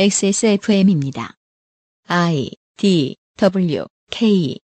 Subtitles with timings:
[0.00, 1.34] XSFM입니다.
[2.06, 4.56] I D W K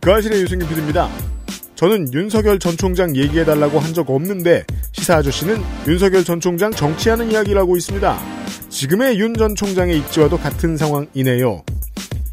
[0.00, 1.08] 그 아실의 유승균 PD입니다.
[1.76, 7.60] 저는 윤석열 전 총장 얘기해달라고 한 적 없는데 시사 아저씨는 윤석열 전 총장 정치하는 이야기를
[7.60, 8.18] 하고 있습니다.
[8.68, 11.62] 지금의 윤 전 총장의 입지와도 같은 상황이네요.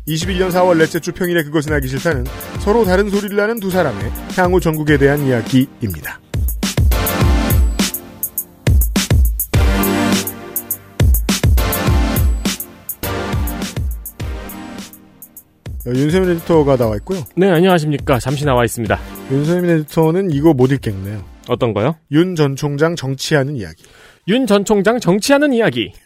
[0.08, 2.26] 21년 4월 넷째 주 평일에 그것은 알기 싫다는
[2.60, 6.20] 서로 다른 소리를 하는 두 사람의 향후 전국에 대한 이야기입니다.
[15.86, 17.24] 윤세민 에디터가 나와 있고요.
[17.36, 18.20] 네, 안녕하십니까.
[18.20, 19.00] 잠시 나와 있습니다.
[19.32, 21.24] 윤세민 에디터는 이거 못 읽겠네요.
[21.50, 21.96] 어떤 거요?
[22.12, 23.84] 윤 전 총장 정치하는 이야기.
[24.28, 25.92] 윤 전 총장 정치하는 이야기.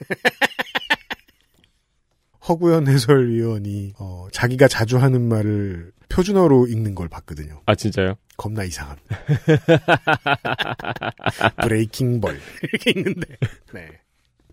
[2.48, 7.62] 허구현 해설위원이 어, 자기가 자주 하는 말을 표준어로 읽는 걸 봤거든요.
[7.66, 8.16] 아, 진짜요?
[8.38, 9.18] 겁나 이상합니다.
[11.64, 13.26] 브레이킹 벌 이렇게 읽는데
[13.73, 13.88] 네.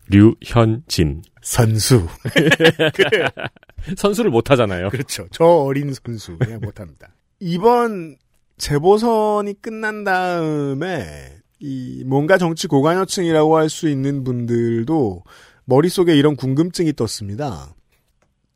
[0.08, 1.22] 류현진.
[1.42, 2.06] 선수
[3.96, 4.90] 선수를 못 하잖아요.
[4.90, 5.26] 그렇죠.
[5.32, 7.14] 저 어린 선수 그냥 못합니다.
[7.40, 8.16] 이번
[8.58, 15.24] 재보선이 끝난 다음에 이 뭔가 정치 고관여층이라고 할 수 있는 분들도
[15.64, 17.74] 머릿속에 이런 궁금증이 떴습니다.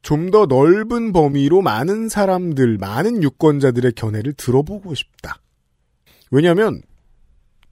[0.02, 5.40] 좀 더 넓은 범위로 많은 사람들, 많은 유권자들의 견해를 들어보고 싶다.
[6.30, 6.80] 왜냐하면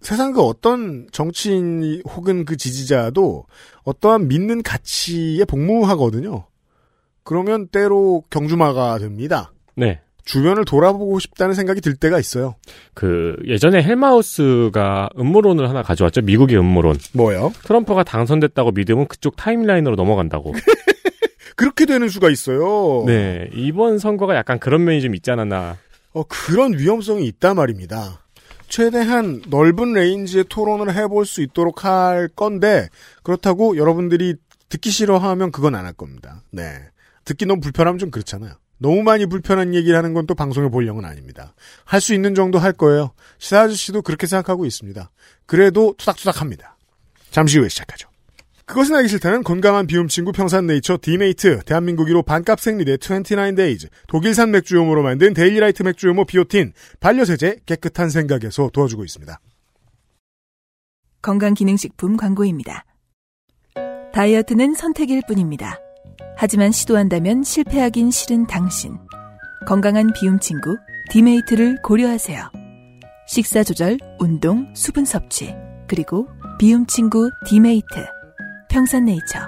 [0.05, 3.47] 세상 그 어떤 정치인 혹은 그 지지자도
[3.84, 6.44] 어떠한 믿는 가치에 복무하거든요.
[7.22, 9.52] 그러면 때로 경주마가 됩니다.
[9.74, 10.02] 네.
[10.27, 12.55] 주변을 돌아보고 싶다는 생각이 들 때가 있어요.
[12.92, 16.20] 그 예전에 헬마우스가 음모론을 하나 가져왔죠.
[16.20, 16.98] 미국의 음모론.
[17.14, 17.52] 뭐요?
[17.64, 20.52] 트럼프가 당선됐다고 믿으면 그쪽 timeline으로 넘어간다고.
[21.56, 23.05] 그렇게 되는 수가 있어요.
[23.06, 23.48] 네.
[23.55, 25.78] 이번 선거가 약간 그런 면이 좀 있지 않았나.
[26.12, 28.23] 어, 그런 위험성이 있단 말입니다.
[28.75, 32.89] 최대한 넓은 range의 토론을 해볼 수 있도록 할 건데,
[33.22, 34.34] 그렇다고 여러분들이
[34.69, 36.42] 듣기 싫어하면 그건 안 할 겁니다.
[36.50, 36.80] 네.
[37.25, 38.55] 듣기 너무 불편하면 좀 그렇잖아요.
[38.78, 41.55] 너무 많이 불편한 얘기를 하는 건 또 방송에 본령은 아닙니다.
[41.85, 43.12] 할 수 있는 정도 할 거예요.
[43.39, 45.08] 시사 아저씨도 그렇게 생각하고 있습니다.
[45.46, 46.77] 그래도 투닥투닥 합니다.
[47.30, 48.08] 잠시 후에 시작하죠.
[48.67, 55.02] 그것은 알기 싫다는 건강한 비움 친구 평산네이처 디메이트, 대한민국 1호 반값 생리대 29데이즈, 독일산 맥주효모로
[55.02, 59.39] 만든 데일리라이트 맥주효모 비오틴, 반려세제 깨끗한 생각에서 도와주고 있습니다.
[61.20, 62.85] 건강기능식품 광고입니다.
[64.13, 65.79] 다이어트는 선택일 뿐입니다.
[66.36, 68.97] 하지만 시도한다면 실패하긴 싫은 당신.
[69.67, 70.77] 건강한 비움 친구
[71.11, 72.51] 디메이트를 고려하세요.
[73.27, 75.55] 식사 조절, 운동, 수분 섭취,
[75.89, 78.14] 그리고 비움 친구 디메이트.
[78.74, 79.39] 평산네이처.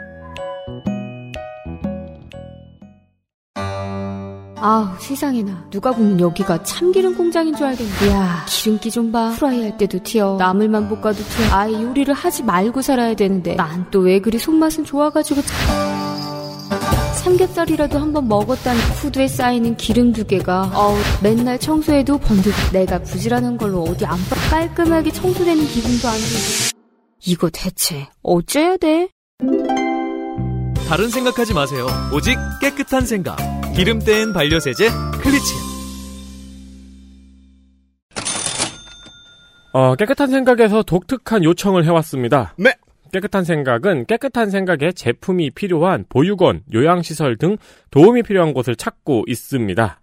[4.59, 5.67] 아우 세상에나.
[5.71, 8.13] 누가 보면 여기가 참기름 공장인 줄 알겠네.
[8.13, 9.35] 야 기름기 좀 봐.
[9.37, 10.37] 프라이 할 때도 튀어.
[10.39, 11.47] 나물만 볶아도 튀어.
[11.51, 13.57] 아예 요리를 하지 말고 살아야 되는데.
[13.57, 15.41] 난 또 왜 그리 손맛은 좋아가지고
[17.25, 20.71] 삼겹살이라도 한번 먹었다는 후드에 쌓이는 기름 두 개가.
[20.73, 22.53] 어우 맨날 청소해도 번득.
[22.73, 24.37] 내가 부지런한 걸로 어디 안 봐.
[24.51, 26.77] 깔끔하게 청소되는 기분도 안 들고.
[27.29, 29.09] 이거 대체 어째야 돼?
[30.89, 31.87] 다른 생각하지 마세요.
[32.15, 33.37] 오직 깨끗한 생각.
[33.75, 34.89] 기름 뗀 반려세제
[35.21, 35.57] 클리친.
[39.73, 42.55] 어, 깨끗한 생각에서 독특한 요청을 해왔습니다.
[42.57, 42.73] 네.
[43.13, 47.57] 깨끗한 생각은 깨끗한 생각에 제품이 필요한 보육원, 요양시설 등
[47.91, 50.01] 도움이 필요한 곳을 찾고 있습니다.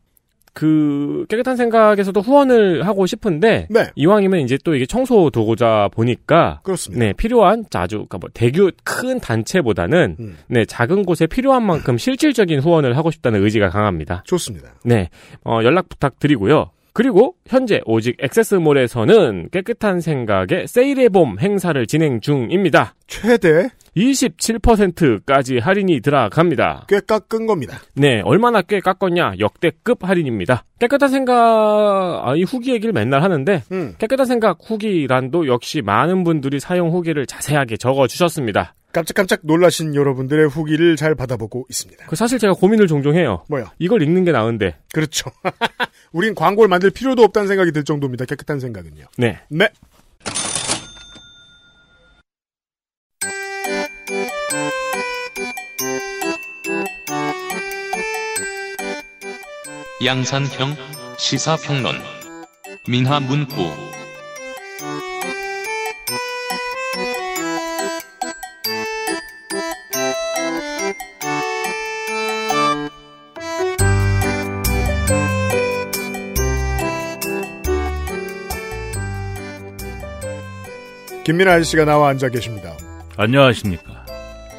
[0.53, 3.87] 그 깨끗한 생각에서도 후원을 하고 싶은데 네.
[3.95, 7.05] 이왕이면 이제 또 이게 청소 도구자 보니까 그렇습니다.
[7.05, 10.37] 네 필요한 자주 그러니까 뭐 대규 큰 단체보다는 음.
[10.49, 14.23] 네 작은 곳에 필요한 만큼 실질적인 후원을 하고 싶다는 의지가 강합니다.
[14.27, 14.75] 좋습니다.
[14.85, 15.09] 네
[15.45, 16.71] 어, 연락 부탁드리고요.
[16.93, 22.95] 그리고 현재 오직 액세스몰에서는 깨끗한 생각의 세일의 봄 행사를 진행 중입니다.
[23.07, 26.87] 최대 27%까지 할인이 들어갑니다.
[26.89, 27.79] 꽤 깎은 겁니다.
[27.95, 29.35] 네, 얼마나 꽤 깎았냐?
[29.39, 30.65] 역대급 할인입니다.
[30.79, 33.95] 깨끗한 생각, 아, 이 후기 얘기를 맨날 하는데, 음.
[33.99, 38.75] 깨끗한 생각 후기란도 역시 많은 분들이 사용 후기를 자세하게 적어주셨습니다.
[38.93, 42.07] 깜짝깜짝 놀라신 여러분들의 후기를 잘 받아보고 있습니다.
[42.07, 43.45] 그 사실 제가 고민을 종종 해요.
[43.49, 43.73] 뭐야?
[43.79, 44.77] 이걸 읽는 게 나은데.
[44.93, 45.31] 그렇죠.
[46.13, 48.25] 우린 광고를 만들 필요도 없다는 생각이 들 정도입니다.
[48.25, 49.05] 깨끗한 생각은요.
[49.17, 49.41] 네.
[49.49, 49.69] 네.
[60.03, 60.77] 양산형
[61.19, 61.95] 시사평론
[62.89, 63.90] 민하문구
[81.25, 82.77] 김민아 아저씨가 나와 앉아 계십니다.
[83.17, 84.07] 안녕하십니까.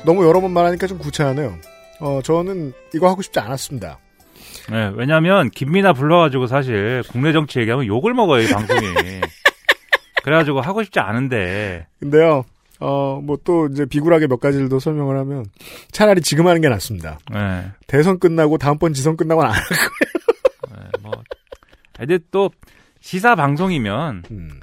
[0.05, 1.57] 너무 여러 번 말하니까 좀 구차하네요.
[1.99, 3.99] 어, 저는 이거 하고 싶지 않았습니다.
[4.69, 8.81] 네, 왜냐면, 김민아 불러가지고 사실 국내 정치 얘기하면 욕을 먹어요, 이 방송이.
[10.23, 11.87] 그래가지고 하고 싶지 않은데.
[11.99, 12.45] 근데요,
[12.79, 15.45] 어, 뭐 또 이제 비굴하게 몇 가지를 더 설명을 하면
[15.91, 17.19] 차라리 지금 하는 게 낫습니다.
[17.31, 19.89] 네, 대선 끝나고 다음번 지선 끝나고 안할 거예요.
[20.75, 21.11] 네, 뭐.
[21.97, 22.49] 근데 또,
[22.99, 24.59] 시사 방송이면, 음.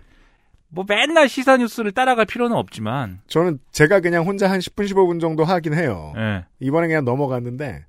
[0.70, 5.44] 뭐 맨날 시사 뉴스를 따라갈 필요는 없지만, 저는 제가 그냥 혼자 한 10분, 15분 정도
[5.44, 6.12] 하긴 해요.
[6.14, 7.84] 네, 이번에 그냥 넘어갔는데,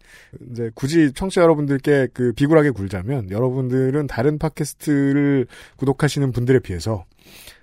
[0.52, 7.04] 이제 굳이 청취자 여러분들께 그 비굴하게 굴자면, 여러분들은 다른 팟캐스트를 구독하시는 분들에 비해서,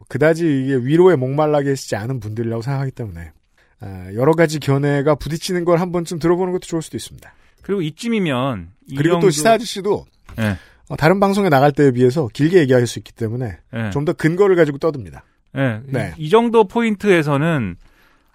[0.08, 3.32] 그다지 이게 위로에 목말라 계시지 않은 분들이라고 생각하기 때문에,
[3.80, 7.32] 아, 여러 가지 견해가 부딪히는 걸 한 번쯤 들어보는 것도 좋을 수도 있습니다.
[7.62, 10.04] 그리고 이쯤이면, 이 그리고 또 시사 아저씨도,
[10.36, 10.56] 네, 어,
[10.96, 13.90] 다른 방송에 나갈 때에 비해서 길게 얘기할 수 있기 때문에, 네.
[13.90, 15.24] 좀더 근거를 가지고 떠듭니다.
[15.52, 15.80] 네.
[15.86, 16.14] 네.
[16.16, 17.76] 이, 이 정도 포인트에서는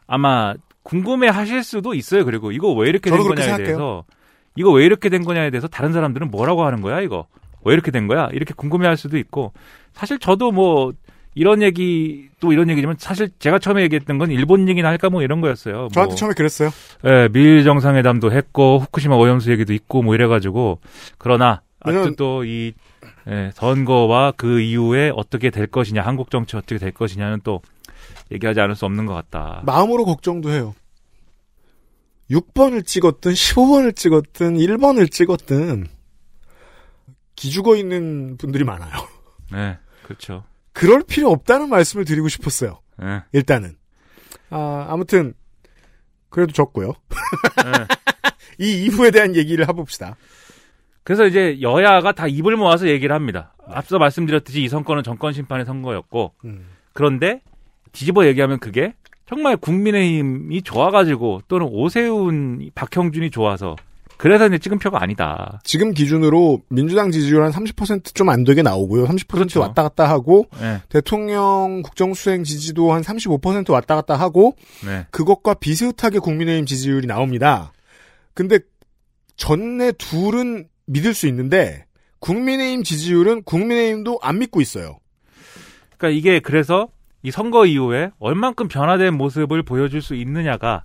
[0.08, 0.54] 아마
[0.84, 2.26] 궁금해 하실 수도 있어요.
[2.26, 3.66] 그리고 이거 왜 이렇게 된 거냐에 생각해요.
[3.66, 4.04] 대해서
[4.56, 7.28] 이거 왜 이렇게 된 거냐에 대해서 다른 사람들은 뭐라고 하는 거야, 이거?
[7.64, 8.28] 왜 이렇게 된 거야?
[8.32, 9.54] 이렇게 궁금해 할 수도 있고
[9.94, 10.94] 사실 저도 뭐
[11.34, 15.42] 이런 얘기 또 이런 얘기지만 사실 제가 처음에 얘기했던 건 일본 얘기나 할까 뭐 이런
[15.42, 15.88] 거였어요.
[15.94, 16.70] 저한테 뭐, 처음에 그랬어요.
[17.06, 20.80] 예, 미일 정상회담도 했고 후쿠시마 오염수 얘기도 있고 뭐 이래가지고
[21.18, 22.74] 그러나 아무튼 또이
[23.28, 27.62] 예, 선거와 그 이후에 어떻게 될 것이냐, 한국 정치 어떻게 될 것이냐는 또
[28.32, 29.62] 얘기하지 않을 수 없는 것 같다.
[29.66, 30.76] 마음으로 걱정도 해요.
[32.30, 35.88] 6번을 찍었든 15번을 찍었든 1번을 찍었든
[37.36, 38.92] 기죽어 있는 분들이 많아요.
[39.52, 40.46] 네, 그렇죠.
[40.74, 42.80] 그럴 필요 없다는 말씀을 드리고 싶었어요.
[42.98, 43.76] 네, 일단은.
[44.50, 45.34] 아, 아무튼
[46.30, 46.94] 그래도 졌고요.
[47.64, 47.88] 네.
[48.60, 50.16] 이 이후에 대한 얘기를 해봅시다.
[51.04, 53.54] 그래서 이제 여야가 다 입을 모아서 얘기를 합니다.
[53.68, 56.68] 앞서 말씀드렸듯이 이 선거는 정권 심판의 선거였고 음.
[56.94, 57.42] 그런데
[57.92, 58.94] 뒤집어 얘기하면 그게
[59.28, 63.76] 정말 국민의힘이 좋아가지고 또는 오세훈, 박형준이 좋아서
[64.18, 65.60] 그래서 이제 찍은 표가 아니다.
[65.64, 69.06] 지금 기준으로 민주당 지지율 한 30%좀 안 되게 나오고요.
[69.06, 69.62] 30% 그렇죠.
[69.62, 74.56] 왔다 갔다 하고 네, 대통령 국정수행 지지도 한 35% 왔다 갔다 하고
[74.86, 77.74] 네, 그것과 비슷하게 국민의힘 지지율이 나옵니다.
[78.36, 78.60] 근데
[79.38, 81.86] 전에 둘은 믿을 수 있는데
[82.20, 85.00] 국민의힘 지지율은 국민의힘도 안 믿고 있어요.
[85.98, 86.90] 그러니까 이게 그래서
[87.24, 90.84] 이 선거 이후에 얼만큼 변화된 모습을 보여줄 수 있느냐가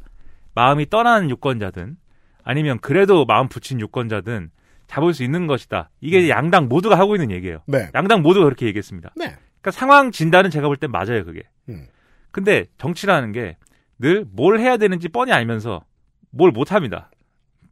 [0.55, 1.97] 마음이 떠난 유권자든
[2.45, 4.51] 아니면 그래도 마음 붙인 유권자든
[4.87, 5.91] 잡을 수 있는 것이다.
[6.01, 7.63] 이게 양당 모두가 하고 있는 얘기예요.
[7.67, 7.89] 네.
[7.95, 9.11] 양당 모두가 그렇게 얘기했습니다.
[9.17, 9.25] 네.
[9.61, 11.43] 그러니까 상황 진단은 제가 볼땐 맞아요, 그게.
[11.69, 11.87] 음.
[12.31, 13.57] 근데 정치라는 게
[13.99, 15.83] 늘 뭘 해야 되는지 뻔히 알면서
[16.31, 17.11] 뭘 못 합니다.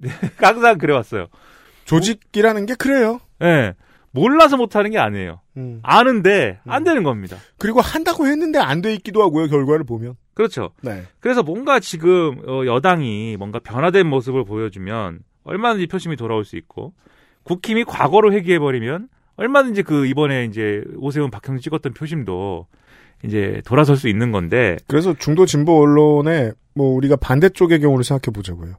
[0.39, 1.27] 항상 그래왔어요.
[1.85, 3.21] 조직이라는 게 그래요.
[3.43, 3.75] 예.
[4.11, 5.41] 몰라서 못 하는 게 아니에요.
[5.57, 5.81] 음.
[5.83, 6.85] 아는데 안 음.
[6.85, 7.37] 되는 겁니다.
[7.59, 9.49] 그리고 한다고 했는데 안 돼 있기도 하고요.
[9.49, 10.15] 결과를 보면.
[10.35, 10.71] 그렇죠.
[10.83, 11.03] 네.
[11.21, 16.93] 그래서 뭔가 지금 어, 여당이 뭔가 변화된 모습을 보여주면 얼마든지 표심이 돌아올 수 있고
[17.43, 22.67] 국힘이 과거로 회귀해 버리면 얼마든지 그 이번에 이제 오세훈 박형준 찍었던 표심도
[23.25, 28.75] 이제 돌아설 수 있는 건데 그래서 중도 진보 언론에 뭐 우리가 반대쪽의 경우를 생각해 보자고요.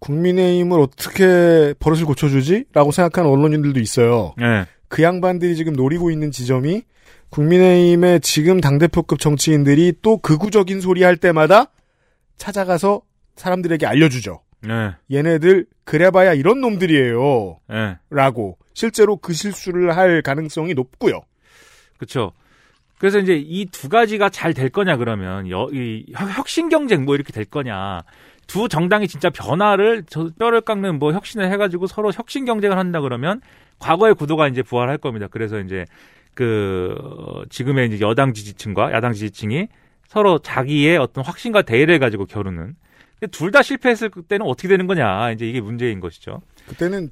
[0.00, 2.66] 국민의힘을 어떻게 버릇을 고쳐주지?
[2.72, 4.34] 라고 생각하는 언론인들도 있어요.
[4.40, 4.66] 예.
[4.88, 6.82] 그 양반들이 지금 노리고 있는 지점이
[7.30, 11.66] 국민의힘의 지금 당대표급 정치인들이 또 극우적인 소리 할 때마다
[12.36, 13.02] 찾아가서
[13.36, 14.40] 사람들에게 알려주죠.
[14.68, 14.94] 예.
[15.14, 17.58] 얘네들 그래봐야 이런 놈들이에요.
[17.72, 17.98] 예.
[18.10, 21.20] 라고 실제로 그 실수를 할 가능성이 높고요.
[21.96, 22.32] 그렇죠.
[22.98, 27.14] 그래서 이제 이 두 가지가 잘 될 거냐 그러면 여, 이 혁- 혁신 경쟁 뭐
[27.14, 28.00] 이렇게 될 거냐
[28.48, 33.40] 두 정당이 진짜 변화를 저 뼈를 깎는 뭐 혁신을 해가지고 서로 혁신 경쟁을 한다 그러면
[33.78, 35.28] 과거의 구도가 이제 부활할 겁니다.
[35.30, 35.84] 그래서 이제
[36.34, 39.68] 그 어, 지금의 이제 여당 지지층과 야당 지지층이
[40.08, 42.74] 서로 자기의 어떤 확신과 대의를 가지고 겨루는
[43.32, 46.40] 둘 다 실패했을 때는 어떻게 되는 거냐 이제 이게 문제인 것이죠.
[46.68, 47.10] 그때는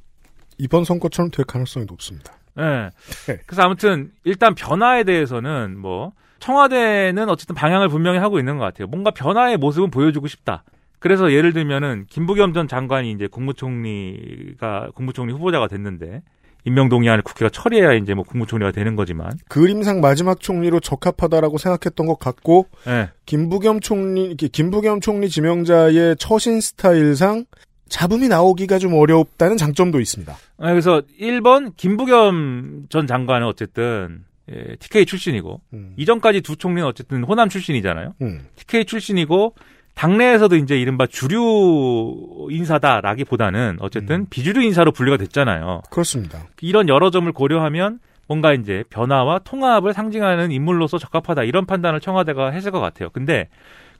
[0.59, 2.33] 이번 선거처럼 될 가능성이 높습니다.
[2.59, 2.91] 예.
[3.27, 3.39] 네.
[3.45, 8.87] 그래서 아무튼 일단 변화에 대해서는 뭐 청와대는 어쨌든 방향을 분명히 하고 있는 것 같아요.
[8.87, 10.65] 뭔가 변화의 모습은 보여주고 싶다.
[11.07, 16.23] 그래서 예를 들면은 김부겸 전 장관이 이제 국무총리가 국무총리 후보자가 됐는데
[16.65, 22.19] 임명 동의안을 국회가 처리해야 이제 뭐 국무총리가 되는 거지만 그림상 마지막 총리로 적합하다라고 생각했던 것
[22.19, 23.11] 같고 예.
[23.25, 27.45] 김부겸 총리 김부겸 총리 지명자의 처신 스타일상
[27.89, 30.33] 잡음이 나오기가 좀 어렵다는 장점도 있습니다.
[30.59, 35.95] 아, 그래서 1번 김부겸 전 장관은 어쨌든 예, TK 출신이고 음.
[35.97, 38.15] 이전까지 두 총리는 어쨌든 호남 출신이잖아요.
[38.23, 38.41] 음.
[38.57, 39.55] TK 출신이고
[39.97, 44.27] 당내에서도 이제 이른바 주류 인사다라기보다는 어쨌든 음.
[44.29, 45.83] 비주류 인사로 분류가 됐잖아요.
[45.91, 46.45] 그렇습니다.
[46.61, 47.99] 이런 여러 점을 고려하면
[48.29, 53.09] 뭔가 이제 변화와 통합을 상징하는 인물로서 적합하다 이런 판단을 청와대가 했을 것 같아요.
[53.11, 53.49] 근데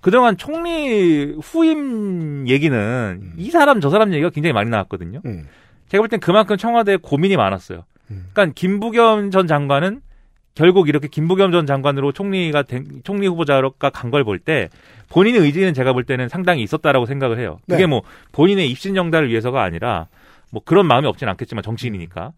[0.03, 5.23] 그동안 총리 후임 얘기는 이 사람 저 사람 얘기가 굉장히 많이 나왔거든요.
[5.25, 5.47] 음.
[5.89, 7.85] 제가 볼 땐 그만큼 청와대에 고민이 많았어요.
[8.11, 8.27] 음.
[8.35, 10.03] 그러니까 김부겸 전 장관은
[10.55, 14.69] 결국 이렇게 김부겸 전 장관으로 총리가 된, 총리 후보자가 간 걸 볼 때
[15.09, 17.59] 본인의 의지는 제가 볼 때는 상당히 있었다라고 생각을 해요.
[17.69, 17.87] 그게 네.
[17.87, 20.09] 뭐 본인의 입신 영달을 위해서가 아니라
[20.51, 22.33] 뭐 그런 마음이 없진 않겠지만 정치인이니까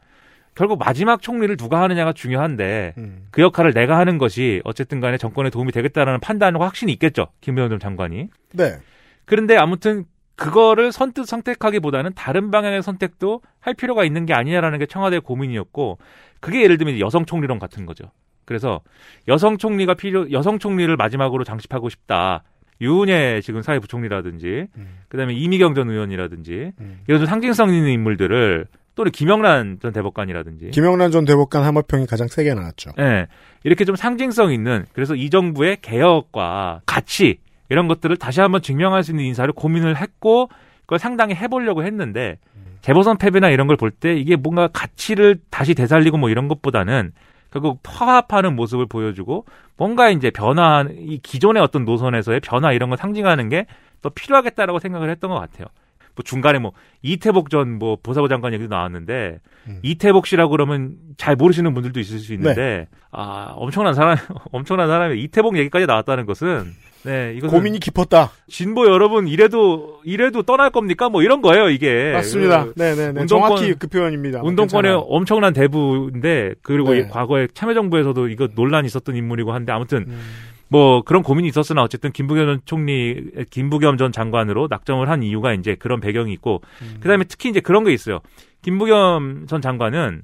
[0.55, 3.29] 결국 마지막 총리를 누가 하느냐가 중요한데 음.
[3.31, 7.29] 그 역할을 내가 하는 것이 어쨌든 간에 정권에 도움이 되겠다라는 판단과 확신이 있겠죠.
[7.71, 8.29] 전 장관이.
[8.55, 8.79] 네.
[9.25, 15.21] 그런데 아무튼 그거를 선뜻 선택하기보다는 다른 방향의 선택도 할 필요가 있는 게 아니냐라는 게 청와대의
[15.21, 15.99] 고민이었고
[16.41, 18.11] 그게 예를 들면 여성 총리론 같은 거죠.
[18.45, 18.81] 그래서
[19.29, 22.43] 여성 총리가 필요 여성 총리를 마지막으로 장식하고 싶다.
[22.81, 24.99] 유은혜 지금 사회부총리라든지 음.
[25.09, 27.01] 그다음에 이미경 전 의원이라든지 음.
[27.09, 32.27] 이런 좀 상징성 있는 인물들을 또 우리 김영란 전 대법관이라든지 김영란 전 대법관 한마평이 가장
[32.29, 32.91] 세게 나왔죠.
[32.99, 33.27] 예.
[33.65, 39.13] 이렇게 좀 상징성 있는 그래서 이 정부의 개혁과 가치 이런 것들을 다시 한번 증명할 수
[39.13, 40.49] 있는 인사를 고민을 했고
[40.81, 42.39] 그걸 상당히 해보려고 했는데
[42.81, 47.13] 재보선 패배나 이런 걸 볼 때 이게 뭔가 가치를 다시 되살리고 뭐 이런 것보다는
[47.51, 49.45] 결국 화합하는 모습을 보여주고
[49.77, 53.67] 뭔가 이제 변화 이 기존의 어떤 노선에서의 변화 이런 걸 상징하는 게
[54.03, 55.67] 더 필요하겠다라고 생각을 했던 것 같아요.
[56.19, 56.73] 뭐 중간에 뭐
[57.03, 59.79] 이태복 전 뭐 보사부 장관 얘기도 나왔는데 음.
[59.83, 64.17] 이태복 씨라고 그러면 잘 모르시는 분들도 있을 수 있는데 아 엄청난 사람
[64.53, 66.65] 엄청난 사람이 이태복 얘기까지 나왔다는 것은
[67.05, 68.33] 네 이거 고민이 깊었다.
[68.49, 72.65] 진보 여러분 이래도 이래도 떠날 겁니까 뭐 이런 거예요 이게 맞습니다.
[72.65, 73.21] 그 네네네.
[73.21, 74.41] 운동권- 정확히 그 표현입니다.
[74.43, 74.99] 운동권의 괜찮아요.
[75.09, 77.01] 엄청난 대부인데 그리고 네.
[77.01, 80.21] 이 과거에 참여정부에서도 이거 논란이 있었던 인물이고 한데 아무튼 음.
[80.69, 85.75] 뭐 그런 고민이 있었으나 어쨌든 김부겸 전 총리 김부겸 전 장관으로 낙점을 한 이유가 이제
[85.75, 86.99] 그런 배경이 있고 음.
[87.01, 88.21] 그 다음에 특히 이제 그런 게 있어요.
[88.63, 90.23] 김부겸 전 장관은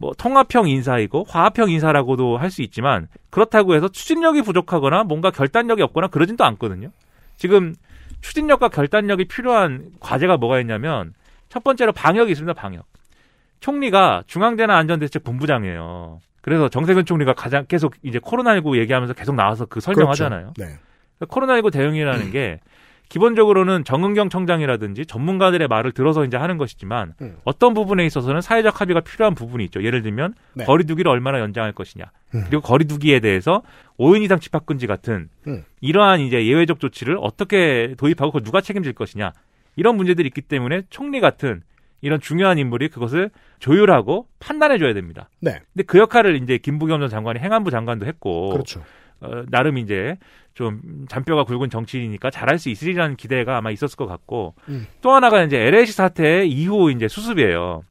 [0.00, 6.08] 뭐 통합형 인사이고 화합형 인사라고도 할 수 있지만 그렇다고 해서 추진력이 부족하거나 뭔가 결단력이 없거나
[6.08, 6.90] 그러진 또 않거든요.
[7.36, 7.74] 지금
[8.20, 11.14] 추진력과 결단력이 필요한 과제가 뭐가 있냐면
[11.48, 12.52] 첫 번째로 방역이 있습니다.
[12.54, 12.86] 방역.
[13.60, 16.18] 총리가 중앙재난안전대책 본부장이에요.
[16.44, 20.52] 그래서 정세균 총리가 가장 계속 이제 코로나19 얘기하면서 계속 나와서 그 설명하잖아요.
[20.54, 20.72] 그렇죠.
[20.72, 20.78] 네.
[21.26, 22.60] 코로나19 대응이라는 게
[23.08, 27.38] 기본적으로는 정은경 청장이라든지 전문가들의 말을 들어서 이제 하는 것이지만 음.
[27.44, 29.82] 어떤 부분에 있어서는 사회적 합의가 필요한 부분이 있죠.
[29.82, 30.66] 예를 들면 네.
[30.66, 32.04] 거리두기를 얼마나 연장할 것이냐.
[32.34, 32.44] 음.
[32.46, 33.62] 그리고 거리두기에 대해서
[33.98, 35.64] 5인 이상 집합금지 같은 음.
[35.80, 39.32] 이러한 이제 예외적 조치를 어떻게 도입하고 그걸 누가 책임질 것이냐.
[39.76, 41.62] 이런 문제들이 있기 때문에 총리 같은
[42.04, 43.30] 이런 중요한 인물이 그것을
[43.60, 45.30] 조율하고 판단해 줘야 됩니다.
[45.40, 45.62] 네.
[45.72, 48.82] 근데 그 역할을 이제 김부겸 전 장관이 행안부 장관도 했고 그렇죠.
[49.20, 50.18] 어, 나름 이제
[50.52, 54.86] 좀 잔뼈가 굵은 정치인이니까 잘할 수 있으리라는 기대가 아마 있었을 것 같고 음.
[55.00, 57.84] 또 하나가 이제 LH 사태 이후 이제 수습이에요.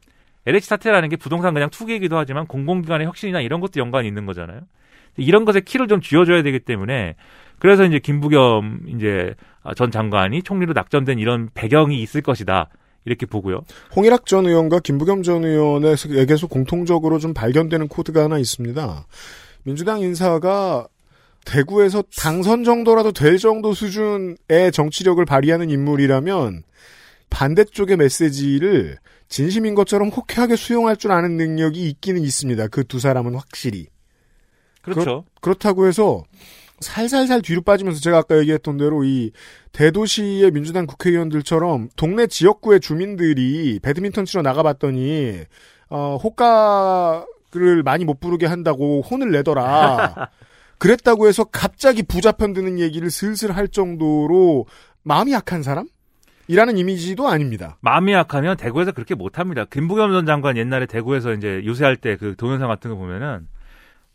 [0.46, 4.62] LH 사태라는 게 부동산 그냥 투기이기도 하지만 공공기관의 혁신이나 이런 것도 연관이 있는 거잖아요.
[5.18, 7.16] 이런 것에 키를 좀 쥐어줘야 되기 때문에
[7.58, 9.34] 그래서 이제 김부겸 이제
[9.76, 12.70] 전 장관이 총리로 낙점된 이런 배경이 있을 것이다.
[13.06, 13.62] 이렇게 보고요.
[13.96, 19.06] 홍일학 전 의원과 김부겸 전 의원에게서 공통적으로 좀 발견되는 코드가 하나 있습니다.
[19.64, 20.88] 민주당 인사가
[21.46, 26.64] 대구에서 당선 정도라도 될 정도 수준의 정치력을 발휘하는 인물이라면
[27.30, 32.68] 반대쪽의 메시지를 진심인 것처럼 호쾌하게 수용할 줄 아는 능력이 있기는 있습니다.
[32.68, 33.88] 그 두 사람은 확실히.
[34.82, 35.26] 그렇죠.
[35.42, 36.24] 그렇 다고 해서
[36.84, 39.32] 살살살 뒤로 빠지면서 제가 아까 얘기했던 대로 이
[39.72, 45.40] 대도시의 민주당 국회의원들처럼 동네 지역구의 주민들이 배드민턴 치러 나가봤더니
[45.90, 50.30] 어, 호가를 많이 못 부르게 한다고 혼을 내더라.
[50.78, 54.66] 그랬다고 해서 갑자기 부자 편 드는 얘기를 슬슬 할 정도로
[55.04, 55.88] 마음이 약한 사람?
[56.48, 57.78] 이라는 이미지도 아닙니다.
[57.82, 59.66] 마음이 약하면 대구에서 그렇게 못합니다.
[59.66, 63.48] 김부겸 전 장관 옛날에 대구에서 이제 유세할 때 그 동영상 같은 거 보면은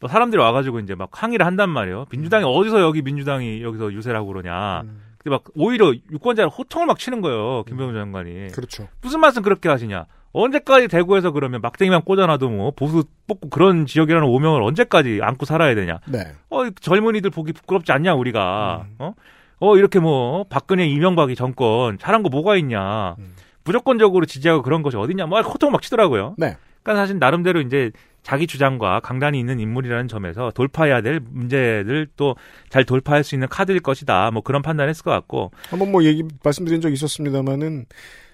[0.00, 2.06] 또 사람들이 와가지고 이제 막 항의를 한단 말이에요.
[2.10, 4.82] 민주당이 어디서 여기 민주당이 여기서 유세를 하고 그러냐.
[5.18, 7.64] 근데 막 오히려 유권자를 호통을 막 치는 거예요.
[7.64, 8.48] 김부겸 전 장관이.
[8.52, 8.88] 그렇죠.
[9.00, 10.06] 무슨 말씀 그렇게 하시냐.
[10.32, 15.98] 언제까지 대구에서 그러면 막대기만 꽂아놔도 뭐 보수 뽑고 그런 지역이라는 오명을 언제까지 안고 살아야 되냐.
[16.06, 16.32] 네.
[16.50, 18.86] 어, 이 젊은이들 보기 부끄럽지 않냐, 우리가.
[18.88, 18.94] 음.
[18.98, 19.14] 어?
[19.60, 23.16] 어, 이렇게 뭐, 박근혜, 이명박이 정권, 잘한 거 뭐가 있냐.
[23.18, 23.34] 음.
[23.64, 25.26] 무조건적으로 지지하고 그런 것이 어딨냐.
[25.26, 26.36] 뭐, 호통 막 치더라고요.
[26.38, 26.56] 네.
[26.82, 27.90] 그러니까 사실 나름대로 이제
[28.22, 33.80] 자기 주장과 강단이 있는 인물이라는 점에서 돌파해야 될 문제들 또 잘 돌파할 수 있는 카드일
[33.80, 34.30] 것이다.
[34.30, 35.50] 뭐 그런 판단을 했을 것 같고.
[35.70, 37.86] 한번 뭐 얘기 말씀드린 적 있었습니다만은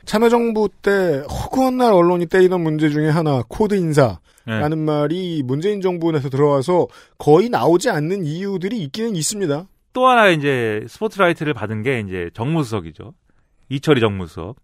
[0.04, 4.76] 참여정부 때 허구한 날 언론이 때리던 문제 중에 하나 코드 인사라는 네.
[4.76, 6.88] 말이 문재인 정부 내에서 들어와서
[7.18, 9.66] 거의 나오지 않는 이유들이 있기는 있습니다.
[9.92, 13.14] 또 하나 이제 스포트라이트를 받은 게 이제 정무수석이죠.
[13.70, 14.56] 이철희 정무수석.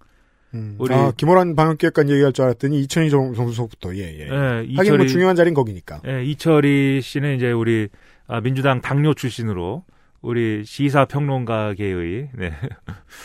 [0.55, 0.77] 음.
[0.79, 4.29] 우리- 아, 김호란 방역기획관 얘기할 줄 알았더니 이천희 정- 정수석부터 예 예.
[4.29, 6.01] 예, 하긴 뭐 중요한 자리는 거기니까.
[6.07, 7.89] 예, 이철희 씨는 이제 우리
[8.27, 9.85] 아, 민주당 당뇨 출신으로
[10.23, 12.53] 우리 시사평론가계의 네.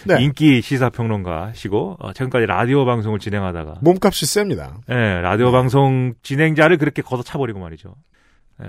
[0.05, 0.15] 네.
[0.23, 4.77] 인기 시사평론가시고 어, 지금까지 라디오 방송을 진행하다가 몸값이 셉니다.
[4.89, 7.95] 예, 라디오 방송 진행자를 그렇게 걷어차버리고 말이죠.
[8.63, 8.67] 예,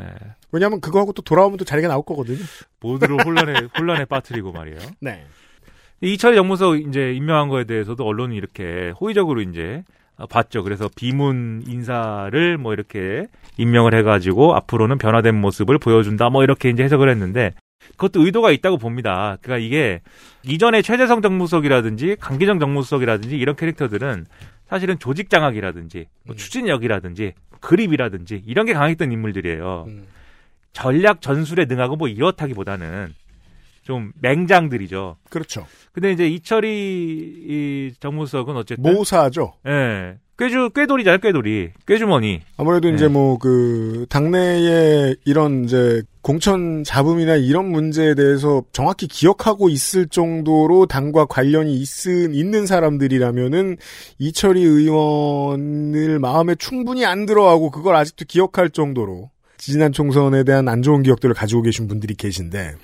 [0.50, 2.38] 왜냐하면 그거하고 또 돌아오면 또 자리가 나올 거거든요.
[2.80, 4.78] 모두를 혼란에 혼란에 빠뜨리고 말이에요.
[5.00, 5.24] 네.
[6.00, 9.82] 이철희 정무석 이제 임명한 거에 대해서도 언론이 이렇게 호의적으로 이제
[10.16, 10.62] 어, 봤죠.
[10.62, 13.26] 그래서 비문 인사를 뭐 이렇게
[13.58, 16.30] 임명을 해가지고 앞으로는 변화된 모습을 보여준다.
[16.30, 17.54] 뭐 이렇게 이제 해석을 했는데
[17.90, 19.36] 그것도 의도가 있다고 봅니다.
[19.42, 20.00] 그러니까 이게
[20.42, 24.26] 이전에 최재성 정무석이라든지 강기정 정무석이라든지 이런 캐릭터들은
[24.68, 26.36] 사실은 조직 장악이라든지 뭐 음.
[26.36, 29.84] 추진력이라든지 그립이라든지 이런 게 강했던 인물들이에요.
[29.88, 30.06] 음.
[30.72, 33.14] 전략 전술에 능하고 뭐 이렇다기보다는
[33.86, 35.16] 좀 맹장들이죠.
[35.30, 35.64] 그렇죠.
[35.92, 39.54] 근데 이제 이철이 이 정무석은 어쨌든 모사죠.
[39.68, 40.16] 예.
[40.36, 41.70] 꾀주 꾀돌이잖아요, 꾀돌이.
[41.86, 42.40] 꾀주머니.
[42.56, 42.96] 아무래도 네.
[42.96, 51.26] 이제 뭐그 당내에 이런 이제 공천 잡음이나 이런 문제에 대해서 정확히 기억하고 있을 정도로 당과
[51.26, 53.76] 관련이 있은 있는 사람들이라면은
[54.18, 59.30] 이철희 의원을 마음에 충분히 안 들어하고 그걸 아직도 기억할 정도로
[59.72, 62.76] 지난 총선에 대한 안 좋은 기억들을 가지고 계신 분들이 계신데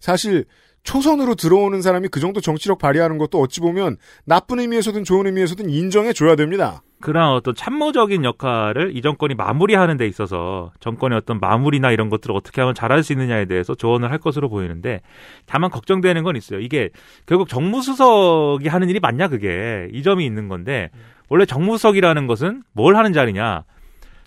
[0.00, 0.44] 사실
[0.84, 6.12] 초선으로 들어오는 사람이 그 정도 정치력 발휘하는 것도 어찌 보면 나쁜 의미에서든 좋은 의미에서든 인정해
[6.12, 6.82] 줘야 됩니다.
[7.00, 12.60] 그런 어떤 참모적인 역할을 이 정권이 마무리하는 데 있어서 정권의 어떤 마무리나 이런 것들을 어떻게
[12.60, 15.00] 하면 잘할 수 있느냐에 대해서 조언을 할 것으로 보이는데
[15.44, 16.60] 다만 걱정되는 건 있어요.
[16.60, 16.90] 이게
[17.26, 20.90] 결국 정무수석이 하는 일이 맞냐 그게 이 점이 있는 건데
[21.28, 23.64] 원래 정무수석이라는 것은 뭘 하는 자리냐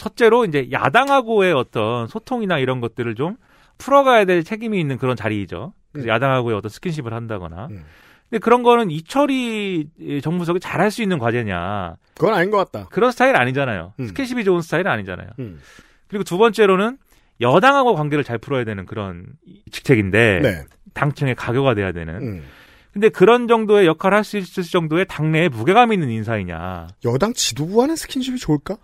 [0.02, 3.36] 첫째로 이제 야당하고의 어떤 소통이나 이런 것들을 좀
[3.78, 5.74] 풀어가야 될 책임이 있는 그런 자리이죠.
[5.92, 6.10] 그래서 음.
[6.10, 7.68] 야당하고의 어떤 스킨십을 한다거나.
[7.70, 7.84] 음.
[8.28, 9.90] 근데 그런 거는 이철희
[10.24, 11.98] 정무수석이 잘할 수 있는 과제냐.
[12.16, 12.88] 그건 아닌 것 같다.
[12.90, 13.94] 그런 스타일 아니잖아요.
[14.00, 14.08] 음.
[14.08, 15.28] 스킨십이 좋은 스타일은 아니잖아요.
[15.38, 15.60] 음.
[16.08, 16.98] 그리고 두 번째로는
[17.40, 19.26] 여당하고 관계를 잘 풀어야 되는 그런
[19.72, 20.64] 직책인데 네.
[20.96, 22.16] 당청의 가교가 돼야 되는.
[22.16, 22.44] 음.
[22.92, 26.88] 근데 그런 정도의 역할을 할 수 있을 정도의 당내에 무게감 있는 인사이냐.
[27.06, 28.78] 여당 지도부와는 스킨십이 좋을까?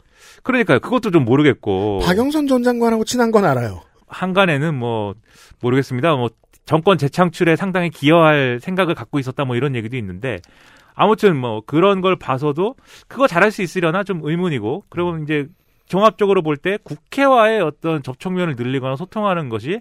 [0.44, 0.80] 그러니까요.
[0.80, 2.00] 그것도 좀 모르겠고.
[2.06, 3.82] 박영선 전 장관하고 친한 건 알아요.
[4.08, 5.16] 한간에는 뭐
[5.62, 6.16] 모르겠습니다.
[6.16, 6.30] 뭐
[6.66, 10.40] 정권 재창출에 상당히 기여할 생각을 갖고 있었다 뭐 이런 얘기도 있는데
[10.96, 12.76] 아무튼 뭐 그런 걸 봐서도
[13.08, 15.48] 그거 잘할 수 있으려나 좀 의문이고 그러면 이제
[15.88, 19.80] 종합적으로 볼 때 국회와의 어떤 접촉면을 늘리거나 소통하는 것이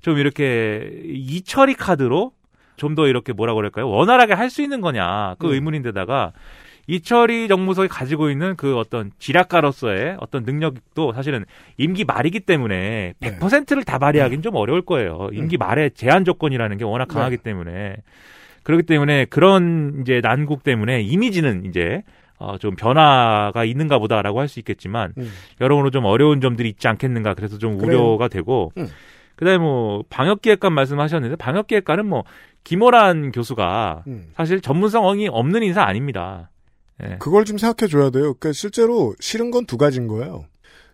[0.00, 2.32] 좀 이렇게 이처리 카드로
[2.76, 3.88] 좀 더 이렇게 뭐라 그럴까요?
[3.88, 5.34] 원활하게 할 수 있는 거냐.
[5.40, 5.52] 그 음.
[5.54, 6.32] 의문인데다가
[6.88, 11.44] 이철이 정무석이 가지고 있는 그 어떤 지략가로서의 어떤 능력도 사실은
[11.76, 13.38] 임기 말이기 때문에 네.
[13.38, 15.28] 100%를 다 발휘하기는 좀 어려울 거예요.
[15.32, 17.96] 임기 말에 제한 조건이라는 게 워낙 강하기 때문에
[18.62, 22.02] 그렇기 때문에 그런 이제 난국 때문에 이미지는 이제
[22.38, 25.30] 어, 좀 변화가 있는가 보다라고 할 수 있겠지만 음.
[25.60, 27.98] 여러모로 좀 어려운 점들이 있지 않겠는가 그래서 좀 그래요.
[28.12, 28.88] 우려가 되고 음.
[29.36, 32.24] 그다음에 뭐 방역기획관 말씀하셨는데 방역기획관은 뭐
[32.64, 34.30] 김호란 교수가 음.
[34.34, 36.48] 사실 전문성이 없는 인사 아닙니다.
[37.04, 37.16] 예.
[37.18, 38.34] 그걸 좀 생각해 줘야 돼요.
[38.34, 40.46] 그러니까 실제로 싫은 건 두 가지인 거예요.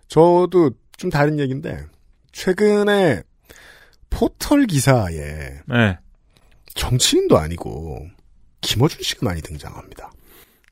[0.09, 1.85] 저도 좀 다른 얘기인데
[2.33, 3.23] 최근에
[4.11, 5.15] 포털 기사에
[5.73, 5.99] 예.
[6.75, 8.07] 정치인도 아니고
[8.61, 10.13] 김어준 씨가 많이 등장합니다.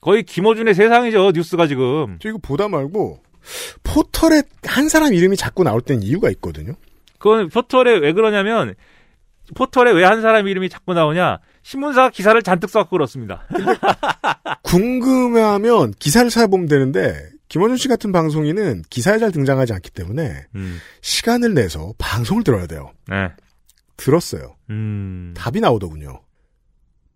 [0.01, 2.19] 거의 김어준의 세상이죠 뉴스가 지금.
[2.21, 3.23] 저 이거 보다 말고
[3.83, 6.75] 포털에 한 사람 이름이 자꾸 나올 땐 이유가 있거든요.
[7.19, 8.75] 그건 포털에 왜 그러냐면
[9.55, 13.47] 포털에 왜 한 사람 이름이 자꾸 나오냐 신문사가 기사를 잔뜩 써갖고 그렇습니다.
[14.63, 20.79] 궁금해하면 기사를 찾아보면 되는데 김원준 씨 같은 방송인은 기사에 잘 등장하지 않기 때문에 음.
[21.03, 22.91] 시간을 내서 방송을 들어야 돼요.
[23.09, 23.29] 네.
[23.97, 24.57] 들었어요.
[24.71, 25.35] 음.
[25.37, 26.23] 답이 나오더군요.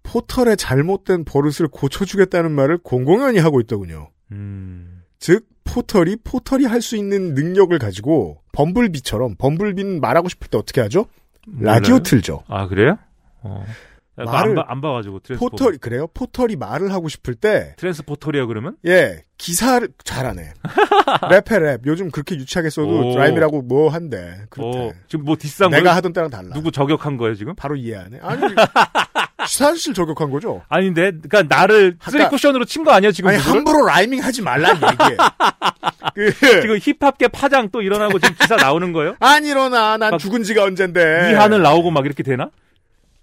[0.03, 4.11] 포털의 잘못된 버릇을 고쳐주겠다는 말을 공공연히 하고 있더군요.
[4.31, 5.03] 음.
[5.19, 11.07] 즉 포털이 포털이 할 수 있는 능력을 가지고 범블비처럼 범블비는 말하고 싶을 때 어떻게 하죠?
[11.61, 12.03] 라디오 몰라요?
[12.03, 12.43] 틀죠.
[12.49, 12.99] 아 그래요?
[13.43, 13.65] 어.
[14.17, 16.07] 그거 안, 말을- 봐, 안 봐가지고 트랜스포 포털 그래요?
[16.15, 18.77] 포털이 말을 하고 싶을 때 트랜스포털이요 그러면?
[18.87, 20.55] 예, 기사를 잘하네.
[21.31, 21.81] 랩해 랩.
[21.87, 23.19] 요즘 그렇게 유치하게 써도 오.
[23.19, 24.39] 라임이라고 뭐 한대.
[24.49, 24.79] 그렇대.
[24.79, 25.95] 어, 지금 뭐 디스한 내가?
[25.97, 26.55] 하던 때랑 달라.
[26.55, 27.55] 누구 저격한 거예요 지금?
[27.55, 28.21] 바로 이해하네.
[28.23, 28.41] 아니,
[29.47, 30.63] 사실 저격한 거죠.
[30.71, 33.29] 아닌데, 그러니까 나를 아까- 쓰리 쿠션으로 친 거 아니야 지금?
[33.29, 33.59] 아니 누구를?
[33.59, 35.17] 함부로 라이밍 하지 말란 얘기해.
[36.15, 39.17] 그, 지금 힙합계 파장 또 일어나고 지금 기사 나오는 거예요?
[39.21, 39.97] 안 일어나.
[39.97, 41.31] 난막 죽은 지가 언젠데.
[41.31, 42.51] 이 하늘 나오고 막 이렇게 되나?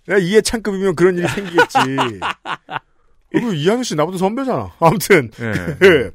[0.08, 1.78] 내가 이해 창급이면 그런 일이 생기겠지.
[3.32, 4.74] 그리고 이하늘 씨 나보다 선배잖아.
[4.80, 6.12] 아무튼 예.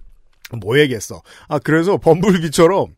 [0.56, 1.20] 뭐 얘기했어?
[1.48, 2.94] 아 그래서 범블비처럼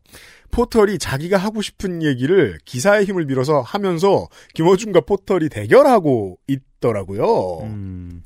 [0.51, 7.61] 포털이 자기가 하고 싶은 얘기를 기사의 힘을 빌어서 하면서 김어준과 포털이 대결하고 있더라고요.
[7.63, 8.23] 음,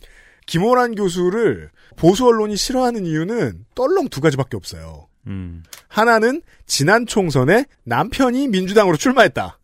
[0.47, 5.07] 김호란 교수를 보수 언론이 싫어하는 이유는 떨렁 두 가지밖에 없어요.
[5.27, 5.63] 음.
[5.87, 9.59] 하나는 지난 총선에 남편이 민주당으로 출마했다.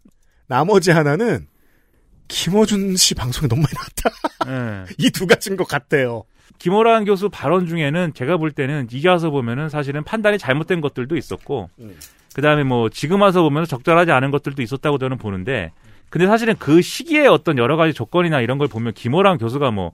[0.47, 1.47] 나머지 하나는
[2.27, 4.85] 김어준 씨 방송에 너무 많이 나왔다.
[4.87, 4.95] 예.
[4.97, 6.23] 이두 가지인 것 같아요.
[6.59, 11.69] 김호란 교수 발언 중에는 제가 볼 때는 이게 와서 보면은 사실은 판단이 잘못된 것들도 있었고
[11.79, 11.97] 음.
[12.33, 15.71] 그 다음에 뭐 지금 와서 보면 적절하지 않은 것들도 있었다고 저는 보는데
[16.09, 19.93] 근데 사실은 그 시기에 어떤 여러 가지 조건이나 이런 걸 보면 김호란 교수가 뭐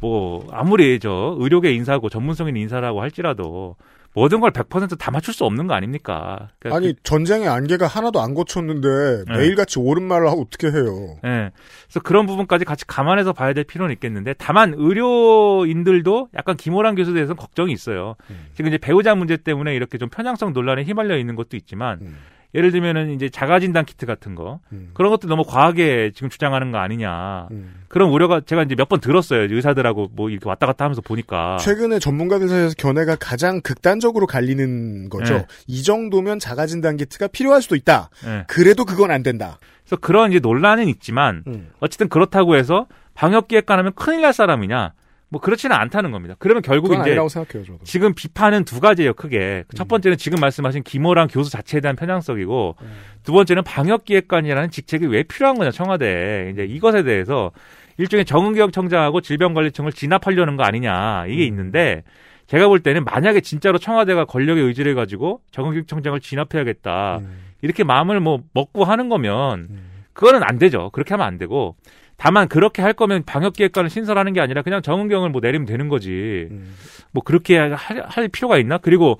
[0.00, 3.76] 뭐 아무리 저 의료계 인사고 전문성 있는 인사라고 할지라도
[4.16, 6.48] 모든 걸 100%다 맞출 수 없는 거 아닙니까?
[6.58, 9.36] 그러니까 아니 전쟁의 안개가 하나도 안 고쳤는데 네.
[9.36, 11.18] 매일같이 옳은 말을 하고 어떻게 해요?
[11.22, 11.50] 예.
[11.84, 17.34] 그래서 그런 부분까지 같이 감안해서 봐야 될 필요는 있겠는데 다만 의료인들도 약간 김호란 교수에 대해서
[17.34, 18.16] 는 걱정이 있어요.
[18.30, 18.46] 음.
[18.54, 22.16] 지금 이제 배우자 문제 때문에 이렇게 좀 편향성 논란에 휘말려 있는 것도 있지만 음.
[22.56, 24.90] 예를 들면은 이제 자가진단 키트 같은 거 음.
[24.94, 27.74] 그런 것도 너무 과하게 지금 주장하는 거 아니냐 음.
[27.88, 31.98] 그런 우려가 제가 이제 몇 번 들었어요 의사들하고 뭐 이렇게 왔다 갔다 하면서 보니까 최근에
[31.98, 35.34] 전문가들 사이에서 견해가 가장 극단적으로 갈리는 거죠.
[35.34, 35.46] 네.
[35.66, 38.08] 이 정도면 자가진단 키트가 필요할 수도 있다.
[38.26, 38.44] 예.
[38.48, 39.58] 그래도 그건 안 된다.
[39.84, 41.70] 그래서 그런 이제 논란은 있지만 음.
[41.80, 44.92] 어쨌든 그렇다고 해서 방역 기획관 하면 큰일 날 사람이냐
[45.36, 46.34] 뭐 그렇지는 않다는 겁니다.
[46.38, 47.78] 그러면 결국 이제 생각해요.
[47.84, 49.64] 지금 비판은 두 가지예요, 크게.
[49.66, 49.76] 음.
[49.76, 52.76] 첫 번째는 지금 말씀하신 김호랑 교수 자체에 대한 편향성이고,
[53.22, 56.50] 두 번째는 방역기획관이라는 직책이 왜 필요한 거냐, 청와대에.
[56.52, 57.50] 이제 이것에 대해서
[57.98, 61.48] 일종의 정은경 청장하고 질병관리청을 진압하려는 거 아니냐, 이게 음.
[61.48, 62.02] 있는데,
[62.46, 67.38] 제가 볼 때는 만약에 진짜로 청와대가 권력의 의지를 가지고 정은경 청장을 진압해야겠다, 음.
[67.60, 69.90] 이렇게 마음을 뭐 먹고 하는 거면, 음.
[70.14, 70.88] 그거는 안 되죠.
[70.94, 71.76] 그렇게 하면 안 되고,
[72.16, 76.48] 다만 그렇게 할 거면 방역기획관을 신설하는 게 아니라 그냥 정은경을 뭐 내리면 되는 거지.
[76.50, 76.74] 음.
[77.12, 77.74] 뭐 그렇게 할,
[78.06, 78.78] 할 필요가 있나?
[78.78, 79.18] 그리고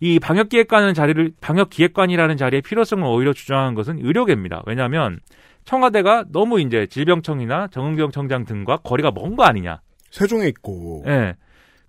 [0.00, 4.62] 이 방역기획관은 자리를 방역기획관이라는 자리의 필요성을 오히려 주장한 것은 의료계입니다.
[4.66, 5.20] 왜냐하면
[5.64, 9.80] 청와대가 너무 이제 질병청이나 정은경 청장 등과 거리가 먼 거 아니냐.
[10.10, 11.04] 세종에 있고.
[11.06, 11.34] 예.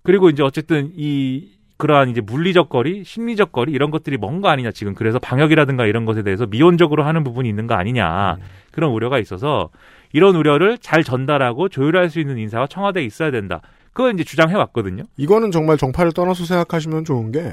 [0.02, 4.94] 그리고 이제 어쨌든 이 그러한 이제 물리적 거리, 심리적 거리 이런 것들이 뭔거 아니냐 지금
[4.94, 8.36] 그래서 방역이라든가 이런 것에 대해서 미온적으로 하는 부분이 있는 거 아니냐
[8.70, 9.70] 그런 우려가 있어서
[10.12, 13.60] 이런 우려를 잘 전달하고 조율할 수 있는 인사가 청와대에 있어야 된다.
[13.92, 15.02] 그걸 이제 주장해 왔거든요.
[15.16, 17.52] 이거는 정말 정파를 떠나서 생각하시면 좋은 게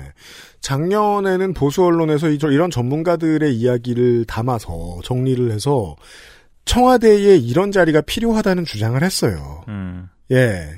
[0.61, 5.95] 작년에는 보수 언론에서 이- 이런 전문가들의 이야기를 담아서 정리를 해서
[6.65, 9.63] 청와대에 이런 자리가 필요하다는 주장을 했어요.
[9.67, 10.09] 음.
[10.31, 10.77] 예.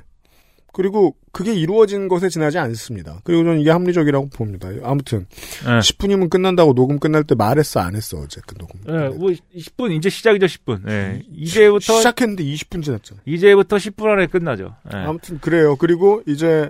[0.72, 3.20] 그리고 그게 이루어진 것에 지나지 않습니다.
[3.24, 4.70] 그리고 저는 이게 합리적이라고 봅니다.
[4.84, 5.26] 아무튼
[5.66, 5.80] 예.
[5.80, 8.80] 10분이면 끝난다고 녹음 끝날 때 말했어 안 했어 어쨌든 녹음.
[8.88, 10.90] 예, 뭐 10분 이제 시작이죠 10분.
[10.90, 11.22] 예.
[11.34, 13.22] 이제부터 시작했는데 20분 지났잖아.
[13.26, 14.76] 이제부터 10분 안에 끝나죠.
[14.94, 14.98] 예.
[14.98, 15.76] 아무튼 그래요.
[15.76, 16.70] 그리고 이제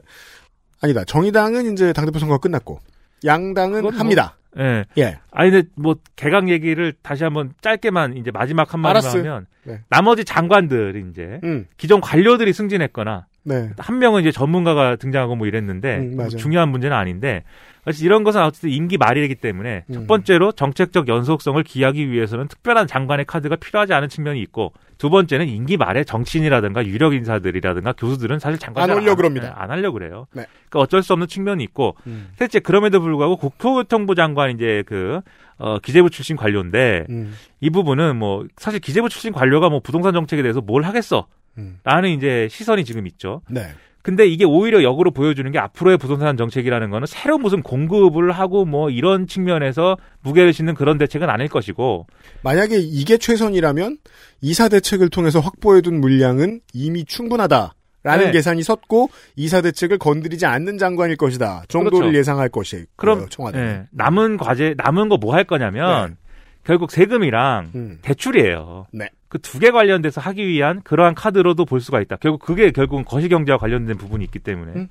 [0.81, 1.03] 아니다.
[1.03, 2.79] 정의당은 이제 당대표 선거가 끝났고
[3.25, 4.37] 양당은 뭐- 합니다.
[4.57, 4.85] 예.
[4.97, 5.19] 예.
[5.31, 9.17] 아니 근데 뭐 개각 얘기를 다시 한번 짧게만 이제 마지막 한마디만.
[9.17, 9.81] 하면 네.
[9.89, 11.67] 나머지 장관들이 이제 음.
[11.77, 13.71] 기존 관료들이 승진했거나 네.
[13.77, 16.27] 한 명은 이제 전문가가 등장하고 뭐 이랬는데 음, 뭐.
[16.27, 17.43] 중요한 문제는 아닌데
[17.83, 19.93] 사실 이런 것은 어쨌든 임기 말이기 때문에 음.
[19.93, 25.47] 첫 번째로 정책적 연속성을 기하기 위해서는 특별한 장관의 카드가 필요하지 않은 측면이 있고 두 번째는
[25.47, 29.55] 임기 말에 정치인이라든가 유력 인사들이라든가 교수들은 사실 장관 안 하려고 그럽니다.
[29.57, 30.27] 안 하려고 그래요.
[30.33, 30.45] 네.
[30.69, 32.29] 그러니까 어쩔 수 없는 측면이 있고 음.
[32.35, 35.21] 셋째 그럼에도 불구하고 국토교통부 장관 이제 그
[35.57, 37.33] 어, 기재부 출신 관료인데 음.
[37.59, 41.27] 이 부분은 뭐 사실 기재부 출신 관료가 뭐 부동산 정책에 대해서 뭘 하겠어?
[41.59, 41.79] 음.
[41.83, 43.41] 라는 이제 시선이 지금 있죠.
[43.49, 43.67] 네.
[44.01, 48.89] 근데 이게 오히려 역으로 보여주는 게 앞으로의 부동산 정책이라는 거는 새로 무슨 공급을 하고 뭐
[48.89, 52.07] 이런 측면에서 무게를 싣는 그런 대책은 아닐 것이고
[52.41, 53.97] 만약에 이게 최선이라면
[54.41, 58.31] 이사 대책을 통해서 확보해둔 물량은 이미 충분하다 라는 네.
[58.31, 62.17] 계산이 섰고 이사 대책을 건드리지 않는 장관일 것이다 정도를 그렇죠.
[62.17, 63.59] 예상할 것이 그럼 청와대.
[63.59, 66.15] 예, 남은 과제 남은 거 뭐 할 거냐면
[66.63, 67.79] 결국 세금이랑 네.
[67.79, 67.99] 음.
[68.01, 68.87] 대출이에요.
[68.91, 69.09] 네.
[69.27, 72.17] 그 두 개 관련돼서 하기 위한 그러한 카드로도 볼 수가 있다.
[72.17, 74.87] 결국 그게 결국은 거시경제와 관련된 부분이 있기 때문에 음.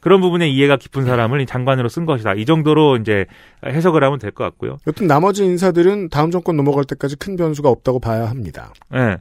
[0.00, 2.34] 그런 부분에 이해가 깊은 사람을 이 장관으로 쓴 것이다.
[2.34, 3.24] 이 정도로 이제
[3.64, 4.78] 해석을 하면 될 것 같고요.
[4.86, 8.72] 여튼 나머지 인사들은 다음 정권 넘어갈 때까지 큰 변수가 없다고 봐야 합니다.
[8.94, 9.18] 예.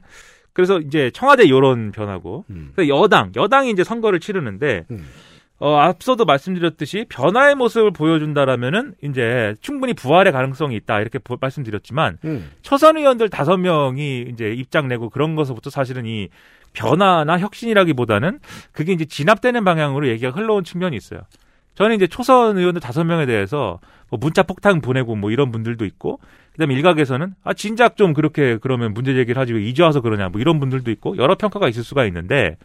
[0.53, 2.73] 그래서 이제 청와대 요런 변하고 음.
[2.89, 5.05] 여당 여당이 이제 선거를 치르는데 음.
[5.61, 12.49] 어, 앞서도 말씀드렸듯이 변화의 모습을 보여준다라면은 이제 충분히 부활의 가능성이 있다 이렇게 보- 말씀드렸지만 음.
[12.63, 16.29] 초선 의원들 다섯 명이 이제 입장 내고 그런 것부터 사실은 이
[16.73, 18.39] 변화나 혁신이라기보다는
[18.71, 21.21] 그게 이제 진압되는 방향으로 얘기가 흘러온 측면이 있어요.
[21.75, 26.19] 저는 이제 초선 의원들 다섯 명에 대해서 뭐 문자 폭탄 보내고 뭐 이런 분들도 있고
[26.53, 30.41] 그다음에 일각에서는 아 진작 좀 그렇게 그러면 문제 제기를 하지 왜 이제 와서 그러냐 뭐
[30.41, 32.57] 이런 분들도 있고 여러 평가가 있을 수가 있는데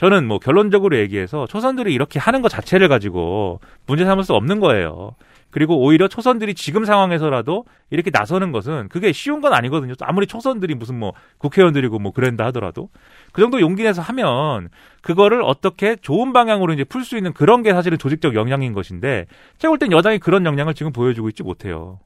[0.00, 5.14] 저는 뭐 결론적으로 얘기해서 초선들이 이렇게 하는 것 자체를 가지고 문제 삼을 수 없는 거예요.
[5.50, 9.92] 그리고 오히려 초선들이 지금 상황에서라도 이렇게 나서는 것은 그게 쉬운 건 아니거든요.
[10.00, 12.88] 아무리 초선들이 무슨 뭐 국회의원들이고 뭐 그런다 하더라도
[13.32, 14.70] 그 정도 용기 내서 하면
[15.02, 19.26] 그거를 어떻게 좋은 방향으로 이제 풀 수 있는 그런 게 사실은 조직적 역량인 것인데
[19.58, 21.98] 제가 볼 땐 여당이 그런 역량을 지금 보여주고 있지 못해요.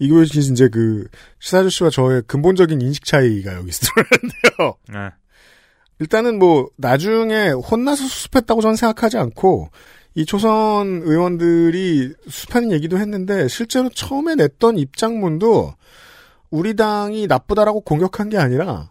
[0.00, 1.06] 이거 이제 그
[1.38, 4.74] 시사주 씨와 저의 근본적인 인식 차이가 여기서 드러나는데요.
[4.88, 5.17] 네.
[6.00, 9.70] 일단은 뭐 나중에 혼나서 수습했다고 저는 생각하지 않고
[10.14, 15.74] 이 초선 의원들이 수습하는 얘기도 했는데 실제로 처음에 냈던 입장문도
[16.50, 18.90] 우리 당이 나쁘다라고 공격한 게 아니라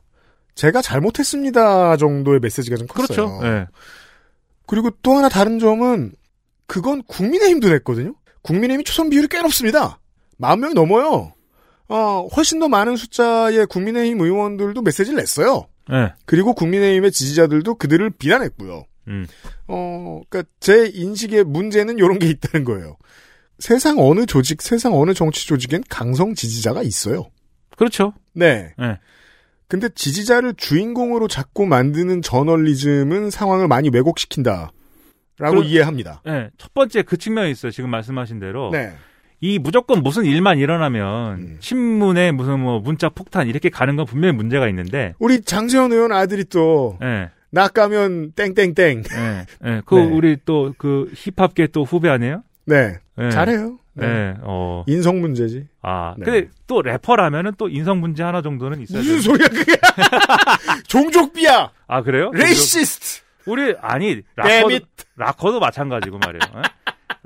[0.55, 3.07] 제가 잘못했습니다 정도의 메시지가 좀 컸어요.
[3.07, 3.43] 그렇죠.
[3.43, 3.65] 네.
[4.65, 6.11] 그리고 또 하나 다른 점은
[6.65, 8.15] 그건 국민의힘도 냈거든요.
[8.41, 9.99] 국민의힘이 초선 비율이 꽤 높습니다.
[10.37, 11.33] 만 명이 넘어요.
[11.89, 15.67] 어, 훨씬 더 많은 숫자의 국민의힘 의원들도 메시지를 냈어요.
[15.89, 16.13] 네.
[16.25, 18.85] 그리고 국민의힘의 지지자들도 그들을 비난했고요.
[19.07, 19.25] 음.
[19.67, 22.97] 어, 그니까 제 인식의 문제는 이런 게 있다는 거예요.
[23.59, 27.29] 세상 어느 조직, 세상 어느 정치 조직엔 강성 지지자가 있어요.
[27.77, 28.13] 그렇죠.
[28.33, 28.73] 네.
[28.77, 28.99] 네.
[29.67, 34.71] 근데 지지자를 주인공으로 자꾸 만드는 저널리즘은 상황을 많이 왜곡시킨다.
[35.39, 36.21] 라고 그럼- 이해합니다.
[36.25, 36.49] 네.
[36.57, 37.71] 첫 번째 그 측면이 있어요.
[37.71, 38.69] 지금 말씀하신 대로.
[38.71, 38.93] 네.
[39.39, 41.57] 이 무조건 무슨 일만 일어나면 음.
[41.59, 45.13] 신문에 무슨 뭐 문자 폭탄 이렇게 가는 건 분명히 문제가 있는데.
[45.19, 47.29] 우리 장세현 의원 아들이 또, 예.
[47.51, 49.03] 나 까면 땡땡땡.
[49.11, 49.45] 예.
[49.65, 49.81] 예.
[49.85, 50.05] 그 네.
[50.05, 52.43] 우리 또 그 힙합계 또 후배 아니에요?
[52.65, 52.97] 네.
[53.19, 53.29] 예.
[53.29, 53.77] 잘해요.
[53.93, 54.05] 네.
[54.05, 54.33] 예.
[54.41, 54.83] 어.
[54.87, 55.65] 인성 문제지.
[55.81, 56.15] 아.
[56.17, 56.25] 네.
[56.25, 59.21] 근데 또 래퍼라면은 또 인성 문제 하나 정도는 있어야 무슨.
[59.21, 59.73] 소리야, 그게.
[60.87, 61.71] 종족 비하야!
[61.87, 62.31] 아, 그래요?
[62.33, 63.21] Racist!
[63.45, 64.79] 우리 아니 락커도.
[65.15, 66.61] 락커도 마찬가지고 말이에요.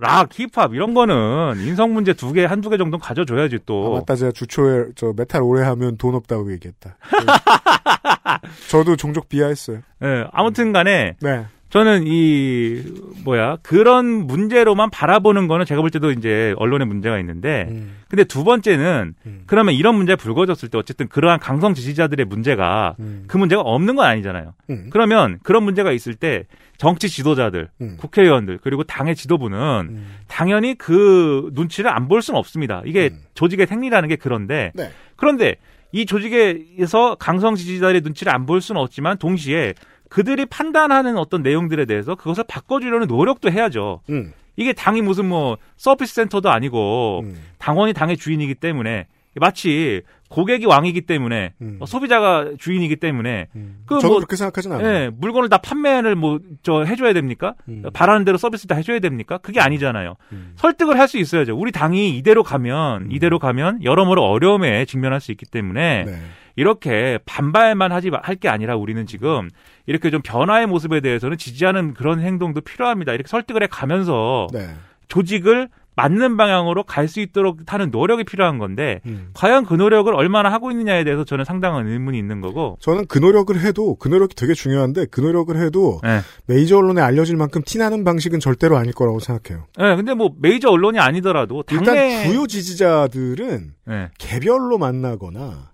[0.01, 0.05] 예?
[0.05, 3.93] 락, 힙합 이런 거는 인성 문제 두 개, 한두 개 정도 는 가져줘야지 아, 또.
[3.93, 4.15] 맞다.
[4.15, 6.97] 제가 주초에 저 메탈 오래 하면 돈 없다고 얘기했다.
[8.69, 9.79] 저도 종족 비하했어요.
[10.03, 11.45] 예, 아무튼 간에 네.
[11.71, 12.83] 저는 이
[13.23, 17.95] 뭐야 그런 문제로만 바라보는 거는 제가 볼 때도 이제 언론의 문제가 있는데 음.
[18.09, 19.43] 근데 두 번째는 음.
[19.45, 23.23] 그러면 이런 문제 가 불거졌을 때 어쨌든 그러한 강성 지지자들의 문제가 음.
[23.27, 24.53] 그 문제가 없는 건 아니잖아요.
[24.69, 24.89] 음.
[24.91, 26.43] 그러면 그런 문제가 있을 때
[26.81, 27.95] 정치 지도자들, 음.
[27.99, 30.15] 국회의원들 그리고 당의 지도부는 음.
[30.27, 32.81] 당연히 그 눈치를 안 볼 수는 없습니다.
[32.87, 33.19] 이게 음.
[33.35, 34.89] 조직의 생리라는 게 그런데 네.
[35.15, 35.57] 그런데
[35.91, 39.75] 이 조직에서 강성 지지자들의 눈치를 안 볼 수는 없지만 동시에
[40.09, 44.01] 그들이 판단하는 어떤 내용들에 대해서 그것을 바꿔주려는 노력도 해야죠.
[44.09, 44.33] 음.
[44.55, 47.35] 이게 당이 무슨 뭐 서비스 센터도 아니고 음.
[47.59, 51.77] 당원이 당의 주인이기 때문에 마치 고객이 왕이기 때문에 음.
[51.79, 53.83] 어, 소비자가 주인이기 때문에 음.
[53.85, 54.87] 그 뭐- 그렇게 생각하진 않아요.
[54.87, 57.53] 예, 물건을 다 판매를 뭐 저 해줘야 됩니까?
[57.67, 57.83] 음.
[57.93, 59.37] 바라는 대로 서비스 다 해줘야 됩니까?
[59.37, 60.15] 그게 아니잖아요.
[60.31, 60.53] 음.
[60.55, 61.57] 설득을 할 수 있어야죠.
[61.57, 66.15] 우리 당이 이대로 가면 이대로 가면 여러모로 어려움에 직면할 수 있기 때문에 네.
[66.55, 69.49] 이렇게 반발만 하지 할 게 아니라 우리는 지금
[69.85, 73.11] 이렇게 좀 변화의 모습에 대해서는 지지하는 그런 행동도 필요합니다.
[73.13, 74.69] 이렇게 설득을 해 가면서 네.
[75.09, 79.31] 조직을 맞는 방향으로 갈 수 있도록 하는 노력이 필요한 건데 음.
[79.33, 82.77] 과연 그 노력을 얼마나 하고 있느냐에 대해서 저는 상당한 의문이 있는 거고.
[82.79, 86.21] 저는 그 노력을 해도 그 노력이 되게 중요한데 그 노력을 해도 예.
[86.45, 89.65] 메이저 언론에 알려질 만큼 티나는 방식은 절대로 아닐 거라고 생각해요.
[89.79, 94.09] 예, 근데 뭐 메이저 언론이 아니더라도 일단 당내 주요 지지자들은 예.
[94.17, 95.71] 개별로 만나거나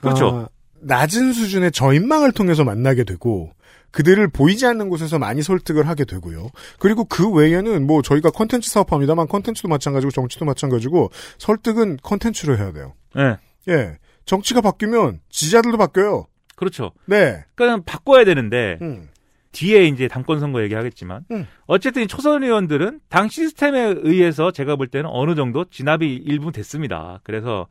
[0.00, 0.26] 그렇죠.
[0.28, 0.48] 아,
[0.82, 3.52] 낮은 수준의 저인망을 통해서 만나게 되고
[3.90, 6.50] 그들을 보이지 않는 곳에서 많이 설득을 하게 되고요.
[6.78, 12.94] 그리고 그 외에는 뭐 저희가 컨텐츠 사업합니다만 컨텐츠도 마찬가지고 정치도 마찬가지고 설득은 컨텐츠로 해야 돼요.
[13.18, 13.36] 예.
[13.72, 13.98] 예.
[14.24, 16.26] 정치가 바뀌면 지지자들도 바뀌어요.
[16.56, 16.92] 그렇죠.
[17.06, 17.44] 네.
[17.54, 19.08] 그러니까 바꿔야 되는데 음.
[19.52, 21.46] 뒤에 이제 당권 선거 얘기하겠지만 음.
[21.66, 27.20] 어쨌든 이 초선 의원들은 당 시스템에 의해서 제가 볼 때는 어느 정도 진압이 일부 됐습니다.
[27.24, 27.66] 그래서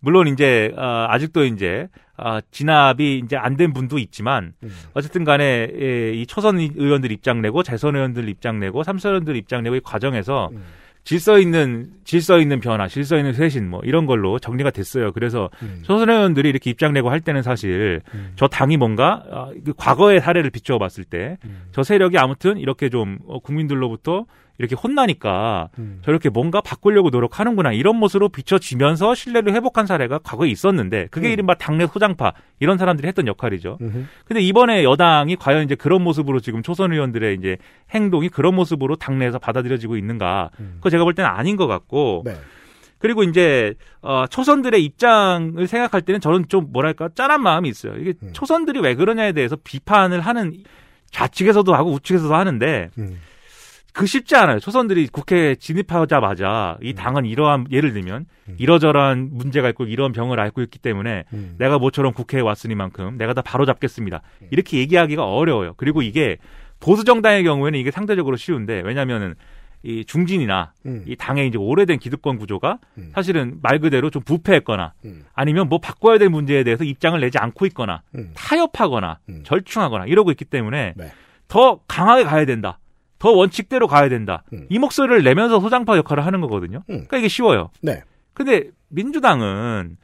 [0.00, 4.70] 물론 이제 어, 아직도 이제 어, 진압이 이제 안 된 분도 있지만 음.
[4.94, 9.62] 어쨌든 간에 예, 이 초선 의원들 입장 내고 재선 의원들 입장 내고 삼선 의원들 입장
[9.62, 10.62] 내고 이 과정에서 음.
[11.04, 15.12] 질서 있는 질서 있는 변화, 질서 있는 쇄신 뭐 이런 걸로 정리가 됐어요.
[15.12, 15.80] 그래서 음.
[15.82, 18.32] 초선 의원들이 이렇게 입장 내고 할 때는 사실 음.
[18.36, 21.82] 저 당이 뭔가 어, 그 과거의 사례를 비추어 봤을 때저 음.
[21.82, 24.26] 세력이 아무튼 이렇게 좀 어, 국민들로부터
[24.58, 26.00] 이렇게 혼나니까 음.
[26.04, 31.32] 저렇게 뭔가 바꾸려고 노력하는구나 이런 모습으로 비춰지면서 신뢰를 회복한 사례가 과거에 있었는데 그게 음.
[31.32, 33.78] 이른바 당내 소장파 이런 사람들이 했던 역할이죠.
[33.80, 34.04] 음흠.
[34.24, 37.56] 근데 이번에 여당이 과연 이제 그런 모습으로 지금 초선 의원들의 이제
[37.90, 40.50] 행동이 그런 모습으로 당내에서 받아들여지고 있는가?
[40.58, 40.72] 음.
[40.76, 42.34] 그거 제가 볼 때는 아닌 것 같고 네.
[42.98, 47.94] 그리고 이제 어 초선들의 입장을 생각할 때는 저는 좀 뭐랄까 짠한 마음이 있어요.
[47.96, 48.30] 이게 음.
[48.32, 50.64] 초선들이 왜 그러냐에 대해서 비판을 하는
[51.12, 53.18] 좌측에서도 하고 우측에서도 하는데 음.
[53.92, 54.60] 그 쉽지 않아요.
[54.60, 58.56] 초선들이 국회에 진입하자마자 이 당은 이러한 예를 들면 음.
[58.58, 61.54] 이러저러한 문제가 있고 이런 병을 앓고 있기 때문에 음.
[61.58, 64.22] 내가 모처럼 국회에 왔으니만큼 내가 다 바로 잡겠습니다.
[64.50, 65.74] 이렇게 얘기하기가 어려워요.
[65.76, 66.36] 그리고 이게
[66.80, 69.34] 보수 정당의 경우에는 이게 상대적으로 쉬운데 왜냐면은
[69.82, 71.04] 이 중진이나 음.
[71.06, 73.10] 이 당의 이제 오래된 기득권 구조가 음.
[73.14, 75.24] 사실은 말 그대로 좀 부패했거나 음.
[75.34, 78.32] 아니면 뭐 바꿔야 될 문제에 대해서 입장을 내지 않고 있거나 음.
[78.34, 79.42] 타협하거나 음.
[79.44, 81.12] 절충하거나 이러고 있기 때문에 네.
[81.46, 82.78] 더 강하게 가야 된다.
[83.18, 84.44] 더 원칙대로 가야 된다.
[84.52, 84.66] 음.
[84.68, 86.78] 이 목소리를 내면서 소장파 역할을 하는 거거든요.
[86.88, 86.94] 음.
[86.94, 87.70] 그러니까 이게 쉬워요.
[87.82, 88.02] 네.
[88.32, 89.96] 근데 민주당은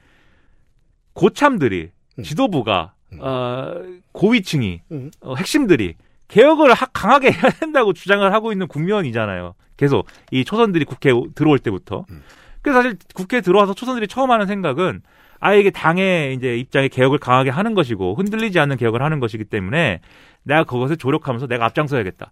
[1.12, 2.22] 고참들이 음.
[2.22, 3.74] 지도부가 어,
[4.12, 5.11] 고위층이 음.
[5.20, 5.94] 어, 핵심들이
[6.29, 9.55] 개혁을 하- 강하게 해야 된다고 주장을 하고 있는 국면이잖아요.
[9.77, 12.05] 계속 이 초선들이 국회에 오- 들어올 때부터.
[12.11, 12.22] 음.
[12.62, 15.03] 그래서 사실 국회에 들어와서 초선들이 처음 하는 생각은
[15.38, 20.00] 아예 이게 당의 이제 입장에 개혁을 강하게 하는 것이고 흔들리지 않는 개혁을 하는 것이기 때문에
[20.42, 22.31] 내가 그것을 조력하면서 내가 앞장서야겠다.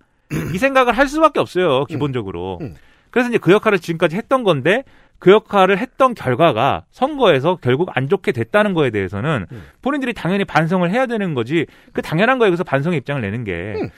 [0.54, 1.84] 이 생각을 할 수밖에 없어요.
[1.84, 2.58] 기본적으로.
[2.60, 2.74] 음.
[3.10, 4.84] 그래서 이제 그 역할을 지금까지 했던 건데
[5.18, 9.62] 그 역할을 했던 결과가 선거에서 결국 안 좋게 됐다는 거에 대해서는 음.
[9.80, 13.90] 본인들이 당연히 반성을 해야 되는 거지 그 당연한 거에 그래서 반성의 입장을 내는 게 음.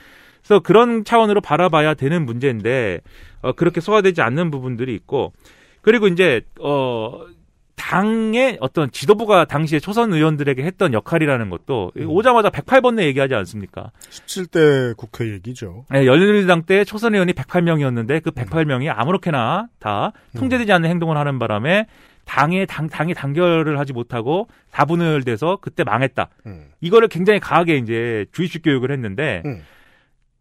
[0.43, 3.01] 그래서 그런 차원으로 바라봐야 되는 문제인데
[3.41, 5.33] 어, 그렇게 소화되지 않는 부분들이 있고
[5.81, 7.25] 그리고 이제 어
[7.75, 12.09] 당의 어떤 지도부가 당시에 초선 의원들에게 했던 역할이라는 것도 음.
[12.09, 13.91] 오자마자 108번 내 얘기하지 않습니까?
[14.09, 15.85] 17대 국회 얘기죠.
[15.89, 21.85] 네, 열린우리당 때 초선 의원이 108명이었는데 그 108명이 아무렇게나 다 통제되지 않는 행동을 하는 바람에
[22.25, 26.29] 당의 당 당이 단결을 하지 못하고 4분을 돼서 그때 망했다.
[26.47, 26.71] 음.
[26.81, 29.61] 이거를 굉장히 강하게 이제 주의식 교육을 했는데 음.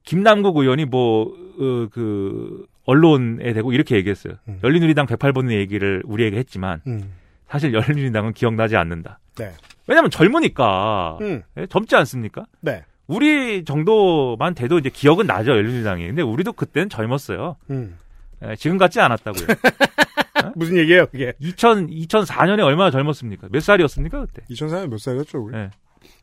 [0.05, 4.35] 김남국 의원이 뭐그 언론에 대고 이렇게 얘기했어요.
[4.49, 4.61] 음.
[4.63, 7.13] 열린우리당 108번의 얘기를 우리에게 했지만 음.
[7.49, 9.19] 사실 열린우리당은 기억나지 않는다.
[9.37, 9.53] 네.
[9.87, 11.43] 왜냐하면 젊으니까 음.
[11.57, 12.47] 예, 젊지 않습니까?
[12.61, 12.85] 네.
[13.07, 16.07] 우리 정도만 돼도 이제 기억은 나죠 열린우리당이.
[16.07, 17.57] 근데 우리도 그때는 젊었어요.
[17.71, 17.99] 음.
[18.43, 19.47] 예, 지금 같지 않았다고요.
[20.57, 21.33] 무슨 얘기예요, 그게?
[21.39, 23.49] 2000 2004년에 얼마나 젊었습니까?
[23.51, 24.43] 몇 살이었습니까 그때?
[24.51, 25.57] 2004년 몇 살이었죠, 우리?
[25.57, 25.71] 예.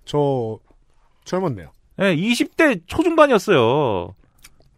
[0.05, 0.59] 저
[1.25, 1.71] 젊었네요.
[1.99, 4.15] 예, 20대 초중반이었어요.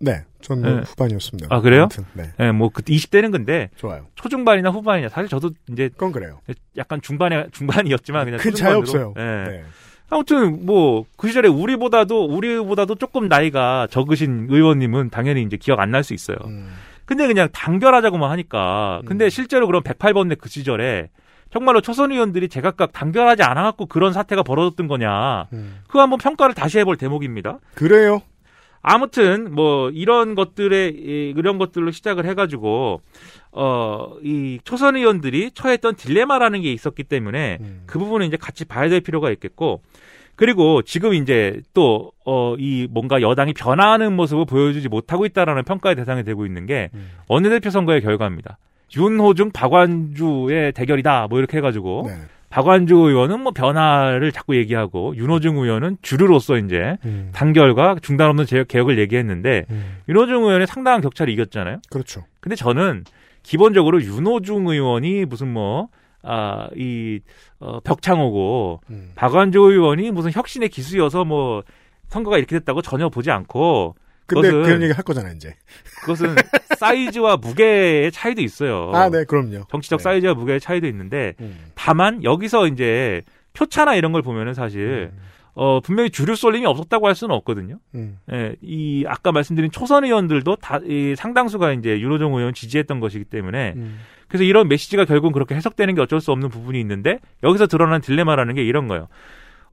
[0.04, 0.24] 네.
[0.42, 0.82] 전 네.
[0.86, 1.48] 후반이었습니다.
[1.50, 1.84] 아, 그래요?
[1.84, 2.32] 아무튼, 네.
[2.39, 4.08] 예, 뭐 그때 20대는 근데 좋아요.
[4.16, 6.39] 초중반이나 후반이냐 사실 저도 이제 그건 그래요.
[6.78, 8.74] 약간 중반에 중반이었지만 그냥 큰 차이.
[8.74, 9.13] 없어요.
[9.18, 9.22] 예.
[9.24, 9.63] 네.
[10.10, 16.04] 아무튼 뭐 그 시절에 우리보다도 우리보다도 조금 나이가 적으신 의원님은 당연히 이제 기억 안 날
[16.04, 16.36] 수 있어요.
[16.46, 16.70] 음.
[17.06, 19.30] 근데 그냥 단결하자고만 하니까 근데 음.
[19.30, 21.10] 실제로 그럼 108번내 그 시절에
[21.52, 25.48] 정말로 초선 의원들이 제각각 단결하지 않아 갖고 그런 사태가 벌어졌던 거냐.
[25.54, 25.80] 음.
[25.88, 27.60] 그거 한번 평가를 다시 해볼 대목입니다.
[27.76, 28.22] 그래요.
[28.84, 33.02] 아무튼 뭐 이런 것들에 이- 이런 것들로 시작을 해가지고
[33.52, 37.84] 어 이 초선 의원들이 처했던 딜레마라는 게 있었기 때문에 음.
[37.86, 39.82] 그 부분은 이제 같이 봐야 될 필요가 있겠고
[40.36, 46.24] 그리고 지금 이제 또 어 이 뭔가 여당이 변화하는 모습을 보여주지 못하고 있다라는 평가의 대상이
[46.24, 47.10] 되고 있는 게 음.
[47.28, 48.58] 원내대표 선거의 결과입니다.
[48.96, 52.13] 윤호중 박완주의 대결이다 뭐 이렇게 해가지고 네.
[52.54, 57.32] 박완주 의원은 뭐 변화를 자꾸 얘기하고 윤호중 의원은 주류로서 이제 음.
[57.34, 59.98] 단결과 중단 없는 제- 개혁을 얘기했는데 음.
[60.08, 61.80] 윤호중 의원이 상당한 격차를 이겼잖아요.
[61.89, 62.26] 그렇죠.
[62.42, 63.06] 근데 저는
[63.42, 65.88] 기본적으로 윤호중 의원이 무슨 뭐,
[66.22, 67.22] 아, 이,
[67.60, 69.12] 어, 벽창호고, 음.
[69.16, 71.63] 박완주 의원이 무슨 혁신의 기수여서 뭐,
[72.10, 75.56] 선거가 이렇게 됐다고 전혀 보지 않고, 근데 그것은- 그런 얘기 할 거잖아요, 이제.
[76.02, 76.36] 그것은
[76.78, 78.92] 사이즈와 무게의 차이도 있어요.
[78.94, 79.66] 아, 네, 그럼요.
[79.70, 80.04] 정치적 네.
[80.04, 81.58] 사이즈와 무게의 차이도 있는데, 음.
[81.76, 83.22] 다만, 여기서 이제,
[83.54, 85.12] 표차나 이런 걸 보면은 사실,
[85.56, 87.78] 어, 분명히 주류 쏠림이 없었다고 할 수는 없거든요.
[87.94, 88.18] 음.
[88.32, 93.74] 예, 이 아까 말씀드린 초선 의원들도 다 이 상당수가 이제 윤호정 의원 지지했던 것이기 때문에
[93.76, 94.00] 음.
[94.28, 98.56] 그래서 이런 메시지가 결국은 그렇게 해석되는 게 어쩔 수 없는 부분이 있는데 여기서 드러난 딜레마라는
[98.56, 99.08] 게 이런 거예요.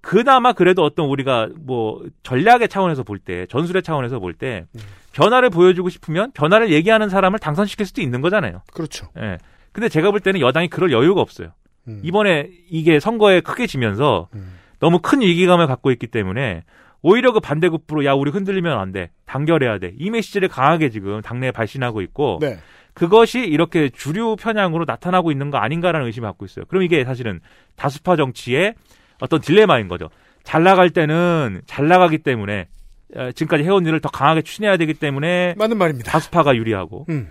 [0.00, 4.80] 그나마 그래도 어떤 우리가 뭐 전략의 차원에서 볼 때, 전술의 차원에서 볼때 음.
[5.12, 8.62] 변화를 보여주고 싶으면 변화를 얘기하는 사람을 당선시킬 수도 있는 거잖아요.
[8.72, 9.08] 그렇죠.
[9.18, 9.38] 예.
[9.72, 11.52] 근데 제가 볼 때는 여당이 그럴 여유가 없어요.
[11.88, 12.00] 음.
[12.02, 14.54] 이번에 이게 선거에 크게 지면서 음.
[14.78, 16.62] 너무 큰 위기감을 갖고 있기 때문에
[17.02, 21.50] 오히려 그 반대급부로 야 우리 흔들리면 안 돼 단결해야 돼 이 메시지를 강하게 지금 당내에
[21.50, 22.58] 발신하고 있고 네.
[22.94, 26.64] 그것이 이렇게 주류 편향으로 나타나고 있는 거 아닌가라는 의심을 갖고 있어요.
[26.66, 27.40] 그럼 이게 사실은
[27.76, 28.74] 다수파 정치의
[29.20, 30.10] 어떤 딜레마인 거죠.
[30.42, 32.68] 잘 나갈 때는 잘 나가기 때문에
[33.16, 36.10] 어, 지금까지 해온 일을 더 강하게 추진해야 되기 때문에 맞는 말입니다.
[36.10, 37.30] 다수파가 유리하고 음.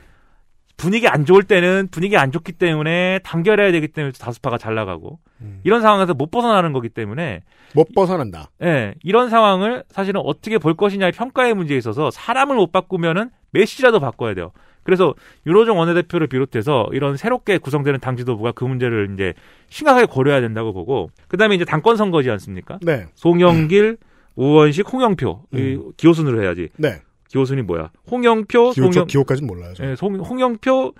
[0.77, 5.59] 분위기 안 좋을 때는 분위기 안 좋기 때문에 단결해야 되기 때문에 다수파가 잘 나가고 음.
[5.63, 7.41] 이런 상황에서 못 벗어나는 거기 때문에
[7.73, 8.49] 못 벗어난다.
[8.63, 14.33] 예, 이런 상황을 사실은 어떻게 볼 것이냐의 평가의 문제에 있어서 사람을 못 바꾸면은 메시라도 바꿔야
[14.33, 14.51] 돼요.
[14.89, 15.13] 그래서
[15.45, 19.35] 윤호정 원내대표를 비롯해서 이런 새롭게 구성되는 당 지도부가 그 문제를 이제
[19.69, 22.79] 심각하게 고려해야 된다고 보고 그다음에 이제 당권 선거지 않습니까?
[22.81, 23.05] 네.
[23.13, 23.97] 송영길,
[24.35, 25.91] 우원식, 홍영표 이 음.
[25.95, 26.69] 기호순으로 해야지.
[26.77, 27.01] 네.
[27.27, 27.91] 기호순이 뭐야?
[28.09, 29.73] 홍영표, 기호, 저 송영, 기호까지는 몰라요.
[29.75, 29.85] 저.
[29.85, 30.93] 예, 송, 홍영표,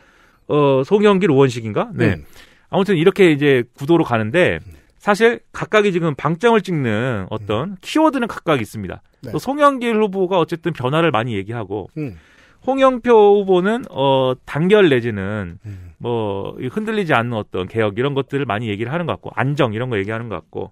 [0.50, 1.90] 어, 송영길, 우원식인가?
[1.96, 2.14] 네.
[2.14, 2.26] 음.
[2.70, 4.60] 아무튼 이렇게 이제 구도로 가는데
[5.00, 9.02] 사실 각각이 지금 방점을 찍는 어떤 키워드는 각각 있습니다.
[9.24, 9.32] 네.
[9.32, 12.18] 또 송영길 후보가 어쨌든 변화를 많이 얘기하고 음.
[12.66, 15.92] 홍영표 후보는 어 단결 내지는 음.
[15.98, 19.98] 뭐 흔들리지 않는 어떤 개혁 이런 것들을 많이 얘기를 하는 것 같고 안정 이런 거
[19.98, 20.72] 얘기하는 것 같고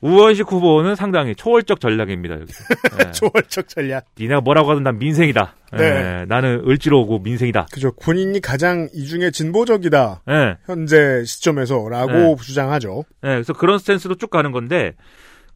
[0.00, 2.36] 우원식 후보는 상당히 초월적 전략입니다.
[2.36, 2.52] 여기.
[3.06, 3.10] 예.
[3.12, 4.04] 초월적 전략.
[4.18, 5.54] 니네가 뭐라고 하든 난 민생이다.
[5.72, 5.82] 네.
[5.82, 7.66] 예, 나는 을지로고 민생이다.
[7.72, 7.92] 그죠.
[7.92, 10.22] 군인이 가장 이 중에 진보적이다.
[10.28, 10.56] 예.
[10.66, 12.36] 현재 시점에서라고 네.
[12.40, 13.04] 주장하죠.
[13.24, 14.94] 예, 그래서 그런 스탠스로 쭉 가는 건데,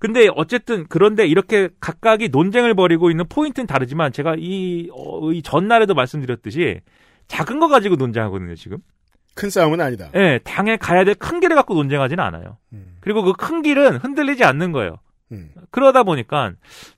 [0.00, 5.94] 근데 어쨌든 그런데 이렇게 각각이 논쟁을 벌이고 있는 포인트는 다르지만 제가 이, 어, 이 전날에도
[5.94, 6.80] 말씀드렸듯이
[7.28, 8.78] 작은 거 가지고 논쟁하거든요, 지금.
[9.36, 10.10] 큰 싸움은 아니다.
[10.16, 12.56] 예, 당에 가야 될 큰 길을 갖고 논쟁하지는 않아요.
[12.72, 12.96] 음.
[13.00, 14.96] 그리고 그 큰 길은 흔들리지 않는 거예요.
[15.32, 15.50] 음.
[15.70, 16.52] 그러다 보니까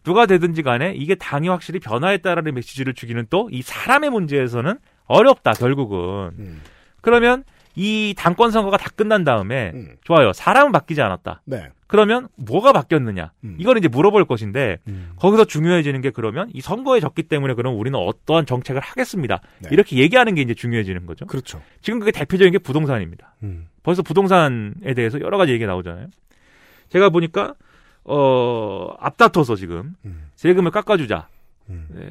[0.04, 5.98] 누가 되든지 간에 이게 당이 확실히 변화했다라는 메시지를 주기는 또 이 사람의 문제에서는 어렵다, 결국은.
[6.38, 6.62] 음.
[7.02, 7.44] 그러면
[7.74, 9.96] 이 당권 선거가 다 끝난 다음에 음.
[10.04, 10.32] 좋아요.
[10.32, 11.42] 사람은 바뀌지 않았다.
[11.44, 11.68] 네.
[11.86, 13.32] 그러면 뭐가 바뀌었느냐?
[13.44, 13.56] 음.
[13.58, 15.12] 이걸 이제 물어볼 것인데 음.
[15.16, 19.40] 거기서 중요해지는 게 그러면 이 선거에 졌기 때문에 그럼 우리는 어떠한 정책을 하겠습니다.
[19.60, 19.68] 네.
[19.72, 21.26] 이렇게 얘기하는 게 이제 중요해지는 거죠.
[21.26, 21.60] 그렇죠.
[21.80, 23.34] 지금 그게 대표적인 게 부동산입니다.
[23.42, 23.68] 음.
[23.82, 26.08] 벌써 부동산에 대해서 여러 가지 얘기가 나오잖아요.
[26.88, 27.54] 제가 보니까
[28.04, 30.28] 어 앞다퉈서 지금 음.
[30.34, 31.28] 세금을 깎아주자.
[31.72, 31.86] 음.
[31.94, 32.08] 네.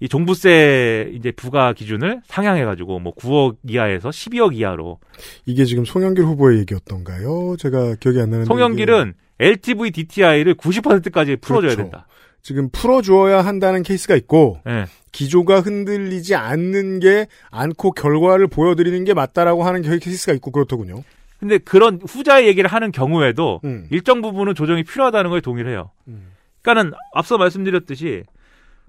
[0.00, 4.98] 이 종부세 이제 부과 기준을 상향해가지고 뭐 9억 이하에서 12억 이하로.
[5.46, 7.56] 이게 지금 송영길 후보의 얘기였던가요?
[7.58, 8.46] 제가 기억이 안 나는데.
[8.46, 11.82] 송영길은 LTV DTI를 90%까지 풀어줘야 그렇죠.
[11.82, 12.06] 된다.
[12.42, 14.86] 지금 풀어주어야 한다는 케이스가 있고 예.
[15.12, 21.02] 기조가 흔들리지 않는 게 않고 결과를 보여드리는 게 맞다라고 하는 케이스가 있고 그렇더군요.
[21.40, 23.86] 근데 그런 후자의 얘기를 하는 경우에도 음.
[23.90, 25.90] 일정 부분은 조정이 필요하다는 걸 동의를 해요.
[26.08, 26.32] 음.
[26.62, 28.22] 그러니까는 앞서 말씀드렸듯이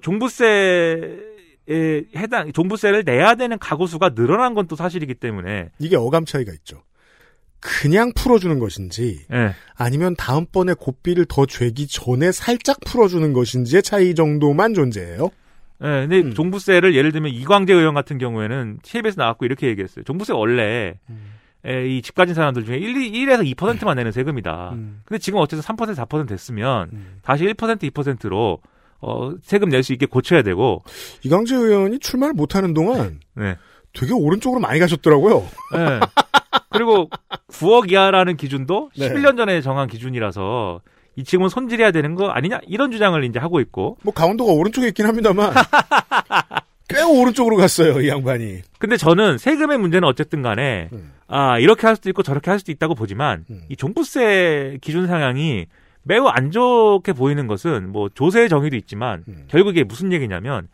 [0.02, 1.18] 종부세에
[2.16, 6.84] 해당 종부세를 내야 되는 가구 수가 늘어난 건 또 사실이기 때문에 이게 어감 차이가 있죠.
[7.60, 9.54] 그냥 풀어주는 것인지 예.
[9.76, 15.30] 아니면 다음번에 고삐를 더 죄기 전에 살짝 풀어주는 것인지의 차이 정도만 존재해요.
[15.82, 16.34] 예, 근데 음.
[16.34, 20.04] 종부세를 예를 들면 이광재 의원 같은 경우에는 TV에서 나왔고 이렇게 얘기했어요.
[20.04, 21.34] 종부세 원래 음.
[21.66, 24.72] 에, 이집 가진 사람들 중에 1, 1에서 2%만 내는 세금이다.
[24.74, 25.02] 음.
[25.06, 27.20] 근데 지금 어쨌든 3% 4% 됐으면 음.
[27.24, 28.60] 다시 1% 2%로
[29.00, 30.84] 어, 세금 낼 수 있게 고쳐야 되고
[31.24, 33.56] 이광재 의원이 출마를 못하는 동안 네.
[33.94, 35.48] 되게 오른쪽으로 많이 가셨더라고요.
[35.76, 36.00] 예.
[36.70, 37.10] 그리고
[37.52, 39.10] 9억 이하라는 기준도 네.
[39.10, 40.82] 11년 전에 정한 기준이라서
[41.16, 45.08] 이 지금은 손질해야 되는 거 아니냐 이런 주장을 이제 하고 있고 뭐 강원도가 오른쪽에 있긴
[45.08, 45.52] 합니다만
[46.90, 48.62] 꽤 오른쪽으로 갔어요 이 양반이.
[48.80, 51.12] 근데 저는 세금의 문제는 어쨌든 간에 음.
[51.28, 53.62] 아 이렇게 할 수도 있고 저렇게 할 수도 있다고 보지만 음.
[53.70, 55.66] 이 종부세 기준 상향이
[56.08, 59.46] 매우 안 좋게 보이는 것은 뭐 조세의 정의도 있지만 음.
[59.48, 60.68] 결국 이게 무슨 얘기냐면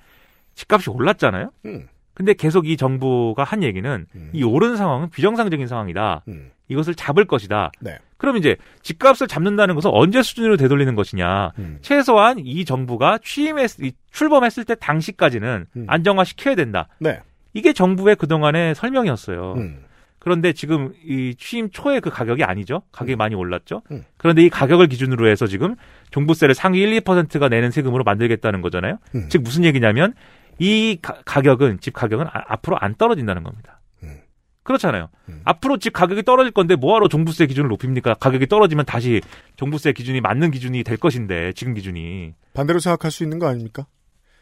[0.55, 1.51] 집값이 올랐잖아요.
[1.65, 1.87] 음.
[2.13, 4.29] 근데 계속 이 정부가 한 얘기는 음.
[4.33, 6.23] 이 오른 상황은 비정상적인 상황이다.
[6.27, 6.51] 음.
[6.67, 7.71] 이것을 잡을 것이다.
[7.79, 7.97] 네.
[8.17, 11.51] 그럼 이제 집값을 잡는다는 것은 언제 수준으로 되돌리는 것이냐.
[11.59, 11.79] 음.
[11.81, 15.85] 최소한 이 정부가 취임했, 이 출범했을 때 당시까지는 음.
[15.87, 16.87] 안정화시켜야 된다.
[16.99, 17.19] 네.
[17.53, 19.53] 이게 정부의 그동안의 설명이었어요.
[19.57, 19.83] 음.
[20.23, 22.83] 그런데 지금 이 취임 초에 그 가격이 아니죠.
[22.93, 23.81] 가격이 많이 올랐죠.
[23.91, 24.05] 음.
[24.15, 25.75] 그런데 이 가격을 기준으로 해서 지금
[26.11, 28.99] 종부세를 상위 1, 2%가 내는 세금으로 만들겠다는 거잖아요.
[29.15, 29.27] 음.
[29.29, 30.13] 즉 무슨 얘기냐면
[30.59, 33.81] 이 가, 가격은 집 가격은 아- 앞으로 안 떨어진다는 겁니다.
[34.03, 34.21] 음.
[34.63, 35.09] 그렇잖아요.
[35.27, 35.41] 음.
[35.43, 38.13] 앞으로 집 가격이 떨어질 건데 뭐하러 종부세 기준을 높입니까?
[38.13, 39.19] 가격이 떨어지면 다시
[39.57, 43.87] 종부세 기준이 맞는 기준이 될 것인데 지금 기준이 반대로 생각할 수 있는 거 아닙니까?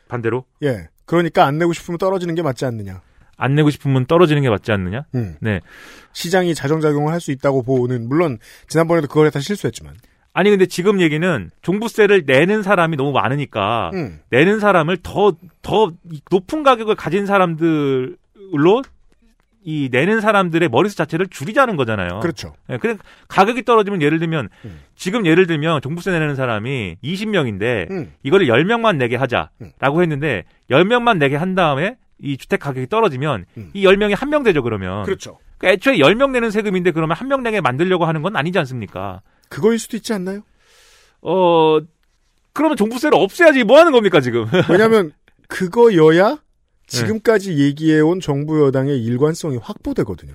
[0.07, 0.89] 반대로 예.
[1.05, 3.01] 그러니까 안 내고 싶으면 떨어지는 게 맞지 않느냐.
[3.41, 5.05] 안 내고 싶으면 떨어지는 게 맞지 않느냐?
[5.15, 5.35] 음.
[5.41, 5.61] 네.
[6.13, 8.37] 시장이 자정작용을 할 수 있다고 보는 물론
[8.67, 9.95] 지난번에도 그걸 다 실수했지만.
[10.33, 14.19] 아니 근데 지금 얘기는 종부세를 내는 사람이 너무 많으니까 음.
[14.29, 15.91] 내는 사람을 더, 더
[16.29, 18.81] 높은 가격을 가진 사람들로
[19.63, 22.19] 이 내는 사람들의 머리수 자체를 줄이자는 거잖아요.
[22.21, 22.53] 그렇죠.
[22.69, 22.95] 예, 그래
[23.27, 24.79] 가격이 떨어지면 예를 들면 음.
[24.95, 28.13] 지금 예를 들면 종부세 내는 사람이 20명인데 음.
[28.23, 30.01] 이거를 10명만 내게 하자라고 음.
[30.01, 33.71] 했는데 10명만 내게 한 다음에 이 주택 가격이 떨어지면 음.
[33.73, 35.03] 이 10명이 한 명 되죠 그러면.
[35.03, 35.39] 그렇죠.
[35.57, 39.21] 그러니까 애초에 10명 내는 세금인데 그러면 한 명 내게 만들려고 하는 건 아니지 않습니까?
[39.49, 40.41] 그거일 수도 있지 않나요?
[41.21, 41.79] 어
[42.53, 44.45] 그러면 종부세를 없애야지 뭐 하는 겁니까 지금?
[44.69, 45.11] 왜냐하면
[45.47, 46.39] 그거여야
[46.87, 50.33] 지금까지 얘기해온 정부 여당의 일관성이 확보되거든요.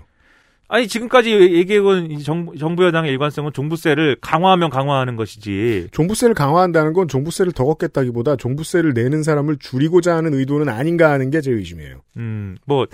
[0.68, 5.88] 아니 지금까지 얘기해온 정부, 정부 여당의 일관성은 종부세를 강화하면 강화하는 것이지.
[5.92, 11.40] 종부세를 강화한다는 건 종부세를 더 걷겠다기보다 종부세를 내는 사람을 줄이고자 하는 의도는 아닌가 하는 게
[11.40, 12.00] 제 의심이에요.
[12.16, 12.86] 음, 뭐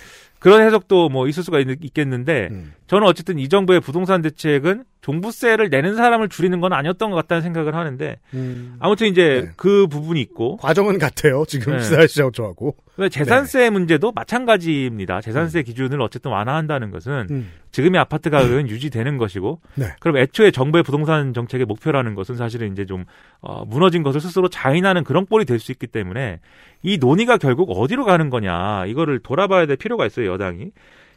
[0.43, 2.73] 그런 해석도 뭐 있을 수가 있, 겠는데 음.
[2.89, 7.75] 저는 어쨌든 이 정부의 부동산 대책은 종부세를 내는 사람을 줄이는 건 아니었던 것 같다는 생각을
[7.75, 8.77] 하는데 음.
[8.81, 9.53] 아무튼 이제 네.
[9.57, 11.45] 그 부분이 있고 과정은 같아요.
[11.47, 12.07] 지금 네.
[12.33, 12.77] 저하고.
[12.91, 15.21] 그다음에 재산세 문제도 마찬가지입니다.
[15.21, 17.51] 재산세 기준을 어쨌든 완화한다는 것은 음.
[17.73, 19.87] 지금의 아파트 가격은 유지되는 것이고 네.
[19.99, 23.05] 그럼 애초에 정부의 부동산 정책의 목표라는 것은 사실은 이제 좀
[23.41, 26.41] 어, 무너진 것을 스스로 자인하는 그런 꼴이 될 수 있기 때문에
[26.83, 30.73] 이 논의가 결국 어디로 가는 거냐 이거를 돌아봐야 될 필요가 있어요 여당이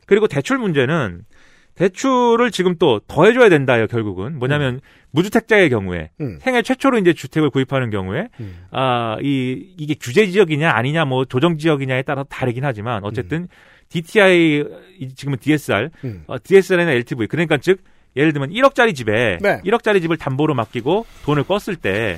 [0.05, 1.23] 그리고 대출 문제는
[1.73, 4.79] 대출을 지금 또 더해줘야 된다요 결국은 뭐냐면
[5.11, 6.37] 무주택자의 경우에 음.
[6.39, 8.65] 생애 최초로 이제 주택을 구입하는 경우에 음.
[8.71, 13.47] 아, 이, 이게 규제 지역이냐 아니냐 뭐 조정 지역이냐에 따라 다르긴 하지만 어쨌든
[13.89, 14.63] DTI,
[14.99, 16.23] 이- 지금은 DSR, 음.
[16.27, 17.27] 어, DSR이나 LTV.
[17.27, 17.81] 그러니까 즉,
[18.15, 19.59] 예를 들면 1억짜리 집에 네.
[19.65, 22.17] 1억짜리 집을 담보로 맡기고 돈을 껐을 때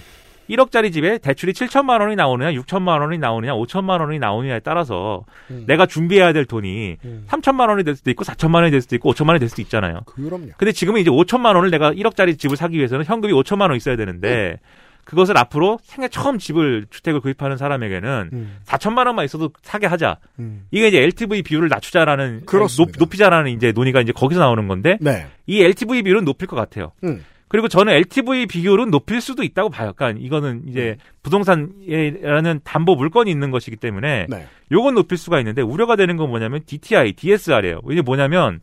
[0.49, 5.63] 1억짜리 집에 대출이 7천만 원이 나오느냐, 6천만 원이 나오느냐, 5천만 원이 나오느냐에 따라서 음.
[5.67, 7.25] 내가 준비해야 될 돈이 음.
[7.27, 10.01] 3천만 원이 될 수도 있고 4천만 원이 될 수도 있고 5천만 원이 될 수도 있잖아요.
[10.05, 10.51] 그럼요.
[10.57, 14.59] 근데 지금은 이제 5천만 원을 내가 1억짜리 집을 사기 위해서는 현금이 5천만 원 있어야 되는데
[15.07, 18.57] 그것을 앞으로 생애 처음 집을 주택을 구입하는 사람에게는 음.
[18.65, 20.17] 4천만 원만 있어도 사게 하자.
[20.39, 20.65] 음.
[20.69, 22.99] 이게 이제 LTV 비율을 낮추자라는 그렇습니다.
[22.99, 25.27] 높, 이자라는 이제 논의가 이제 거기서 나오는 건데 네.
[25.45, 26.91] 이 LTV 비율은 높일 것 같아요.
[27.05, 27.23] 음.
[27.47, 29.93] 그리고 저는 LTV 비율은 높일 수도 있다고 봐요.
[29.95, 34.47] 그러니까 이거는 이제 부동산이라는 담보 물건이 있는 것이기 때문에 네.
[34.73, 37.79] 요건 높일 수가 있는데 우려가 되는 건 뭐냐면 DTI, DSR이에요.
[37.89, 38.59] 이게 뭐냐면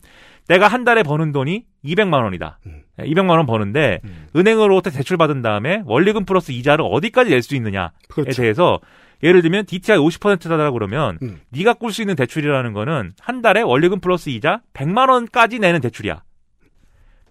[0.47, 2.59] 내가 한 달에 버는 돈이 200만 원이다.
[2.67, 2.81] 음.
[2.99, 4.27] 200만 원 버는데 음.
[4.35, 8.41] 은행으로부터 대출 받은 다음에 원리금 플러스 이자를 어디까지 낼 수 있느냐에 그렇죠.
[8.41, 8.79] 대해서
[9.23, 11.39] 예를 들면 DTI 50%다 그러면 음.
[11.49, 16.21] 네가 꿀 수 있는 대출이라는 거는 한 달에 원리금 플러스 이자 100만 원까지 내는 대출이야.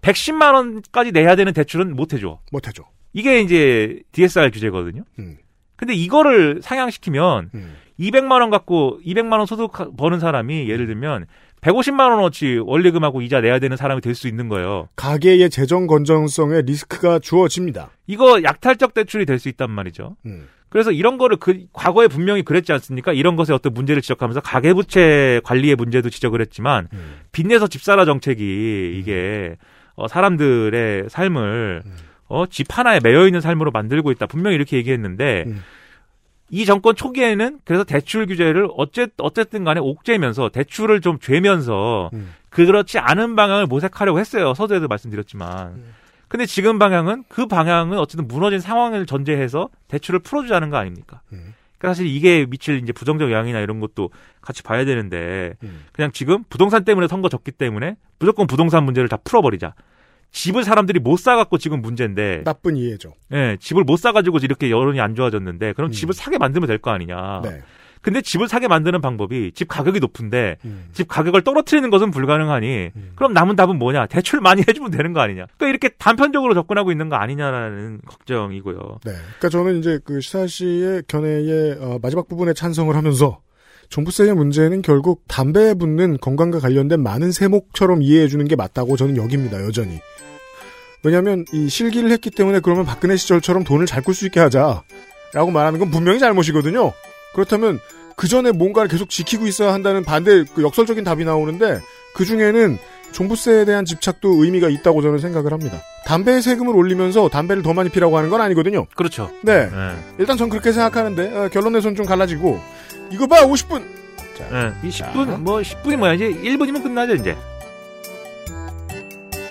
[0.01, 2.39] 110만 원까지 내야 되는 대출은 못 해줘.
[2.51, 2.83] 못하죠.
[3.13, 5.03] 이게 이제 DSR 규제거든요.
[5.19, 5.37] 음.
[5.77, 7.75] 근데 이거를 상향시키면 음.
[7.99, 11.25] 200만 원 갖고 200만 원 소득 버는 사람이 예를 들면
[11.65, 14.87] 150만 원어치 원리금하고 이자 내야 되는 사람이 될 수 있는 거예요.
[14.95, 17.89] 가계의 재정 건전성에 리스크가 주어집니다.
[18.07, 20.15] 이거 약탈적 대출이 될 수 있단 말이죠.
[20.27, 20.47] 음.
[20.69, 23.13] 그래서 이런 거를 그 과거에 분명히 그랬지 않습니까?
[23.13, 27.15] 이런 것에 어떤 문제를 지적하면서 가계부채 관리의 문제도 지적을 했지만 음.
[27.31, 29.55] 빚내서 집사라 정책이 이게
[29.95, 31.91] 어, 사람들의 삶을 음.
[32.27, 34.27] 어, 집 하나에 매여 있는 삶으로 만들고 있다.
[34.27, 35.63] 분명히 이렇게 얘기했는데 음.
[36.49, 42.33] 이 정권 초기에는 그래서 대출 규제를 어쨌 어쨌든 간에 옥죄면서 대출을 좀 죄면서 음.
[42.49, 44.53] 그렇지 않은 방향을 모색하려고 했어요.
[44.53, 45.67] 서두에도 말씀드렸지만.
[45.73, 45.93] 음.
[46.27, 51.21] 근데 지금 방향은 그 방향은 어쨌든 무너진 상황을 전제해서 대출을 풀어주자는 거 아닙니까?
[51.33, 51.53] 음.
[51.77, 54.09] 그러니까 사실 이게 미칠 이제 부정적 영향이나 이런 것도
[54.41, 55.85] 같이 봐야 되는데 음.
[55.91, 59.73] 그냥 지금 부동산 때문에 선거 졌기 때문에 무조건 부동산 문제를 다 풀어버리자.
[60.35, 63.13] 집을 사람들이 못 사갖고 지금 문제인데, 나쁜 이해죠.
[63.31, 65.91] 예, 집을 못 사가지고 이렇게 여론이 안 좋아졌는데, 그럼 음.
[65.93, 67.39] 집을 사게 만들면 될 거 아니냐.
[67.41, 67.61] 네.
[68.01, 70.89] 근데 집을 사게 만드는 방법이 집 가격이 높은데, 음.
[70.91, 73.11] 집 가격을 떨어뜨리는 것은 불가능하니, 음.
[73.15, 74.07] 그럼 남은 답은 뭐냐?
[74.07, 75.45] 대출 많이 해주면 되는 거 아니냐?
[75.57, 78.75] 그러니까 이렇게 단편적으로 접근하고 있는 거 아니냐라는 걱정이고요.
[79.05, 79.11] 네.
[79.13, 83.39] 그러니까 저는 이제 그 시사 씨의 견해의 어, 마지막 부분에 찬성을 하면서
[83.87, 89.63] 종부세의 문제는 결국 담배에 붙는 건강과 관련된 많은 세목처럼 이해해 주는 게 맞다고 저는 여깁니다.
[89.65, 89.99] 여전히.
[91.05, 95.79] 왜냐하면 이 실기를 했기 때문에 그러면 박근혜 시절처럼 돈을 잘 꿀 수 있게 하자라고 말하는
[95.79, 96.91] 건 분명히 잘못이거든요.
[97.33, 97.79] 그렇다면
[98.15, 101.79] 그 전에 뭔가를 계속 지키고 있어야 한다는 반대 그 역설적인 답이 나오는데
[102.15, 102.77] 그 중에는
[103.11, 105.77] 종부세에 대한 집착도 의미가 있다고 저는 생각을 합니다.
[106.05, 108.87] 담배 세금을 올리면서 담배를 더 많이 피라고 하는 건 아니거든요.
[108.95, 109.31] 그렇죠.
[109.43, 109.69] 네.
[109.71, 109.95] 예.
[110.17, 112.59] 일단 전 그렇게 생각하는데 어, 결론에선 좀 갈라지고
[113.11, 113.83] 이거 봐 50분
[114.51, 114.87] 예.
[114.87, 116.13] 이 10분, 뭐 10분이 뭐야?
[116.13, 117.37] 이제 1분이면 끝나죠, 이제.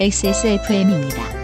[0.00, 1.43] XSFM입니다.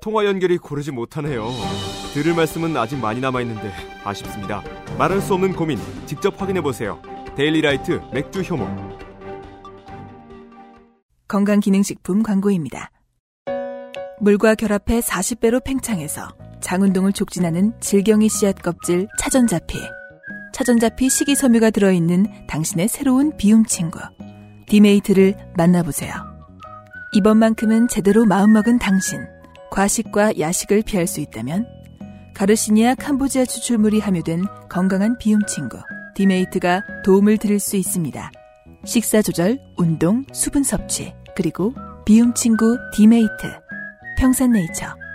[0.00, 1.48] 통화 연결이 고르지 못하네요.
[2.14, 3.72] 들을 말씀은 아직 많이 남아 있는데
[4.04, 4.62] 아쉽습니다.
[4.96, 7.02] 말할 수 없는 고민 직접 확인해 보세요.
[7.36, 8.98] 데일리라이트 맥주 효모.
[11.26, 12.90] 건강기능식품 광고입니다.
[14.20, 16.28] 물과 결합해 40배로 팽창해서
[16.60, 19.78] 장운동을 촉진하는 질경이 씨앗 껍질 차전자피.
[20.52, 24.00] 차전자피 식이섬유가 들어있는 당신의 새로운 비움 친구.
[24.66, 26.12] 디메이트를 만나보세요.
[27.14, 29.20] 이번만큼은 제대로 마음먹은 당신.
[29.70, 31.66] 과식과 야식을 피할 수 있다면
[32.34, 35.78] 가르시니아 캄보지아 추출물이 함유된 건강한 비움 친구.
[36.14, 38.30] 디메이트가 도움을 드릴 수 있습니다.
[38.84, 43.28] 식사 조절, 운동, 수분 섭취, 그리고 비움 친구 디메이트.
[44.18, 45.07] 평산네이처.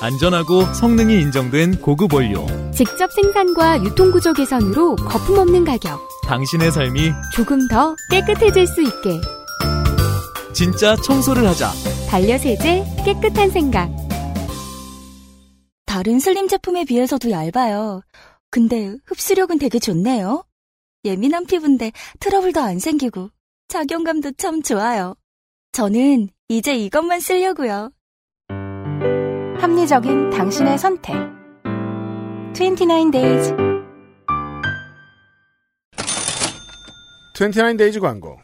[0.00, 2.46] 안전하고 성능이 인정된 고급 원료.
[2.70, 5.98] 직접 생산과 유통구조 개선으로 거품 없는 가격.
[6.24, 9.20] 당신의 삶이 조금 더 깨끗해질 수 있게.
[10.52, 11.70] 진짜 청소를 하자.
[12.08, 13.90] 반려세제 깨끗한 생각.
[15.86, 18.02] 다른 슬림 제품에 비해서도 얇아요.
[18.50, 20.44] 근데 흡수력은 되게 좋네요.
[21.06, 23.30] 예민한 피부인데 트러블도 안 생기고
[23.68, 25.14] 착용감도 참 좋아요.
[25.72, 27.90] 저는 이제 이것만 쓰려고요.
[29.66, 31.12] 합리적인 당신의 선택.
[32.54, 33.52] 29 days.
[37.34, 38.38] 29 days 광고.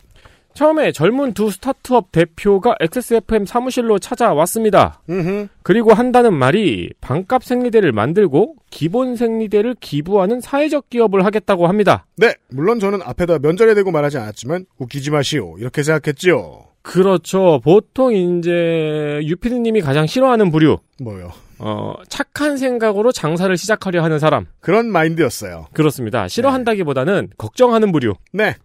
[0.54, 5.00] 처음에 젊은 두 스타트업 대표가 XSFM 사무실로 찾아왔습니다.
[5.08, 5.46] 음흠.
[5.62, 12.04] 그리고 한다는 말이 반값 생리대를 만들고 기본 생리대를 기부하는 사회적 기업을 하겠다고 합니다.
[12.16, 16.71] 네, 물론 저는 앞에다 면전에 대고 말하지 않았지만 웃기지 마시오 이렇게 생각했지요.
[16.82, 17.60] 그렇죠.
[17.62, 20.78] 보통 이제 유피디님이 가장 싫어하는 부류.
[21.00, 21.32] 뭐요?
[21.58, 24.46] 어, 착한 생각으로 장사를 시작하려 하는 사람.
[24.60, 25.68] 그런 마인드였어요.
[25.72, 26.26] 그렇습니다.
[26.26, 28.14] 싫어한다기보다는 걱정하는 부류.
[28.32, 28.56] 네.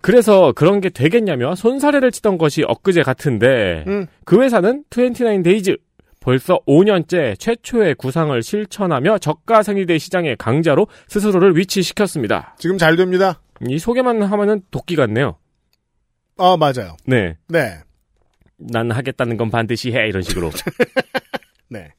[0.00, 4.06] 그래서 그런 게 되겠냐며 손사래를 치던 것이 엊그제 같은데 음.
[4.24, 5.76] 그 회사는 29 데이즈
[6.20, 12.54] 벌써 5년째 최초의 구상을 실천하며 저가 생리대 시장의 강자로 스스로를 위치시켰습니다.
[12.58, 13.40] 지금 잘 됩니다.
[13.66, 15.38] 이 소개만 하면은 도끼 같네요.
[16.38, 16.96] 아 맞아요.
[17.06, 17.36] 네.
[17.48, 17.78] 네.
[18.58, 20.50] 난 하겠다는 건 반드시 해 이런 식으로.
[21.68, 21.92] 네.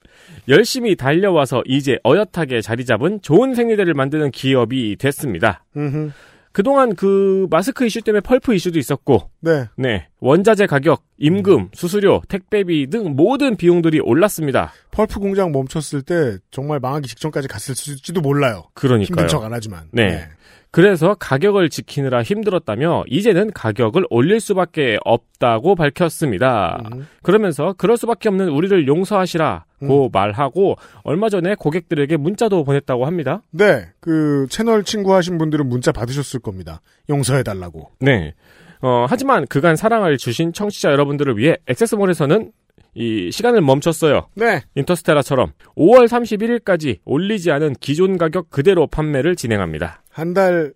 [0.48, 5.64] 열심히 달려와서 이제 어엿하게 자리 잡은 좋은 생리대를 만드는 기업이 됐습니다.
[5.76, 6.12] 음흠.
[6.54, 9.66] 그동안 그 마스크 이슈 때문에 펄프 이슈도 있었고, 네.
[9.76, 10.08] 네.
[10.22, 14.74] 원자재 가격, 임금, 수수료, 택배비 등 모든 비용들이 올랐습니다.
[14.90, 18.64] 펄프 공장 멈췄을 때 정말 망하기 직전까지 갔을지도 몰라요.
[18.74, 19.06] 그러니까요.
[19.06, 19.88] 힘든 척 안 하지만.
[19.92, 20.28] 네.
[20.72, 26.84] 그래서 가격을 지키느라 힘들었다며 이제는 가격을 올릴 수밖에 없다고 밝혔습니다.
[26.94, 27.08] 음.
[27.24, 33.42] 그러면서 그럴 수밖에 없는 우리를 용서하시라고 말하고 얼마 전에 고객들에게 문자도 보냈다고 합니다.
[33.52, 33.88] 네.
[34.00, 36.82] 그 채널 친구 하신 분들은 문자 받으셨을 겁니다.
[37.10, 37.92] 용서해달라고.
[38.00, 38.34] 네.
[38.82, 42.52] 어, 하지만 그간 사랑을 주신 청취자 여러분들을 위해 액세스몰에서는
[42.98, 44.28] 이 시간을 멈췄어요.
[44.36, 44.62] 네.
[44.76, 50.02] 인터스텔라처럼 5월 31일까지 올리지 않은 기존 가격 그대로 판매를 진행합니다.
[50.10, 50.74] 한 달,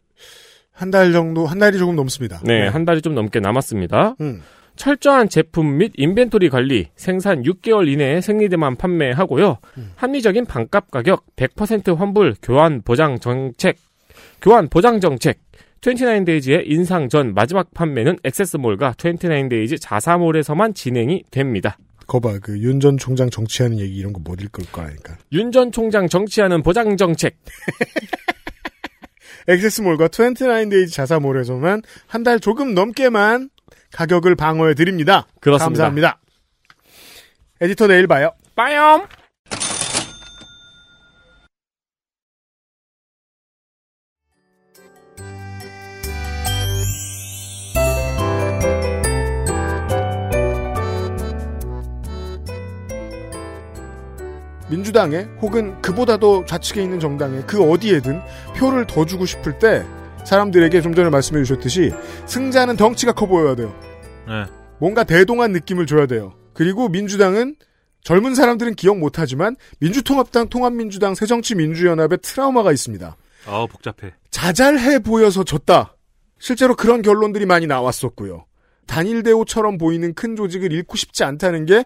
[0.72, 2.40] 한 달 정도, 한 달이 조금 넘습니다.
[2.44, 4.16] 네, 한 달이 좀 넘게 남았습니다.
[4.22, 4.42] 음.
[4.76, 9.58] 철저한 제품 및 inventory 관리, 생산 6개월 이내에 생리대만 판매하고요.
[9.96, 13.78] 합리적인 반값 가격, 100% 환불, 교환 보장 정책,
[14.42, 15.40] 교환 보장 정책,
[15.82, 21.78] 29 days의 인상 전 마지막 판매는 액세스몰과 29 days 자사몰에서만 진행이 됩니다.
[22.12, 25.18] 거봐, 그 윤 전 총장 정치하는 얘기 이런 거 못 읽을 거라니까.
[25.32, 27.38] 윤 전 총장 정치하는 보장 정책.
[29.48, 33.50] 액세스몰과 29 days 자사몰에서만 한 달 조금 넘게만
[33.94, 35.28] 가격을 방어해 드립니다.
[35.40, 35.86] 그렇습니다.
[35.86, 36.20] 감사합니다.
[37.62, 38.32] 에디터 내일 봐요.
[38.56, 39.06] 빠염!
[54.92, 58.22] 민주당에 혹은 그보다도 좌측에 있는 정당에 그 어디에든
[58.58, 59.86] 표를 더 주고 싶을 때
[60.26, 61.92] 사람들에게 좀 전에 말씀해 주셨듯이
[62.26, 63.74] 승자는 덩치가 커 보여야 돼요.
[64.28, 64.46] 네.
[64.80, 66.34] 뭔가 대동한 느낌을 줘야 돼요.
[66.54, 67.56] 그리고 민주당은
[68.04, 73.16] 젊은 사람들은 기억 못하지만 민주통합당, 통합민주당, 새정치민주연합의 트라우마가 있습니다.
[73.48, 74.14] 아 복잡해.
[74.30, 75.96] 자잘해 보여서 졌다.
[76.40, 78.46] 실제로 그런 결론들이 많이 나왔었고요.
[78.88, 81.86] 단일 대우처럼 보이는 큰 조직을 잃고 싶지 않다는 게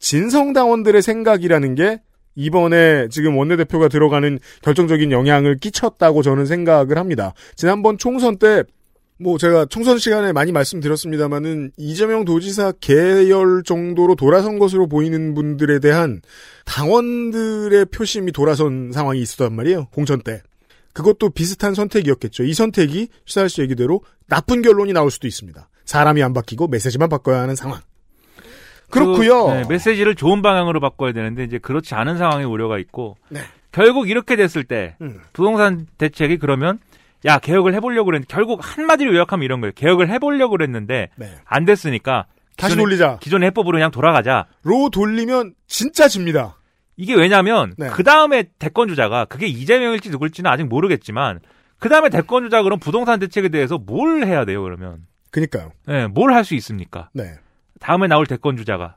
[0.00, 2.00] 진성당원들의 생각이라는 게
[2.34, 7.34] 이번에 지금 원내대표가 들어가는 결정적인 영향을 끼쳤다고 저는 생각을 합니다.
[7.56, 8.64] 지난번 총선 때,
[9.18, 16.20] 뭐 제가 총선 시간에 많이 말씀드렸습니다만은 이재명 도지사 계열 정도로 돌아선 것으로 보이는 분들에 대한
[16.64, 19.88] 당원들의 표심이 돌아선 상황이 있었단 말이에요.
[19.92, 20.42] 공천 때.
[20.92, 22.42] 그것도 비슷한 선택이었겠죠.
[22.44, 25.68] 이 선택이 시사할 씨 얘기대로 나쁜 결론이 나올 수도 있습니다.
[25.84, 27.80] 사람이 안 바뀌고 메시지만 바꿔야 하는 상황.
[28.92, 29.46] 그렇고요.
[29.46, 33.40] 그, 네, 메시지를 좋은 방향으로 바꿔야 되는데 이제 그렇지 않은 상황의 우려가 있고 네.
[33.72, 35.20] 결국 이렇게 됐을 때 음.
[35.32, 36.78] 부동산 대책이 그러면
[37.24, 39.72] 야 개혁을 해보려고 그랬는데 결국 한마디로 요약하면 이런 거예요.
[39.74, 41.34] 개혁을 해보려고 그랬는데 네.
[41.44, 42.26] 안 됐으니까
[42.56, 43.18] 다시 기존의- 돌리자.
[43.20, 44.46] 기존의 해법으로 그냥 돌아가자.
[44.64, 46.56] 로 돌리면 진짜 집니다.
[46.96, 47.88] 이게 왜냐면 네.
[47.88, 51.40] 그 다음에 대권 주자가 그게 이재명일지 누굴지는 아직 모르겠지만
[51.78, 54.98] 그 다음에 대권 주자 그럼 부동산 대책에 대해서 뭘 해야 돼요 그러면?
[55.30, 55.72] 그니까요.
[55.86, 57.08] 네, 뭘 할 수 있습니까?
[57.14, 57.32] 네.
[57.82, 58.96] 다음에 나올 대권 주자가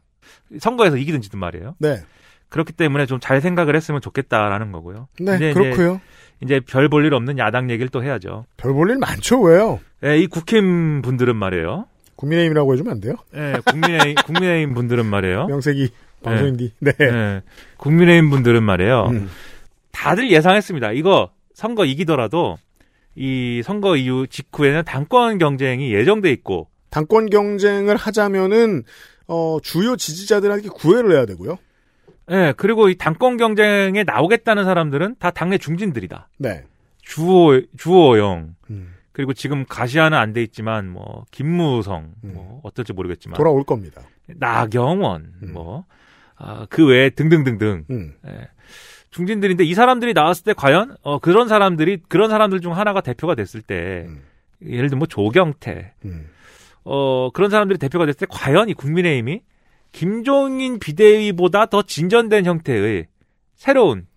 [0.60, 1.76] 선거에서 이기든 지든 말이에요.
[1.80, 2.02] 네.
[2.50, 5.08] 그렇기 때문에 좀 잘 생각을 했으면 좋겠다라는 거고요.
[5.20, 6.00] 네, 이제 그렇고요.
[6.42, 8.46] 이제 별볼 일 없는 야당 얘기를 또 해야죠.
[8.58, 9.80] 별 볼 일 많죠, 왜요?
[10.04, 11.86] 예, 이 국힘 분들은 말이에요.
[12.18, 13.16] 국민의힘이라고 해주면 안 돼요?
[13.36, 15.48] 예, 국민의힘, 국민의힘 분들은 말이에요.
[15.48, 15.90] 명색이
[16.24, 16.74] 방송인디.
[16.80, 16.92] 네.
[17.02, 17.42] 예,
[17.78, 19.08] 국민의힘 분들은 말이에요.
[19.08, 19.30] 음.
[19.92, 20.92] 다들 예상했습니다.
[20.94, 22.58] 이거 선거 이기더라도
[23.16, 28.84] 이 선거 이후 직후에는 당권 경쟁이 예정돼 있고 당권 경쟁을 하자면은
[29.28, 31.58] 어, 주요 지지자들한테 구애를 해야 되고요.
[32.32, 36.30] 예, 그리고 이 당권 경쟁에 나오겠다는 사람들은 다 당내 중진들이다.
[36.38, 36.64] 네.
[37.02, 38.94] 주호 주호영 음.
[39.12, 44.02] 그리고 지금 가시화는 안 돼 있지만 뭐 김무성 뭐 어떨지 모르겠지만 돌아올 겁니다.
[44.28, 45.84] 나경원 뭐
[46.38, 48.14] 아, 그 외에 등등등등 음.
[48.26, 48.48] 예.
[49.12, 53.62] 중진들인데 이 사람들이 나왔을 때 과연 어, 그런 사람들이 그런 사람들 중 하나가 대표가 됐을
[53.62, 54.08] 때
[54.64, 56.30] 예를 들면 뭐 조경태 음.
[56.86, 59.42] 어 그런 사람들이 대표가 됐을 때 과연 이 국민의힘이
[59.92, 63.08] 김종인 비대위보다 더 진전된 형태의
[63.56, 64.08] 새로운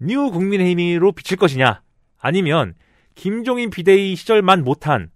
[0.00, 1.82] new 국민의힘으로 비칠 것이냐
[2.18, 2.74] 아니면
[3.14, 5.10] 김종인 비대위 시절만 못한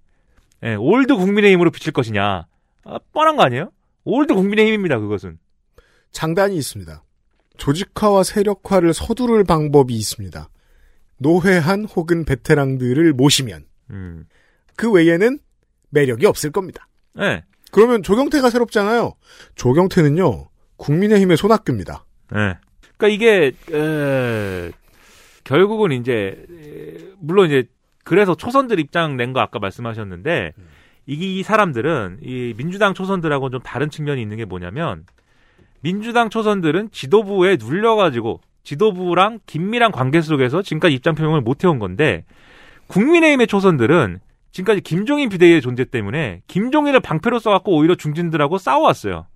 [0.63, 2.47] 예, old 국민의힘으로 비칠 것이냐
[2.85, 3.73] 아, 뻔한 거 아니에요?
[4.05, 5.39] old 국민의힘입니다 그것은
[6.13, 7.03] 장단이 있습니다.
[7.57, 10.49] 조직화와 세력화를 서두를 방법이 있습니다.
[11.19, 14.27] 노회한 혹은 베테랑들을 모시면 음.
[14.77, 15.39] 그 외에는
[15.91, 16.89] 매력이 없을 겁니다.
[17.15, 17.45] 네.
[17.73, 19.15] 그러면 조경태가 새롭잖아요.
[19.55, 22.05] 조경태는요 국민의힘의 손학규입니다.
[22.33, 22.57] 네.
[22.97, 24.71] 그러니까 이게 에,
[25.45, 27.65] 결국은 이제 에, 물론 이제
[28.05, 30.53] 그래서 초선들 입장 낸 거 아까 말씀하셨는데
[31.07, 35.05] 이 사람들은 이 민주당 초선들하고 좀 다른 측면이 있는 게 뭐냐면
[35.81, 42.25] 민주당 초선들은 지도부에 눌려가지고 지도부랑 긴밀한 관계 속에서 지금까지 입장 표명을 못 해온 건데
[42.89, 44.21] 국민의힘의 초선들은
[44.53, 49.27] 지금까지 김종인 비대위의 존재 때문에 김종인을 방패로 써갖고 오히려 중진들하고 싸워왔어요.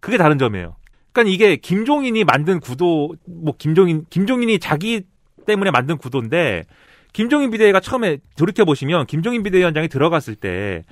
[0.00, 0.76] 그게 다른 점이에요.
[1.12, 5.02] 그러니까 이게 김종인이 만든 구도, 뭐 김종인 김종인이 자기
[5.46, 6.64] 때문에 만든 구도인데
[7.12, 10.82] 김종인 비대위가 처음에 돌이켜 보시면 김종인 비대위원장이 들어갔을 때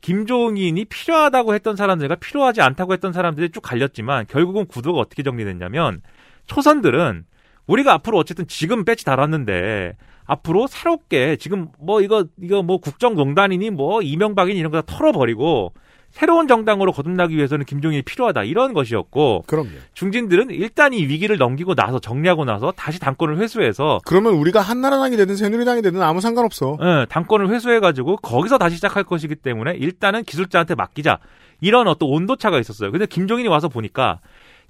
[0.00, 6.02] 김종인이 필요하다고 했던 사람들과 필요하지 않다고 했던 사람들이 쭉 갈렸지만 결국은 구도가 어떻게 정리됐냐면
[6.46, 7.24] 초선들은
[7.66, 9.96] 우리가 앞으로 어쨌든 지금 배치 달았는데
[10.26, 15.72] 앞으로 새롭게 지금 뭐 이거 이거 뭐 국정농단이니 뭐 이명박이니 이런 거 다 털어버리고
[16.10, 19.70] 새로운 정당으로 거듭나기 위해서는 김종인이 필요하다 이런 것이었고 그럼요.
[19.94, 25.34] 중진들은 일단 이 위기를 넘기고 나서 정리하고 나서 다시 당권을 회수해서 그러면 우리가 한나라당이 되든
[25.34, 26.78] 새누리당이 되든 아무 상관없어.
[26.80, 31.18] 예, 당권을 회수해 가지고 거기서 다시 시작할 것이기 때문에 일단은 기술자한테 맡기자
[31.60, 32.92] 이런 어떤 온도차가 있었어요.
[32.92, 34.20] 근데 김종인이 와서 보니까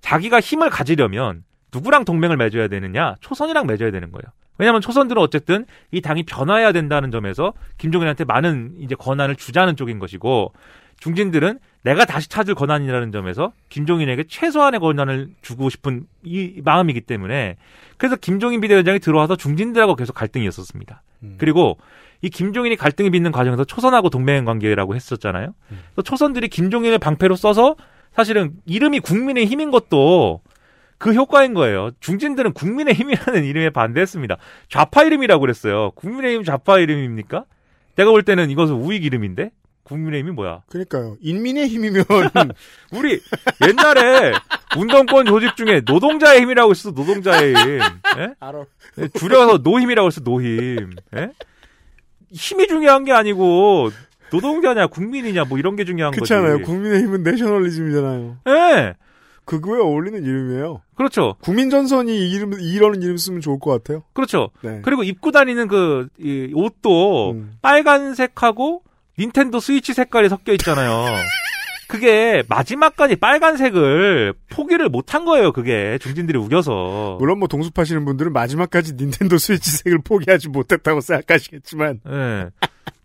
[0.01, 4.23] 자기가 힘을 가지려면 누구랑 동맹을 맺어야 되느냐 초선이랑 맺어야 되는 거예요.
[4.59, 10.53] 왜냐하면 초선들은 어쨌든 이 당이 변화해야 된다는 점에서 김종인한테 많은 이제 권한을 주자는 쪽인 것이고
[11.01, 17.57] 중진들은 내가 다시 찾을 권한이라는 점에서 김종인에게 최소한의 권한을 주고 싶은 이 마음이기 때문에
[17.99, 21.03] 그래서 김종인 비대위원장이 들어와서 중진들하고 계속 갈등이었었습니다.
[21.39, 21.79] 그리고
[22.23, 25.53] 이 김종인이 갈등이 빚는 과정에서 초선하고 동맹 관계라고 했었잖아요.
[25.69, 27.77] 그래서 초선들이 김종인을 방패로 써서
[28.13, 30.41] 사실은 이름이 국민의 힘인 것도
[31.05, 31.91] 그 효과인 거예요.
[32.01, 34.39] 중진들은 국민의 힘이라는 이름에 반대했습니다.
[34.71, 35.91] 좌파 이름이라고 그랬어요.
[35.97, 37.45] 국민의힘 좌파 이름입니까?
[37.97, 39.51] 내가 볼 때는 이것은 우익 이름인데
[39.83, 40.63] 국민의힘이 뭐야?
[40.71, 41.19] 그러니까요.
[41.21, 42.05] 인민의 힘이면
[42.93, 43.21] 우리
[43.69, 44.33] 옛날에
[44.79, 47.81] 운동권 조직 중에 노동자의 힘이라고 있어 노동자의 힘.
[48.21, 48.35] 예?
[48.41, 48.65] 알아.
[49.19, 50.91] 줄여서 노힘이라고 했어 노힘.
[51.19, 51.29] 예?
[52.31, 53.91] 힘이 중요한 게 아니고
[54.33, 56.33] 노동자냐 국민이냐 뭐 이런 게 중요한 거지.
[56.33, 56.63] 그렇잖아요.
[56.63, 58.39] 국민의힘은 내셔널리즘이잖아요.
[58.49, 58.95] 예.
[59.45, 60.83] 그거에 어울리는 이름이에요.
[60.97, 61.37] 그렇죠.
[61.41, 64.03] 국민전선이 이 이름 이런 이름 쓰면 좋을 것 같아요.
[64.13, 64.51] 그렇죠.
[64.63, 64.81] 네.
[64.83, 67.53] 그리고 입고 다니는 그 이, 옷도 음.
[67.63, 68.83] 빨간색하고
[69.19, 71.05] 닌텐도 스위치 색깔이 섞여 있잖아요.
[71.95, 75.53] 그게 마지막까지 빨간색을 포기를 못한 거예요.
[75.53, 77.19] 그게 중진들이 우겨서.
[77.21, 82.51] 물론 뭐 동숲하시는 분들은 마지막까지 닌텐도 스위치색을 포기하지 못했다고 생각하시겠지만 예.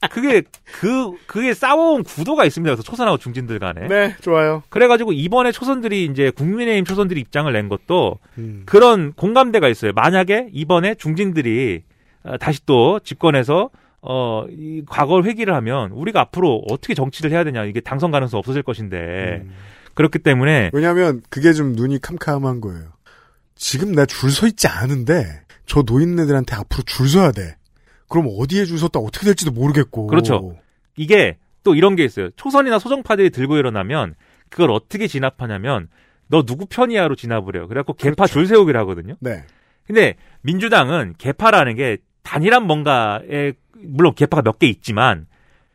[0.09, 0.41] 그게
[0.79, 2.73] 그 그게 싸워온 구도가 있습니다.
[2.73, 3.87] 그래서 초선하고 중진들 간에.
[3.87, 4.63] 네, 좋아요.
[4.69, 8.63] 그래가지고 이번에 초선들이 이제 국민의힘 초선들이 입장을 낸 것도 음.
[8.65, 9.91] 그런 공감대가 있어요.
[9.93, 11.83] 만약에 이번에 중진들이
[12.23, 13.69] 어, 다시 또 집권해서
[14.01, 17.65] 어, 이 과거를 회귀를 하면 우리가 앞으로 어떻게 정치를 해야 되냐.
[17.65, 19.41] 이게 당선 가능성 없어질 것인데.
[19.43, 19.51] 음.
[19.95, 22.93] 그렇기 때문에 왜냐하면 그게 좀 눈이 캄캄한 거예요.
[23.55, 27.57] 지금 나 줄 서 있지 않은데 저 노인네들한테 앞으로 줄 서야 돼.
[28.07, 30.07] 그럼 어디에 줄 섰다 어떻게 될지도 모르겠고.
[30.07, 30.55] 그렇죠.
[30.95, 32.29] 이게 또 이런 게 있어요.
[32.37, 34.15] 초선이나 소정파들이 들고 일어나면
[34.49, 35.89] 그걸 어떻게 진압하냐면
[36.29, 37.67] 너 누구 편이야로 진압을 해요.
[37.67, 39.15] 그래갖고 개파 줄 세우기를 하거든요.
[39.19, 39.43] 네.
[39.85, 45.25] 근데 민주당은 개파라는 게 단일한 뭔가에 물론 개파가 몇 개 있지만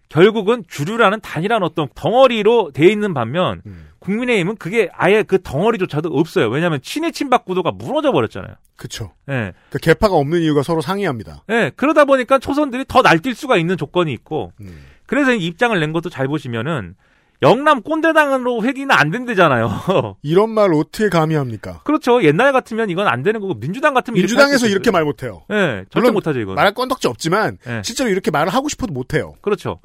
[0.08, 3.62] 결국은 주류라는 단일한 어떤 덩어리로 돼 있는 반면
[3.98, 6.48] 국민의힘은 그게 아예 그 덩어리조차도 없어요.
[6.48, 8.54] 왜냐하면 친일 친박 구도가 무너져 버렸잖아요.
[8.76, 9.12] 그쵸.
[9.30, 9.54] 예.
[9.70, 11.44] 그 개파가 없는 이유가 서로 상이합니다.
[11.50, 14.84] 예, 그러다 보니까 초선들이 더 날뛸 수가 있는 조건이 있고, 음.
[15.06, 16.96] 그래서 이 입장을 낸 것도 잘 보시면은,
[17.44, 20.16] 영남 꼰대당으로 회귀는 안 된대잖아요.
[20.22, 21.80] 이런 말 어떻게 감히 합니까?
[21.84, 22.22] 그렇죠.
[22.24, 25.42] 옛날 같으면 이건 안 되는 거고, 민주당 같으면 민주당에서 이렇게 말 못해요.
[25.50, 26.54] 예, 절대 물론 못하죠, 이건.
[26.54, 27.82] 말할 건덕지 없지만 예.
[27.84, 29.34] 실제로 이렇게 말을 하고 싶어도 못해요.
[29.40, 29.80] 그렇죠.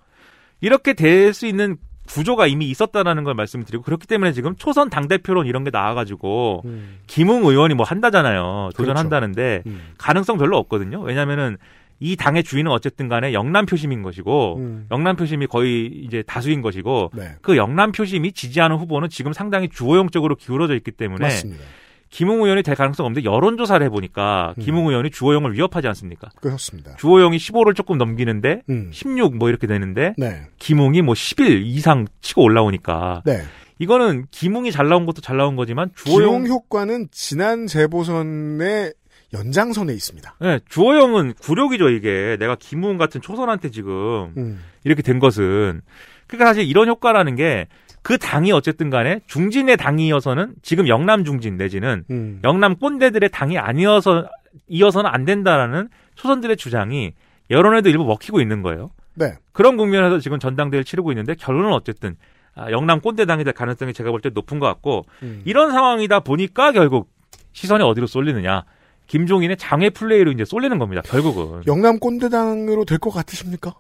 [0.61, 5.45] 이렇게 될 수 있는 구조가 이미 있었다라는 걸 말씀드리고, 그렇기 때문에 지금 초선 당 대표론
[5.45, 6.63] 이런 게 나와가지고,
[7.05, 8.71] 김웅 의원이 뭐 한다잖아요.
[8.75, 9.81] 도전한다는데, 음.
[9.99, 11.01] 가능성 별로 없거든요.
[11.01, 11.57] 왜냐면은,
[11.99, 14.87] 이 당의 주인은 어쨌든 간에 영남 표심인 것이고, 음.
[14.91, 17.31] 영남 표심이 거의 이제 다수인 것이고, 네.
[17.41, 21.63] 그 영남 표심이 지지하는 후보는 지금 상당히 주호영 쪽으로 기울어져 있기 때문에, 맞습니다.
[22.09, 24.63] 김웅 의원이 될 가능성 없는데, 여론 조사를 해보니까, 음.
[24.63, 26.29] 김웅 의원이 주호영을 위협하지 않습니까?
[26.41, 26.95] 그렇습니다.
[26.95, 28.89] 주호영이 15를 조금 넘기는데, 음.
[28.91, 30.41] 16 뭐 이렇게 되는데, 네.
[30.57, 33.43] 김웅이 뭐 11 이상 치고 올라오니까, 네.
[33.77, 38.93] 이거는 김웅이 잘 나온 것도 잘 나온 거지만, 주호영, 효과는 지난 재보선의
[39.33, 40.35] 연장선에 있습니다.
[40.39, 42.37] 네, 주호영은 굴욕이죠, 이게.
[42.39, 44.63] 내가 김웅 같은 초선한테 지금 음.
[44.83, 45.81] 이렇게 된 것은.
[46.27, 47.67] 그러니까 사실 이런 효과라는 게
[48.01, 52.39] 그 당이 어쨌든 간에 중진의 당이어서는 지금 영남 중진 내지는 음.
[52.43, 54.29] 영남 꼰대들의 당이 아니어서
[54.67, 57.13] 이어서는 안 된다라는 초선들의 주장이
[57.49, 58.91] 여론에도 일부 먹히고 있는 거예요.
[59.15, 59.33] 네.
[59.51, 62.15] 그런 국면에서 지금 전당대회를 치르고 있는데 결론은 어쨌든
[62.55, 65.41] 아, 영남 꼰대당이 될 가능성이 제가 볼 때 높은 것 같고 음.
[65.45, 67.09] 이런 상황이다 보니까 결국
[67.53, 68.63] 시선이 어디로 쏠리느냐.
[69.09, 71.01] 김종인의 장애 플레이로 이제 쏠리는 겁니다.
[71.03, 71.63] 결국은.
[71.67, 73.73] 영남 꼰대당으로 될 것 같으십니까?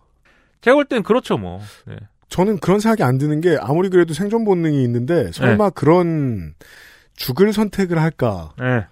[0.61, 1.61] 제가 볼 땐 그렇죠, 뭐.
[1.85, 1.95] 네.
[2.27, 6.53] 저는 그런 생각이 안 드는 게 아무리 그래도 생존 본능이 있는데 설마 그런
[7.15, 8.53] 죽을 선택을 할까?
[8.59, 8.85] 네.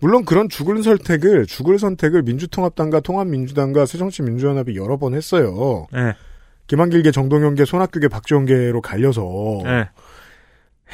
[0.00, 5.86] 물론 그런 죽을 선택을 죽을 선택을 민주통합당과 통합민주당과 새정치민주연합이 여러 번 했어요.
[5.92, 6.14] 네.
[6.68, 9.22] 김한길계 정동영계 손학규계 박지원계로 갈려서
[9.64, 9.88] 네.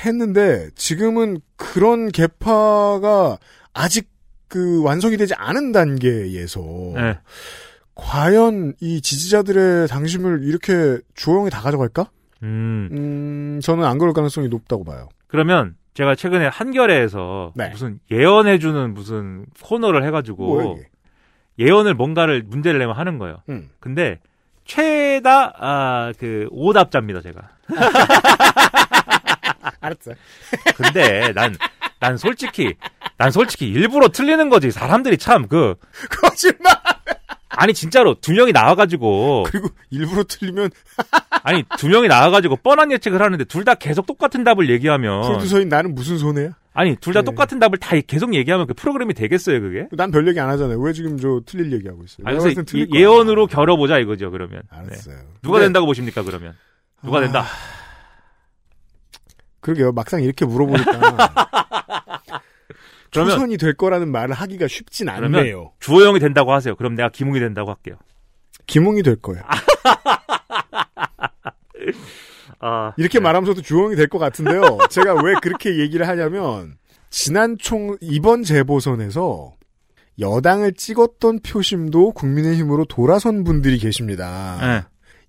[0.05, 3.39] 했는데 지금은 그런 개파가
[3.73, 4.14] 아직
[4.55, 6.61] 그 완성이 되지 않은 단계에서
[6.95, 7.19] 네.
[7.97, 12.09] 과연 이 지지자들의 당심을 이렇게 주호영이 다 가져갈까?
[12.45, 12.89] 음.
[12.93, 15.09] 음, 저는 안 그럴 가능성이 높다고 봐요.
[15.27, 17.71] 그러면 제가 최근에 한겨레에서 네.
[17.71, 20.79] 무슨 예언해주는 무슨 코너를 해가지고?
[21.59, 23.39] 예언을 뭔가를 문제를 내면 하는 거예요.
[23.49, 23.71] 음.
[23.81, 24.21] 근데
[24.67, 27.49] 최다 아, 그 오답자입니다, 제가.
[29.81, 30.15] 알았어요.
[30.77, 31.57] 근데 난,
[31.99, 32.75] 난 솔직히,
[33.17, 34.71] 난 솔직히 일부러 틀리는 거지.
[34.71, 35.75] 사람들이 참 그.
[36.21, 36.75] 거짓말!
[37.57, 39.45] 아니, 진짜로 두 명이 나와가지고.
[39.49, 40.71] 그리고 일부러 틀리면.
[41.45, 45.23] 아니, 두 명이 나와가지고 뻔한 예측을 하는데 둘 다 계속 똑같은 답을 얘기하면.
[45.23, 46.51] 프로듀서인 나는 무슨 손해야?
[46.73, 47.25] 아니, 둘다 네.
[47.25, 49.87] 똑같은 답을 다 계속 얘기하면 그 프로그램이 되겠어요, 그게?
[49.93, 50.81] 난 별 얘기 안 하잖아요.
[50.81, 52.27] 왜 지금 저 틀릴 얘기하고 있어요?
[52.27, 52.89] 아니, 그래서 이-.
[52.93, 54.63] 예언으로 겨뤄보자 이거죠, 그러면.
[54.71, 55.15] 알았어요.
[55.17, 55.23] 네.
[55.41, 56.57] 누가 근데- 된다고 보십니까, 그러면?
[57.05, 57.45] 누가 아, 된다?
[59.61, 59.93] 그러게요.
[59.93, 60.91] 막상 이렇게 물어보니까.
[63.15, 65.73] 그러면- 초선이 될 거라는 말을 하기가 쉽진 않네요.
[65.81, 66.75] 주호영이 된다고 하세요.
[66.77, 67.97] 그럼 내가 김웅이 된다고 할게요.
[68.67, 69.43] 김웅이 될 거예요.
[72.61, 74.79] 아, 이렇게 말하면서도 주홍이 될 것 같은데요.
[74.91, 76.77] 제가 왜 그렇게 얘기를 하냐면
[77.11, 79.55] 지난 총 이번 재보선에서
[80.21, 84.59] 여당을 찍었던 표심도 국민의힘으로 돌아선 분들이 계십니다.
[84.61, 84.83] 네.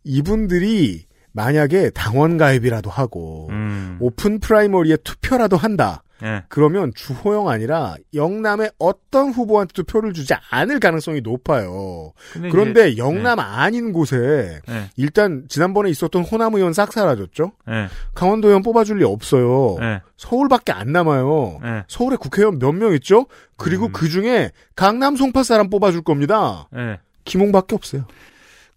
[0.03, 3.97] 이분들이 만약에 당원 가입이라도 하고 음.
[3.99, 6.03] open primary에 투표라도 한다.
[6.21, 6.43] 네.
[6.47, 12.13] 그러면 주호영 아니라 영남의 어떤 후보한테도 표를 주지 않을 가능성이 높아요.
[12.51, 14.89] 그런데 이제- 영남 아닌 곳에 네.
[14.95, 17.51] 일단 지난번에 있었던 호남 의원 싹 사라졌죠.
[17.67, 17.87] 네.
[18.13, 19.77] 강원도 의원 뽑아줄 리 없어요.
[19.79, 20.01] 네.
[20.17, 21.59] 서울밖에 안 남아요.
[21.61, 21.83] 네.
[21.87, 23.25] 서울에 국회의원 몇 명 있죠?
[23.57, 26.67] 그리고 그 중에 강남 송파 사람 뽑아줄 겁니다.
[26.71, 26.99] 네.
[27.25, 28.05] 김홍밖에 없어요.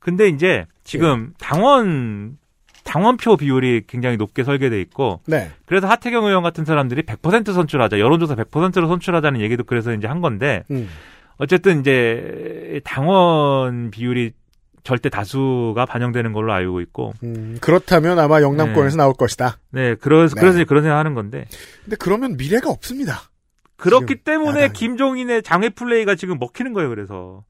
[0.01, 2.39] 근데 이제 지금 당원
[2.89, 5.51] 당원표 비율이 굉장히 높게 설계돼 있고 네.
[5.67, 10.65] 그래서 하태경 의원 같은 사람들이 100% 선출하자 여론조사 100%로 선출하자는 얘기도 그래서 이제 한 건데
[10.71, 10.89] 음.
[11.37, 14.33] 어쨌든 이제 당원 비율이
[14.85, 19.03] 절대 다수가 반영되는 걸로 알고 있고 음, 그렇다면 아마 영남권에서 네.
[19.03, 19.59] 나올 것이다.
[19.71, 20.41] 네 그래서 네.
[20.41, 21.45] 그래서 그런 생각 하는 건데
[21.85, 23.21] 근데 그러면 미래가 없습니다.
[23.77, 24.73] 그렇기 때문에 야당이.
[24.73, 26.89] 김종인의 장애 플레이가 지금 먹히는 거예요.
[26.89, 27.45] 그래서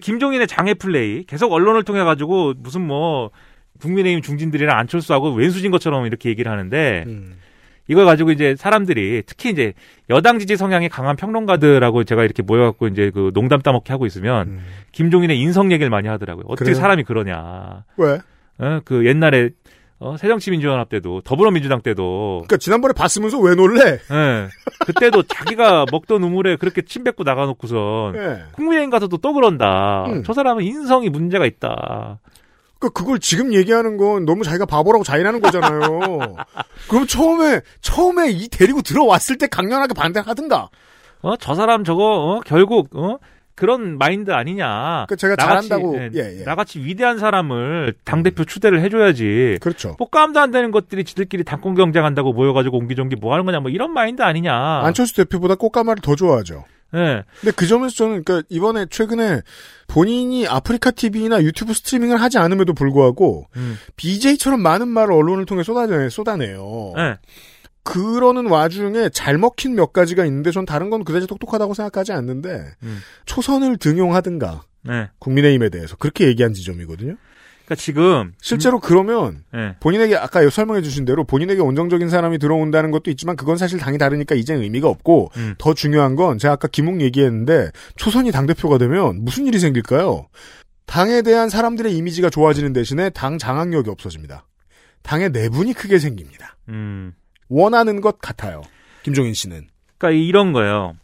[0.00, 3.30] 김종인의 장애 플레이 계속 언론을 통해 가지고 무슨 뭐
[3.80, 7.34] 국민의힘 중진들이랑 안철수하고 왼수진 것처럼 이렇게 얘기를 하는데 음.
[7.86, 9.74] 이걸 가지고 이제 사람들이 특히 이제
[10.08, 14.60] 여당 지지 성향이 강한 평론가들하고 제가 이렇게 모여갖고 이제 그 농담 따먹기 하고 있으면
[14.92, 16.44] 김종인의 인성 얘기를 많이 하더라고요.
[16.48, 16.72] 어떻게 음.
[16.72, 16.80] 그래요?
[16.80, 17.84] 사람이 그러냐.
[17.98, 18.20] 왜?
[18.58, 19.50] 어, 그 옛날에
[19.98, 23.92] 어, 새정치민주연합 때도 더불어민주당 때도 그러니까 지난번에 봤으면서 왜 놀래?
[24.10, 24.48] 예.
[24.86, 28.42] 그때도 자기가 먹던 우물에 그렇게 침 뱉고 나가놓고선 예.
[28.52, 30.04] 국민의힘 가서도 또 그런다.
[30.08, 30.22] 음.
[30.24, 32.18] 저 사람은 인성이 문제가 있다.
[32.78, 36.36] 그러니까 그걸 지금 얘기하는 건 너무 자기가 바보라고 자인하는 거잖아요.
[36.88, 40.68] 그럼 처음에 처음에 이 데리고 들어왔을 때 강렬하게 반대하든가.
[41.22, 43.18] 어, 저 사람 저거 어, 결국 어?
[43.54, 45.06] 그런 마인드 아니냐.
[45.08, 46.44] 그 제가 나같이, 잘한다고 예, 예, 예.
[46.44, 49.58] 나같이 위대한 사람을 당 대표 추대를 해줘야지.
[49.60, 49.94] 그렇죠.
[49.98, 53.92] 뭐 깜도 안 되는 것들이 지들끼리 당권 경쟁한다고 모여가지고 옹기종기 뭐 하는 거냐 뭐 이런
[53.92, 54.80] 마인드 아니냐.
[54.82, 56.64] 안철수 대표보다 꽃가마를 더 좋아하죠.
[56.94, 57.24] 예.
[57.40, 59.42] 근데 그 점에서 저는 그러니까 이번에 최근에
[59.88, 63.76] 본인이 아프리카 TV나 유튜브 스트리밍을 하지 않음에도 불구하고 음.
[63.96, 66.92] BJ처럼 많은 말을 언론을 통해 쏟아내, 쏟아내요.
[66.98, 67.18] 예.
[67.82, 73.00] 그러는 와중에 잘 먹힌 몇 가지가 있는데 전 다른 건 그다지 똑똑하다고 생각하지 않는데 음.
[73.26, 75.10] 초선을 등용하든가 네.
[75.18, 77.16] 국민의힘에 대해서 그렇게 얘기한 지점이거든요.
[77.64, 79.74] 그러니까 지금 실제로 그러면 예.
[79.80, 84.34] 본인에게 아까 설명해 주신 대로 본인에게 온정적인 사람이 들어온다는 것도 있지만 그건 사실 당이 다르니까
[84.34, 85.54] 이제는 의미가 없고 음.
[85.58, 90.28] 더 중요한 건 제가 아까 김웅 얘기했는데 초선이 당 대표가 되면 무슨 일이 생길까요?
[90.86, 94.46] 당에 대한 사람들의 이미지가 좋아지는 대신에 당 장악력이 없어집니다.
[95.02, 96.56] 당의 내분이 크게 생깁니다.
[96.68, 97.14] 음.
[97.48, 98.62] 원하는 것 같아요.
[99.02, 99.68] 김종인 씨는.
[99.96, 100.96] 그러니까 이런 거예요.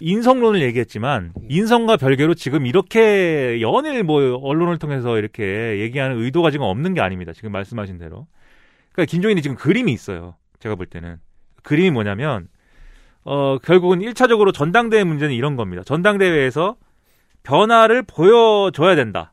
[0.00, 6.94] 인성론을 얘기했지만 인성과 별개로 지금 이렇게 연일 뭐 언론을 통해서 이렇게 얘기하는 의도가 지금 없는
[6.94, 7.32] 게 아닙니다.
[7.32, 8.26] 지금 말씀하신 대로.
[8.92, 10.34] 그러니까 김종인이 지금 그림이 있어요.
[10.58, 11.18] 제가 볼 때는
[11.62, 12.48] 그림이 뭐냐면
[13.24, 15.82] 어 결국은 1차적으로 전당대회 문제는 이런 겁니다.
[15.84, 16.76] 전당대회에서
[17.42, 19.32] 변화를 보여줘야 된다.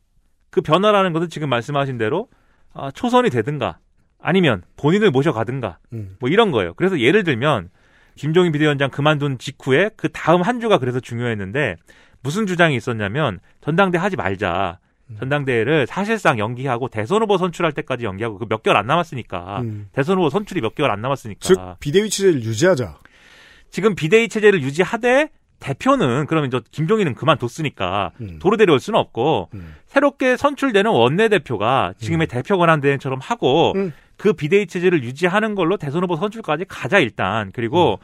[0.50, 2.28] 그 변화라는 것은 지금 말씀하신 대로
[2.74, 3.80] 아, 초선이 되든가
[4.22, 6.16] 아니면 본인을 모셔가든가 음.
[6.20, 6.74] 뭐 이런 거예요.
[6.76, 7.70] 그래서 예를 들면
[8.20, 11.78] 김종인 비대위원장 그만둔 직후에 그 다음 한 주가 그래서 중요했는데
[12.22, 14.80] 무슨 주장이 있었냐면 전당대 하지 말자.
[15.10, 15.16] 음.
[15.20, 19.88] 전당대회를 사실상 연기하고 대선 후보 선출할 때까지 연기하고 그 몇 개월 안 남았으니까 음.
[19.94, 22.98] 대선 후보 선출이 몇 개월 안 남았으니까 즉 비대위 체제를 유지하자.
[23.72, 25.30] 지금 비대위 체제를 유지하되
[25.62, 28.40] 대표는 그러면 저 김종인은 그만뒀으니까 음.
[28.42, 29.50] 도로 데려올 수는 없고
[29.88, 33.94] 새롭게 선출되는 원내 대표가 지금의 대표 권한 대행처럼 하고 음.
[34.20, 38.00] 그 비대위 체제를 유지하는 걸로 대선 후보 선출까지 가자 일단 그리고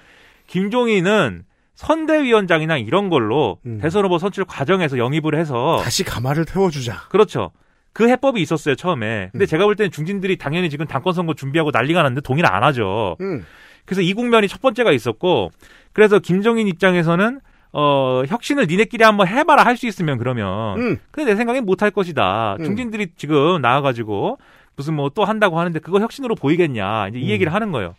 [0.47, 1.43] 김종인은
[1.75, 5.83] 선대위원장이나 이런 걸로 대선 후보 선출 과정에서 영입을 해서 음.
[5.83, 7.03] 다시 가마를 태워주자.
[7.09, 7.51] 그렇죠.
[7.91, 9.25] 그 해법이 있었어요 처음에.
[9.25, 9.29] 음.
[9.33, 13.17] 근데 제가 볼 때는 중진들이 당연히 지금 당권 선거 준비하고 난리가 났는데 동의를 안 하죠.
[13.21, 13.45] 음.
[13.85, 15.51] 그래서 이 국면이 첫 번째가 있었고
[15.93, 17.39] 그래서 김종인 입장에서는
[17.73, 20.97] 어 혁신을 니네끼리 한번 해봐라 할 수 있으면 그러면 음.
[21.11, 22.55] 근데 내 생각엔 못할 것이다.
[22.63, 24.37] 중진들이 지금 나와가지고
[24.75, 27.29] 무슨 뭐 또 한다고 하는데 그거 혁신으로 보이겠냐 이제 이 음.
[27.29, 27.95] 얘기를 하는 거예요.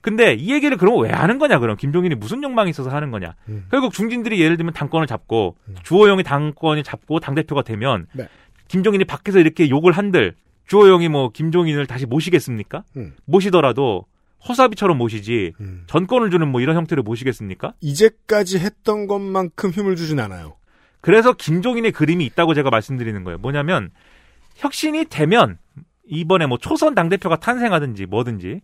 [0.00, 3.66] 근데 이 얘기를 그럼 왜 하는 거냐 그럼 김종인이 무슨 욕망이 있어서 하는 거냐 음.
[3.70, 8.28] 결국 중진들이 예를 들면 당권을 잡고 주호영이 당권을 잡고 당 대표가 되면 네.
[8.68, 10.34] 김종인이 밖에서 이렇게 욕을 한들
[10.66, 12.84] 주호영이 뭐 김종인을 다시 모시겠습니까?
[12.96, 13.14] 음.
[13.24, 14.04] 모시더라도
[14.48, 15.52] 허사비처럼 모시지
[15.88, 17.72] 전권을 주는 뭐 이런 형태로 모시겠습니까?
[17.80, 20.54] 이제까지 했던 것만큼 힘을 주진 않아요.
[21.00, 23.38] 그래서 김종인의 그림이 있다고 제가 말씀드리는 거예요.
[23.38, 23.90] 뭐냐면
[24.56, 25.58] 혁신이 되면
[26.08, 28.60] 이번에 뭐 초선 당대표가 탄생하든지 뭐든지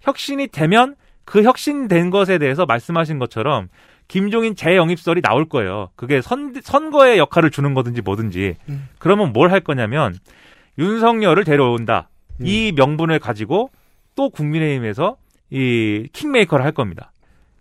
[0.00, 0.94] 혁신이 되면
[1.24, 3.68] 그 혁신된 것에 대해서 말씀하신 것처럼
[4.08, 5.90] 김종인 재영입설이 나올 거예요.
[5.94, 8.56] 그게 선, 선거의 역할을 주는 거든지 뭐든지.
[8.98, 10.16] 그러면 뭘 할 거냐면
[10.78, 12.08] 윤석열을 데려온다.
[12.40, 13.70] 이 명분을 가지고
[14.14, 15.16] 또 국민의힘에서
[15.50, 17.12] 이 킹메이커를 할 겁니다.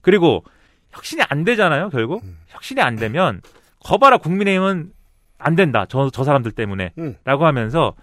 [0.01, 0.43] 그리고
[0.91, 2.23] 혁신이 안 되잖아요, 결국.
[2.47, 3.41] 혁신이 안 되면
[3.83, 4.91] 거봐라 국민의힘은
[5.39, 5.85] 안 된다.
[5.89, 6.91] 저, 저 사람들 때문에.
[6.97, 7.15] 음.
[7.25, 7.93] 라고 하면서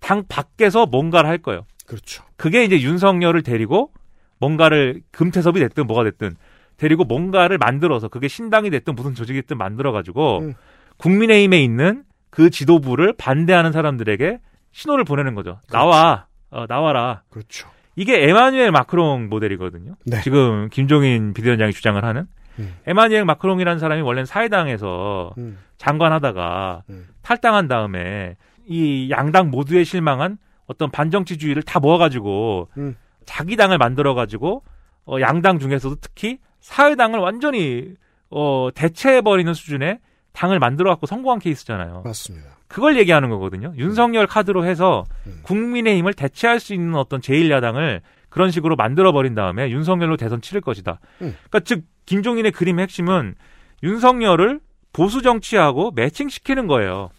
[0.00, 1.66] 당 밖에서 뭔가를 할 거예요.
[1.86, 2.24] 그렇죠.
[2.36, 3.92] 그게 이제 윤석열을 데리고
[4.38, 6.36] 뭔가를 금태섭이 됐든 뭐가 됐든
[6.76, 10.54] 데리고 뭔가를 만들어서 그게 신당이 됐든 무슨 조직이 됐든 만들어 가지고 음.
[10.98, 14.40] 국민의힘에 있는 그 지도부를 반대하는 사람들에게
[14.72, 15.58] 신호를 보내는 거죠.
[15.70, 16.26] 나와.
[16.50, 17.22] 어, 나와라.
[17.30, 17.68] 그렇죠.
[17.96, 19.94] 이게 에마뉴엘 마크롱 모델이거든요.
[20.04, 20.20] 네.
[20.20, 22.26] 지금 김종인 비대위원장이 주장을 하는
[22.58, 22.74] 음.
[22.86, 25.58] 에마뉴엘 마크롱이라는 사람이 원래는 사회당에서 음.
[25.78, 26.82] 장관하다가
[27.22, 28.36] 탈당한 다음에
[28.66, 32.96] 이 양당 모두에 실망한 어떤 반정치주의를 다 모아가지고 음.
[33.24, 34.62] 자기 당을 만들어가지고
[35.06, 37.94] 어, 양당 중에서도 특히 사회당을 완전히
[38.30, 40.00] 어, 대체해버리는 수준의
[40.32, 42.02] 당을 만들어갖고 성공한 케이스잖아요.
[42.04, 42.56] 맞습니다.
[42.68, 43.72] 그걸 얘기하는 거거든요.
[43.76, 45.40] 윤석열 카드로 해서 음.
[45.42, 51.00] 국민의힘을 대체할 수 있는 어떤 제1야당을 그런 식으로 만들어버린 다음에 윤석열로 대선 치를 것이다.
[51.22, 51.34] 음.
[51.48, 53.34] 그러니까 즉 김종인의 그림의 핵심은
[53.82, 54.60] 윤석열을
[54.92, 57.10] 보수 정치하고 매칭시키는 거예요.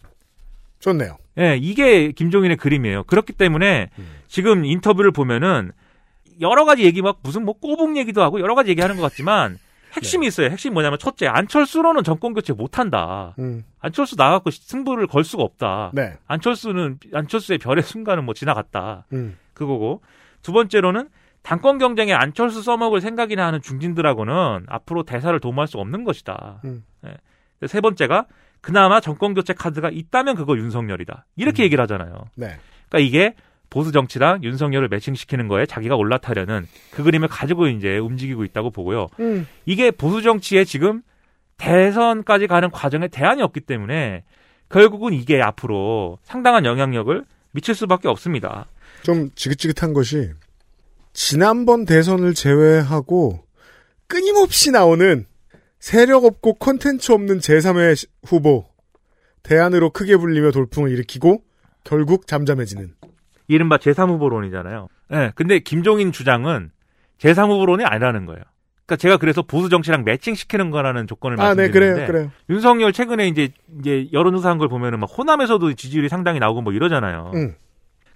[0.80, 1.18] 좋네요.
[1.40, 3.04] 예, 이게 김종인의 그림이에요.
[3.04, 4.08] 그렇기 때문에 음.
[4.28, 5.72] 지금 인터뷰를 보면은
[6.42, 9.58] 여러 가지 얘기 막 무슨 뭐 꼬북 얘기도 하고 여러 가지 얘기하는 것 같지만
[9.94, 10.28] 핵심이 네.
[10.28, 10.50] 있어요.
[10.50, 13.34] 핵심 이 뭐냐면 첫째 안철수로는 정권 교체 못 한다.
[13.40, 13.64] 음.
[13.80, 15.92] 안철수 나갖고 승부를 걸 수가 없다.
[15.94, 16.18] 네.
[16.28, 19.06] 안철수는 안철수의 별의 순간은 뭐 지나갔다.
[19.14, 19.38] 음.
[19.54, 20.02] 그거고
[20.42, 21.10] 두 번째로는
[21.42, 26.62] 당권 경쟁에 안철수 써먹을 생각이나 하는 중진들하고는 앞으로 대사를 도모할 수 없는 것이다.
[26.66, 26.84] 음.
[27.06, 27.16] 예.
[27.66, 28.26] 세 번째가
[28.62, 31.26] 그나마 정권 교체 카드가 있다면 그거 윤석열이다.
[31.36, 32.14] 이렇게 얘기를 하잖아요.
[32.36, 32.58] 네.
[32.90, 33.36] 그러니까 이게
[33.70, 39.08] 보수 정치랑 윤석열을 매칭시키는 거에 자기가 올라타려는 그 그림을 가지고 이제 움직이고 있다고 보고요.
[39.20, 39.48] 음.
[39.66, 41.02] 이게 보수 정치에 지금
[41.58, 44.24] 대선까지 가는 과정에 대안이 없기 때문에
[44.70, 48.68] 결국은 이게 앞으로 상당한 영향력을 미칠 수밖에 없습니다.
[49.04, 50.32] 좀 지긋지긋한 것이
[51.14, 53.44] 지난번 대선을 제외하고
[54.08, 55.26] 끊임없이 나오는
[55.88, 58.66] 세력 없고 콘텐츠 없는 제3의 후보
[59.42, 61.42] 대안으로 크게 불리며 돌풍을 일으키고
[61.86, 62.94] 결국 잠잠해지는
[63.48, 64.90] 이른바 제3후보론이잖아요.
[65.14, 65.32] 예.
[65.36, 66.72] 근데 김종인 주장은
[67.20, 68.42] 제3후보론이 아니라는 거예요.
[68.86, 72.32] 그러니까 제가 그래서 보수 정치랑 매칭시키는 거라는 조건을 아, 네, 말씀드리는데 그래요, 그래요.
[72.50, 73.48] 윤석열 최근에 이제
[73.80, 77.32] 이제 여론조사한 걸 보면은 막 호남에서도 지지율이 상당히 나오고 뭐 이러잖아요.
[77.34, 77.56] 음.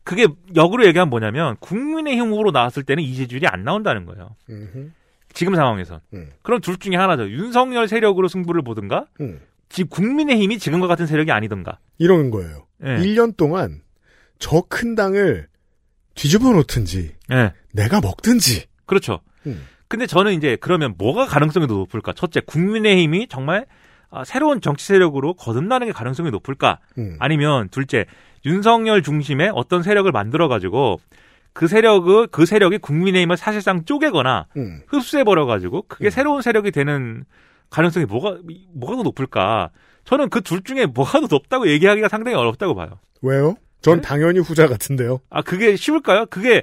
[0.04, 4.36] 그게 역으로 얘기하면 뭐냐면 국민의힘 후보로 나왔을 때는 이 지지율이 안 나온다는 거예요.
[4.50, 4.90] 음흠.
[5.34, 6.00] 지금 상황에선.
[6.14, 6.32] 음.
[6.42, 7.30] 그럼 둘 중에 하나죠.
[7.30, 9.40] 윤석열 세력으로 승부를 보든가, 음.
[9.70, 11.80] 지금 국민의힘이 지금과 같은 세력이 아니든가.
[11.98, 12.66] 이러는 거예요.
[12.84, 12.98] 예.
[12.98, 13.82] 1년 동안
[14.40, 15.48] 저 큰 당을
[16.16, 17.54] 뒤집어 놓든지 예.
[17.72, 19.22] 내가 먹든지 그렇죠.
[19.46, 19.66] 음.
[19.88, 22.14] 근데 저는 이제 그러면 뭐가 가능성이 더 높을까?
[22.14, 23.66] 첫째, 국민의힘이 정말
[24.10, 26.80] 아, 새로운 정치 세력으로 거듭나는 게 가능성이 높을까?
[26.98, 27.16] 음.
[27.20, 28.06] 아니면 둘째,
[28.46, 31.00] 윤석열 중심의 어떤 세력을 만들어 가지고
[31.54, 34.82] 그 세력을 그 세력이 국민의힘을 사실상 쪼개거나 음.
[34.88, 37.26] 흡수해 버려 가지고 그게 새로운 세력이 되는
[37.70, 38.38] 가능성이 뭐가
[38.74, 39.70] 뭐가 더 높을까?
[40.06, 43.00] 저는 그 둘 중에 뭐가 더 높다고 얘기하기가 상당히 어렵다고 봐요.
[43.22, 43.56] 왜요?
[43.82, 44.02] 전 네?
[44.02, 45.20] 당연히 후자 같은데요.
[45.30, 46.28] 아, 그게 쉬울까요?
[46.28, 46.62] 그게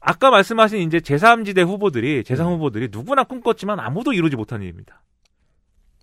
[0.00, 2.46] 아까 말씀하신 이제 제3지대 후보들이, 제3 음.
[2.54, 5.02] 후보들이 누구나 꿈꿨지만 아무도 이루지 못한 일입니다.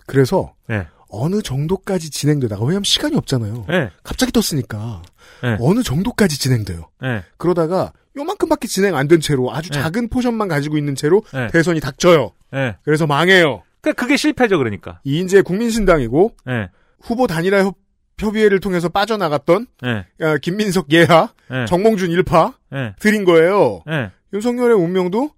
[0.06, 0.88] 그래서 네.
[1.10, 3.66] 어느 정도까지 진행되다가 왜냐하면 시간이 없잖아요.
[3.68, 3.90] 네.
[4.04, 5.02] 갑자기 떴으니까
[5.44, 5.58] 네.
[5.60, 6.90] 어느 정도까지 진행돼요.
[7.02, 7.24] 네.
[7.38, 9.80] 그러다가 요만큼밖에 진행 안 된 채로 아주 네.
[9.82, 11.48] 작은 포션만 가지고 있는 채로 네.
[11.48, 12.32] 대선이 닥쳐요.
[12.52, 12.76] 네.
[12.84, 13.64] 그래서 망해요.
[13.82, 15.00] 그러니까 그게 실패죠, 그러니까.
[15.04, 16.70] 이인재 국민신당이고 네.
[17.02, 17.76] 후보 단일화 협,
[18.20, 20.06] 협의회를 통해서 빠져나갔던 네.
[20.22, 21.66] 야, 김민석 예하, 네.
[21.68, 22.94] 정몽준 일파 네.
[23.00, 23.82] 드린 거예요.
[23.86, 24.10] 네.
[24.34, 25.30] 윤석열의 운명도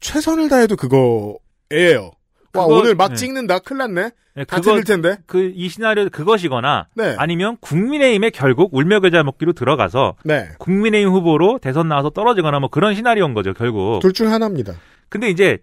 [0.00, 2.12] 최선을 다해도 그거예요.
[2.58, 3.14] 와 그거- 오늘 막 네.
[3.14, 3.58] 찍는다.
[3.60, 4.10] 큰일 났네.
[4.34, 5.16] 네, 다 틀릴 텐데.
[5.26, 7.16] 그, 이 시나리오 그것이거나, 네.
[7.18, 10.48] 아니면 국민의힘에 결국 울며 겨자 먹기로 들어가서, 네.
[10.58, 13.98] 국민의힘 후보로 대선 나와서 떨어지거나 뭐 그런 시나리오인 거죠, 결국.
[14.00, 14.74] 둘 중 하나입니다.
[15.08, 15.58] 근데 이제,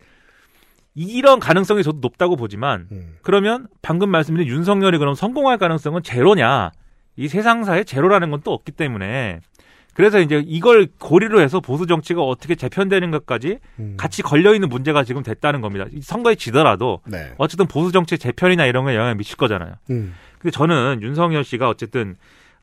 [0.93, 3.16] 이런 가능성이 저도 높다고 보지만, 음.
[3.22, 6.72] 그러면 방금 말씀드린 윤석열이 그럼 성공할 가능성은 제로냐?
[7.18, 9.39] 이 세상사에 제로라는 건 또 없기 때문에
[9.96, 13.96] 그래서 이제 이걸 고리로 해서 보수 정치가 어떻게 재편되는 것까지 음.
[13.98, 15.86] 같이 걸려 있는 문제가 지금 됐다는 겁니다.
[15.91, 17.34] 이 선거에 지더라도 네.
[17.38, 19.74] 어쨌든 보수 정치 재편이나 이런 거에 영향을 미칠 거잖아요.
[19.89, 20.14] 음.
[20.38, 22.16] 근데 저는 윤석열 씨가 어쨌든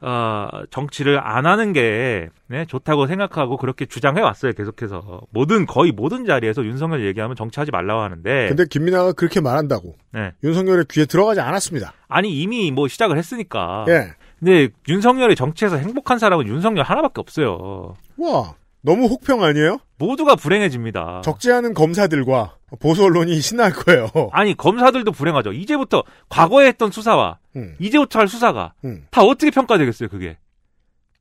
[0.03, 4.53] 어, 정치를 안 하는 게 네, 좋다고 생각하고 그렇게 주장해 왔어요.
[4.53, 10.33] 계속해서 모든 거의 모든 자리에서 윤석열 얘기하면 정치하지 말라고 하는데 근데 김민아가 그렇게 말한다고 네.
[10.45, 11.95] 윤석열의 귀에 들어가지 않았습니다.
[12.09, 13.87] 아니 이미 뭐 시작을 했으니까.
[13.89, 14.15] 예.
[14.43, 17.95] 근데 윤석열이 정치에서 행복한 사람은 윤석열 하나밖에 없어요.
[18.17, 19.79] 와 너무 혹평 아니에요?
[19.99, 21.21] 모두가 불행해집니다.
[21.23, 24.09] 적지 않은 검사들과 보수 언론이 신날 거예요.
[24.33, 25.53] 아니 검사들도 불행하죠.
[25.53, 27.77] 이제부터 과거에 했던 수사와 음.
[27.79, 29.07] 이제부터 할 수사가 음.
[29.13, 30.39] 다 어떻게 평가되겠어요, 그게?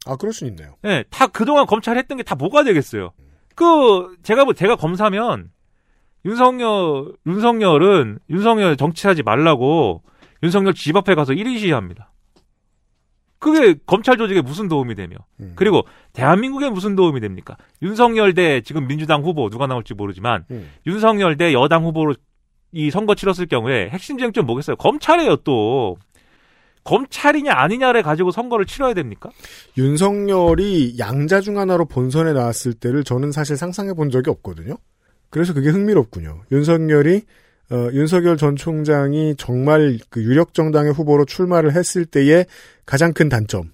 [0.07, 0.78] 아 그럴 수 있네요.
[0.82, 3.11] 네, 다 그동안 검찰 했던 게 다 뭐가 되겠어요?
[3.53, 5.51] 그 제가 뭐 제가 검사면
[6.26, 10.01] 윤석열 윤석열은 윤석열 정치하지 말라고
[10.41, 12.11] 윤석열 집 앞에 가서 1인 시위합니다.
[13.41, 15.53] 그게 검찰 조직에 무슨 도움이 되며 음.
[15.55, 15.81] 그리고
[16.13, 17.57] 대한민국에 무슨 도움이 됩니까?
[17.81, 20.69] 윤석열 대 지금 민주당 후보 누가 나올지 모르지만 음.
[20.85, 22.13] 윤석열 대 여당 후보로
[22.71, 24.75] 이 선거 치렀을 경우에 핵심 쟁점 뭐겠어요?
[24.75, 25.97] 검찰이에요 또
[26.83, 29.31] 검찰이냐 아니냐를 가지고 선거를 치러야 됩니까?
[29.75, 34.77] 윤석열이 양자 중 하나로 본선에 나왔을 때를 저는 사실 상상해 본 적이 없거든요.
[35.31, 36.43] 그래서 그게 흥미롭군요.
[36.51, 37.23] 윤석열이
[37.72, 42.45] 어, 윤석열 전 총장이 정말 그 유력 정당의 후보로 출마를 했을 때의
[42.85, 43.72] 가장 큰 단점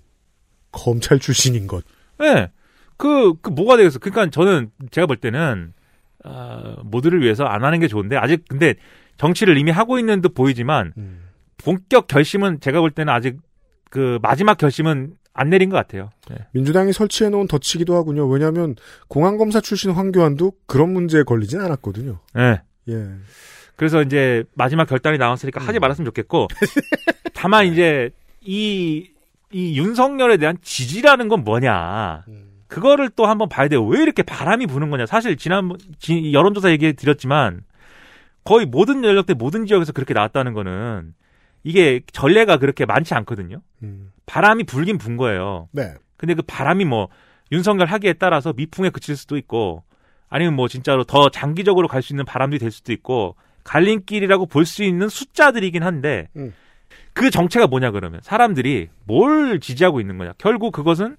[0.72, 1.84] 검찰 출신인 것.
[2.20, 2.52] 네.
[2.96, 4.00] 그, 그 뭐가 되겠어.
[4.00, 5.74] 그러니까 저는 제가 볼 때는
[6.24, 8.76] 어, 모두를 위해서 안 하는 게 좋은데 아직 근데
[9.18, 11.22] 정치를 이미 하고 있는 듯 보이지만 음.
[11.58, 13.38] 본격 결심은 제가 볼 때는 아직
[13.90, 16.10] 그 마지막 결심은 안 내린 것 같아요.
[16.30, 16.36] 네.
[16.52, 18.28] 민주당이 설치해 놓은 덫이기도 하군요.
[18.28, 18.76] 왜냐하면
[19.08, 22.20] 공안검사 출신 황교안도 그런 문제에 걸리진 않았거든요.
[22.34, 22.62] 네.
[22.90, 23.08] 예.
[23.78, 26.48] 그래서 이제 마지막 결단이 나왔으니까 하지 말았으면 좋겠고
[27.34, 28.10] 다만 이제
[28.42, 29.10] 이,
[29.52, 32.26] 이 윤석열에 대한 지지라는 건 뭐냐.
[32.68, 33.86] 그거를 또 한번 봐야 돼요.
[33.86, 35.06] 왜 이렇게 바람이 부는 거냐.
[35.06, 37.62] 사실 지난 지- 여론조사 얘기해 드렸지만
[38.44, 41.14] 거의 모든 연령대 모든 지역에서 그렇게 나왔다는 거는
[41.64, 43.62] 이게 전례가 그렇게 많지 않거든요.
[43.84, 44.12] 음.
[44.26, 45.70] 바람이 불긴 분 거예요.
[45.72, 45.94] 네.
[46.18, 47.08] 근데 그 바람이 뭐
[47.52, 49.84] 윤석열 하기에 따라서 미풍에 그칠 수도 있고
[50.30, 53.36] 아니면 뭐 진짜로 더 장기적으로 갈 수 있는 바람이 될 수도 있고
[53.68, 56.54] 갈림길이라고 볼 수 있는 숫자들이긴 한데 음.
[57.14, 60.34] 그 정체가 뭐냐 그러면 사람들이 뭘 지지하고 있는 거냐.
[60.38, 61.18] 결국 그것은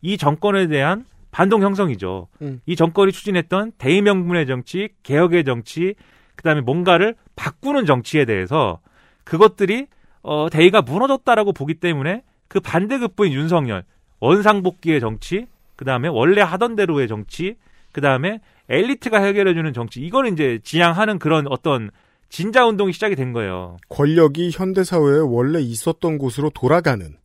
[0.00, 2.28] 이 정권에 대한 반동 형성이죠.
[2.42, 2.60] 음.
[2.66, 5.94] 이 정권이 추진했던 대의명분의 정치, 개혁의 정치,
[6.36, 8.80] 그다음에 뭔가를 바꾸는 정치에 대해서
[9.24, 9.86] 그것들이
[10.22, 13.84] 어 대의가 무너졌다라고 보기 때문에 그 반대급부인 윤석열
[14.20, 15.46] 원상복귀의 정치,
[15.76, 17.56] 그 다음에 원래 하던 대로의 정치,
[17.92, 18.40] 그 다음에
[18.70, 21.90] 엘리트가 해결해주는 정치 이걸 이제 지향하는 그런 어떤
[22.28, 23.76] 진자 운동이 시작이 된 거예요.
[23.88, 27.16] 권력이 현대 사회에 원래 있었던 곳으로 돌아가는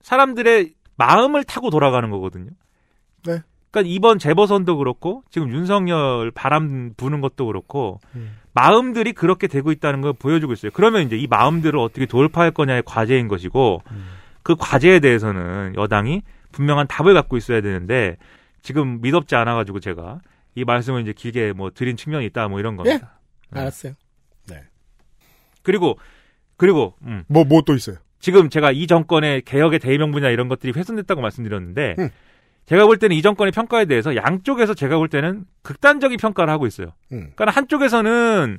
[0.00, 2.50] 사람들의 마음을 타고 돌아가는 거거든요.
[3.26, 3.42] 네.
[3.70, 8.00] 그러니까 이번 재보선도 그렇고 지금 윤석열 바람 부는 것도 그렇고
[8.54, 10.72] 마음들이 그렇게 되고 있다는 걸 보여주고 있어요.
[10.74, 13.82] 그러면 이제 이 마음들을 어떻게 돌파할 거냐의 과제인 것이고
[14.42, 16.22] 그 과제에 대해서는 여당이
[16.52, 18.16] 분명한 답을 갖고 있어야 되는데
[18.62, 20.20] 지금 믿업지 않아 가지고 제가
[20.54, 23.18] 이 말씀을 이제 길게 뭐 드린 측면이 있다 뭐 이런 겁니다.
[23.50, 23.60] 네.
[23.60, 23.94] 알았어요.
[25.62, 25.98] 그리고
[26.56, 27.24] 그리고 음.
[27.28, 27.96] 뭐뭐 또 있어요?
[28.20, 32.08] 지금 제가 이 정권의 개혁의 대의명 분야 이런 것들이 훼손됐다고 말씀드렸는데 음.
[32.66, 36.88] 제가 볼 때는 이 정권의 평가에 대해서 양쪽에서 제가 볼 때는 극단적인 평가를 하고 있어요.
[37.12, 37.32] 음.
[37.34, 38.58] 그러니까 한쪽에서는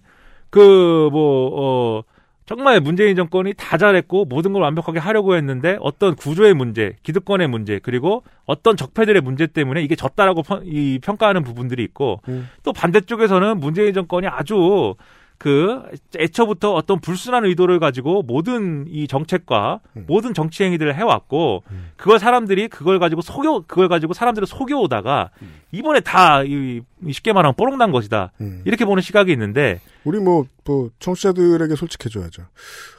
[0.49, 2.03] 그뭐 어,
[2.49, 7.77] 정말 문재인 정권이 다 잘했고 모든 걸 완벽하게 하려고 했는데 어떤 구조의 문제, 기득권의 문제,
[7.77, 12.49] 그리고 어떤 적폐들의 문제 때문에 이게 졌다라고 평, 이 평가하는 부분들이 있고 음.
[12.63, 14.95] 또 반대쪽에서는 문재인 정권이 아주
[15.39, 15.81] 그
[16.15, 20.03] 애초부터 어떤 불순한 의도를 가지고 모든 이 정책과 음.
[20.05, 21.63] 모든 정치 행위들을 해왔고
[21.95, 25.31] 그걸 사람들이 그걸 가지고 속여 그걸 가지고 사람들을 속여오다가
[25.71, 28.61] 이번에 다 이, 이 쉽게 말하면 뽀록난 것이다 음.
[28.65, 32.43] 이렇게 보는 시각이 있는데 우리 뭐, 뭐, 청취자들에게 솔직해줘야죠.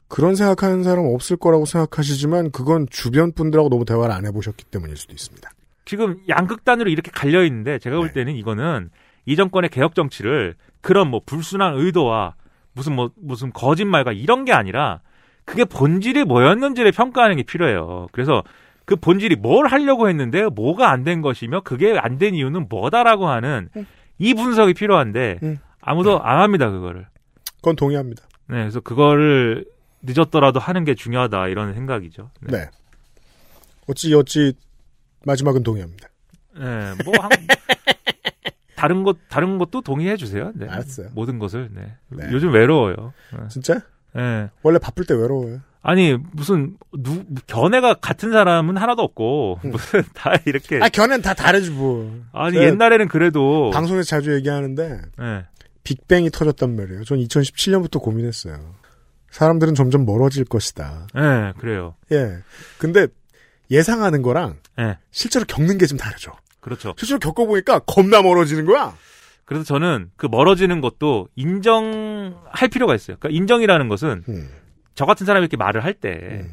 [0.08, 5.12] 그런 생각하는 사람 없을 거라고 생각하시지만, 그건 주변 분들하고 너무 대화를 안 해보셨기 때문일 수도
[5.12, 5.50] 있습니다.
[5.84, 8.90] 지금 양극단으로 이렇게 갈려 있는데 제가 볼 때는 이거는
[9.26, 12.34] 이 정권의 개혁 정치를 그런 뭐 불순한 의도와
[12.72, 15.00] 무슨 뭐 무슨 거짓말과 이런 게 아니라
[15.44, 18.06] 그게 본질이 뭐였는지를 평가하는 게 필요해요.
[18.12, 18.42] 그래서
[18.84, 23.68] 그 본질이 뭘 하려고 했는데 뭐가 안 된 것이며 그게 안 된 이유는 뭐다라고 하는
[24.18, 25.38] 이 분석이 필요한데
[25.80, 27.06] 아무도 안 합니다 그거를.
[27.56, 28.22] 그건 동의합니다.
[28.48, 29.64] 네, 그래서 그거를
[30.02, 32.30] 늦었더라도 하는 게 중요하다 이런 생각이죠.
[32.40, 32.68] 네.
[33.88, 34.54] 어찌, 어찌,
[35.26, 36.08] 마지막은 동의합니다.
[36.54, 36.64] 네,
[37.04, 37.30] 뭐 한,
[38.80, 40.52] 다른 것 다른 것도 동의해 주세요.
[40.54, 40.66] 네.
[40.66, 41.08] 알았어요.
[41.14, 41.68] 모든 것을.
[41.74, 41.94] 네.
[42.08, 42.28] 네.
[42.32, 43.12] 요즘 외로워요.
[43.32, 43.38] 네.
[43.50, 43.80] 진짜?
[44.14, 44.48] 네.
[44.62, 45.60] 원래 바쁠 때 외로워요.
[45.82, 51.70] 아니 무슨 누 견해가 같은 사람은 하나도 없고 무슨 다 이렇게 아, 견해는 다 다르지,
[51.70, 52.18] 뭐.
[52.32, 55.44] 아니 옛날에는 그래도 방송에서 자주 얘기하는데, 네.
[55.84, 57.04] 빅뱅이 터졌단 말이에요.
[57.04, 58.74] 전 2017년부터 고민했어요.
[59.30, 61.06] 사람들은 점점 멀어질 것이다.
[61.14, 61.94] 네, 그래요.
[62.12, 62.38] 예.
[62.78, 63.06] 근데
[63.70, 64.98] 예상하는 거랑 네.
[65.12, 66.32] 실제로 겪는 게 좀 다르죠.
[66.60, 66.94] 그렇죠.
[66.96, 68.94] 실제로 겪어보니까 겁나 멀어지는 거야.
[69.44, 73.16] 그래서 저는 그 멀어지는 것도 인정할 필요가 있어요.
[73.18, 74.48] 그러니까 인정이라는 것은 음.
[74.94, 76.46] 저 같은 사람이 이렇게 말을 할때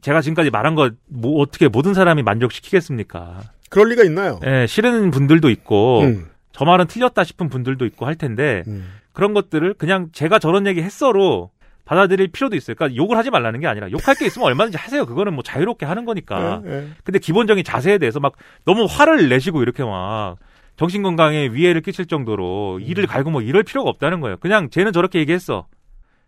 [0.00, 3.40] 제가 지금까지 말한 거뭐 어떻게 모든 사람이 만족시키겠습니까?
[3.68, 4.40] 그럴 리가 있나요?
[4.46, 6.28] 예, 싫은 분들도 있고 음.
[6.52, 8.64] 저 말은 틀렸다 싶은 분들도 있고 할 텐데
[9.12, 11.50] 그런 것들을 그냥 제가 저런 얘기 했어로
[11.88, 12.74] 받아들일 필요도 있어요.
[12.74, 15.06] 그러니까 욕을 하지 말라는 게 아니라 욕할 게 있으면 얼마든지 하세요.
[15.06, 16.60] 그거는 뭐 자유롭게 하는 거니까.
[16.66, 16.88] 예, 예.
[17.02, 18.34] 근데 기본적인 자세에 대해서 막
[18.66, 20.36] 너무 화를 내시고 이렇게 막
[20.76, 24.36] 정신 건강에 위해를 끼칠 정도로 이를 갈고 뭐 이럴 필요가 없다는 거예요.
[24.36, 25.66] 그냥 쟤는 저렇게 얘기했어.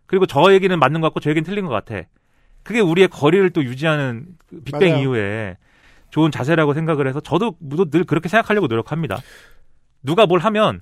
[0.07, 2.07] 그리고 저 얘기는 맞는 것 같고 저 얘기는 틀린 것 같아.
[2.63, 5.01] 그게 우리의 거리를 또 유지하는 그 빅뱅 맞아요.
[5.03, 5.57] 이후에
[6.09, 7.55] 좋은 자세라고 생각을 해서 저도
[7.91, 9.19] 늘 그렇게 생각하려고 노력합니다.
[10.01, 10.81] 누가 뭘 하면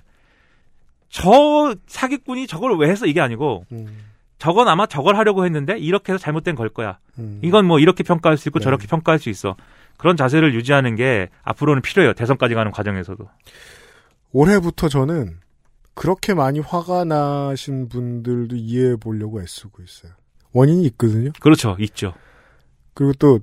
[1.10, 3.66] 저 사기꾼이 저걸 왜 했어 이게 아니고
[4.40, 6.98] 저건 아마 저걸 하려고 했는데 이렇게 해서 잘못된 걸 거야.
[7.42, 8.64] 이건 뭐 이렇게 평가할 수 있고 네.
[8.64, 9.54] 저렇게 평가할 수 있어.
[9.98, 12.14] 그런 자세를 유지하는 게 앞으로는 필요해요.
[12.14, 13.28] 대선까지 가는 과정에서도.
[14.32, 15.38] 올해부터 저는
[15.94, 20.12] 그렇게 많이 화가 나신 분들도 이해해 보려고 애쓰고 있어요.
[20.52, 21.32] 원인이 있거든요.
[21.40, 21.76] 그렇죠.
[21.78, 22.14] 있죠.
[22.94, 23.40] 그리고 또,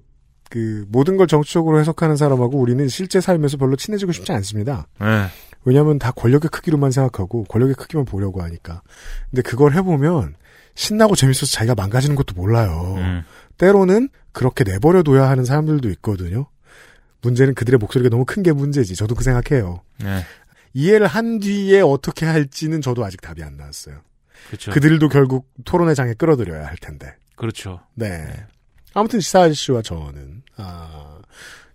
[0.50, 4.88] 그, 모든 걸 정치적으로 해석하는 사람하고 우리는 실제 삶에서 별로 친해지고 싶지 않습니다.
[5.00, 5.28] 네.
[5.64, 8.82] 왜냐하면 다 권력의 크기로만 생각하고 권력의 크기만 보려고 하니까.
[9.30, 10.36] 근데 그걸 해보면
[10.78, 12.94] 신나고 재밌어서 자기가 망가지는 것도 몰라요.
[12.98, 13.24] 음.
[13.58, 16.48] 때로는 그렇게 내버려둬야 하는 사람들도 있거든요.
[17.24, 18.96] 문제는 그들의 목소리가 너무 큰 게 문제지.
[18.96, 19.82] 저도 그 생각해요.
[19.98, 20.24] 네.
[20.74, 24.02] 이해를 한 뒤에 어떻게 할지는 저도 아직 답이 안 나왔어요.
[24.48, 24.72] 그렇죠.
[24.72, 27.12] 그들도 결국 토론의 장에 끌어들여야 할 텐데.
[27.36, 27.80] 그렇죠.
[27.96, 28.28] 네.
[28.94, 31.18] 아무튼 시사 아저씨와 저는 아,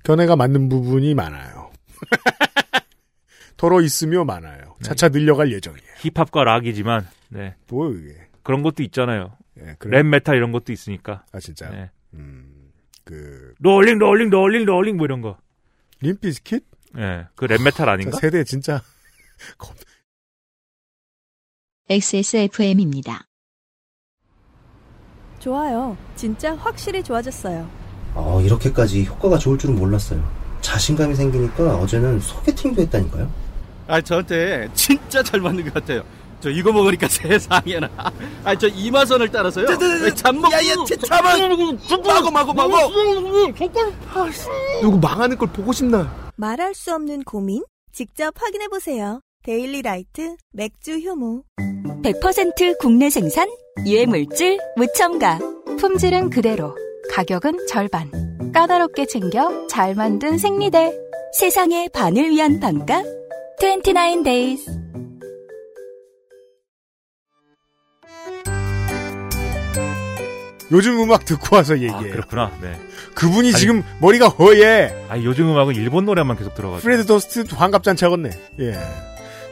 [0.05, 1.73] 견해가 맞는 부분이 많아요.
[3.57, 4.77] 덜어 있으며 많아요.
[4.83, 5.83] 차차 늘려갈 예정이에요.
[5.99, 7.55] 힙합과 락이지만 네.
[7.69, 9.37] 뭐 이게 그런 것도 있잖아요.
[9.59, 9.99] 예, 그래.
[9.99, 11.25] 랩 메탈 이런 것도 있으니까.
[11.33, 11.69] 아 진짜.
[11.71, 11.91] 네.
[13.05, 15.39] 그 rolling rolling rolling rolling 뭐 이런 거.
[16.01, 16.65] Limp Bizkit?
[16.99, 17.27] 예.
[17.37, 18.19] 그 랩 메탈 아닌가?
[18.21, 18.83] 세대 진짜
[21.89, 23.27] XSFM입니다.
[25.39, 25.97] 좋아요.
[26.15, 27.69] 진짜 확실히 좋아졌어요.
[28.15, 30.23] 어, 이렇게까지 효과가 좋을 줄은 몰랐어요.
[30.61, 33.33] 자신감이 생기니까 어제는 소개팅도 했다니까요.
[33.89, 36.05] 아, 저한테 진짜 잘 맞는 것 같아요.
[36.43, 37.89] 저 이거 먹으니까 세상에나.
[38.45, 39.67] 아, 저 이마선을 따라서요.
[40.17, 40.53] 잠먹.
[40.53, 40.75] 야야,
[41.07, 41.41] 잠만.
[42.05, 42.71] 마고 마고 마고.
[44.83, 46.33] 누구 망하는 걸 보고 싶나?
[46.37, 47.63] 말할 수 없는 고민?
[47.93, 49.21] 직접 확인해 보세요.
[49.45, 51.45] 데일리 라이트 맥주 효모.
[52.03, 53.49] 100% 국내 생산,
[53.87, 55.39] 유해물질, 무첨가.
[55.79, 56.77] 품질은 그대로,
[57.13, 58.11] 가격은 절반.
[58.53, 60.93] 까다롭게 챙겨 잘 만든 생리대.
[61.39, 63.03] 세상의 반을 위한 반가.
[63.61, 64.82] 29 days.
[70.73, 72.13] 요즘 음악 듣고 와서 얘기해요.
[72.13, 72.51] 그렇구나.
[72.61, 72.77] 네.
[73.15, 75.07] 그분이 아니, 지금 머리가 허예.
[75.09, 76.83] 아 요즘 음악은 일본 노래만 계속 들어가지고.
[76.83, 78.31] 프레드 더스트 환갑잔치 하겠네.
[78.61, 78.79] 예.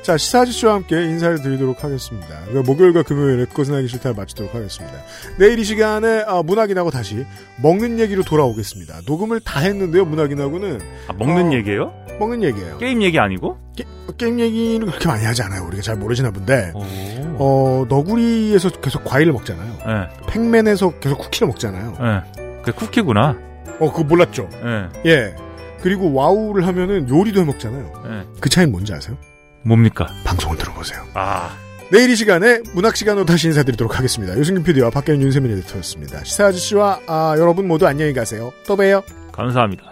[0.02, 2.28] 자, 시사 아저씨와 함께 인사를 드리도록 하겠습니다.
[2.64, 4.96] 목요일과 금요일에 그것은 알기 싫다를 마치도록 하겠습니다.
[5.38, 7.26] 내일 이 시간에 아, 문학인하고 다시
[7.62, 9.02] 먹는 얘기로 돌아오겠습니다.
[9.06, 10.80] 녹음을 다 했는데요, 문학인하고는.
[11.08, 11.92] 아, 먹는 어, 얘기예요?
[12.18, 12.78] 먹는 얘기예요.
[12.78, 13.58] 게임 얘기 아니고?
[13.76, 13.84] 게,
[14.26, 15.66] 임 얘기는 그렇게 많이 하지 않아요.
[15.66, 16.72] 우리가 잘 모르시나 본데.
[16.74, 19.78] 어, 너구리에서 계속 과일을 먹잖아요.
[19.86, 20.26] 네.
[20.28, 21.96] 팩맨에서 계속 쿠키를 먹잖아요.
[22.00, 22.62] 네.
[22.64, 23.36] 그 쿠키구나.
[23.80, 24.48] 어, 그거 몰랐죠?
[24.62, 24.88] 네.
[25.10, 25.36] 예.
[25.82, 28.02] 그리고 와우를 하면은 요리도 해 먹잖아요.
[28.08, 28.22] 네.
[28.40, 29.16] 그 차이는 뭔지 아세요?
[29.62, 30.08] 뭡니까?
[30.24, 31.04] 방송을 들어보세요.
[31.14, 31.56] 아.
[31.90, 34.38] 내일 이 시간에 문학 시간으로 다시 인사드리도록 하겠습니다.
[34.38, 36.22] 유승균 PD와 박계는 윤세민 에디터였습니다.
[36.22, 38.52] 시사 아저씨와 아, 여러분 모두 안녕히 가세요.
[38.66, 39.02] 또 봬요.
[39.32, 39.90] 감사합니다.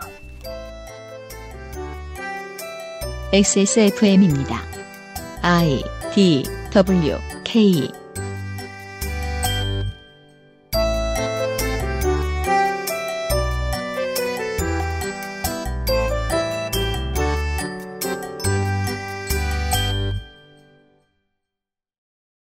[3.32, 4.62] XSFM입니다.
[5.42, 5.82] I
[6.14, 7.90] D W K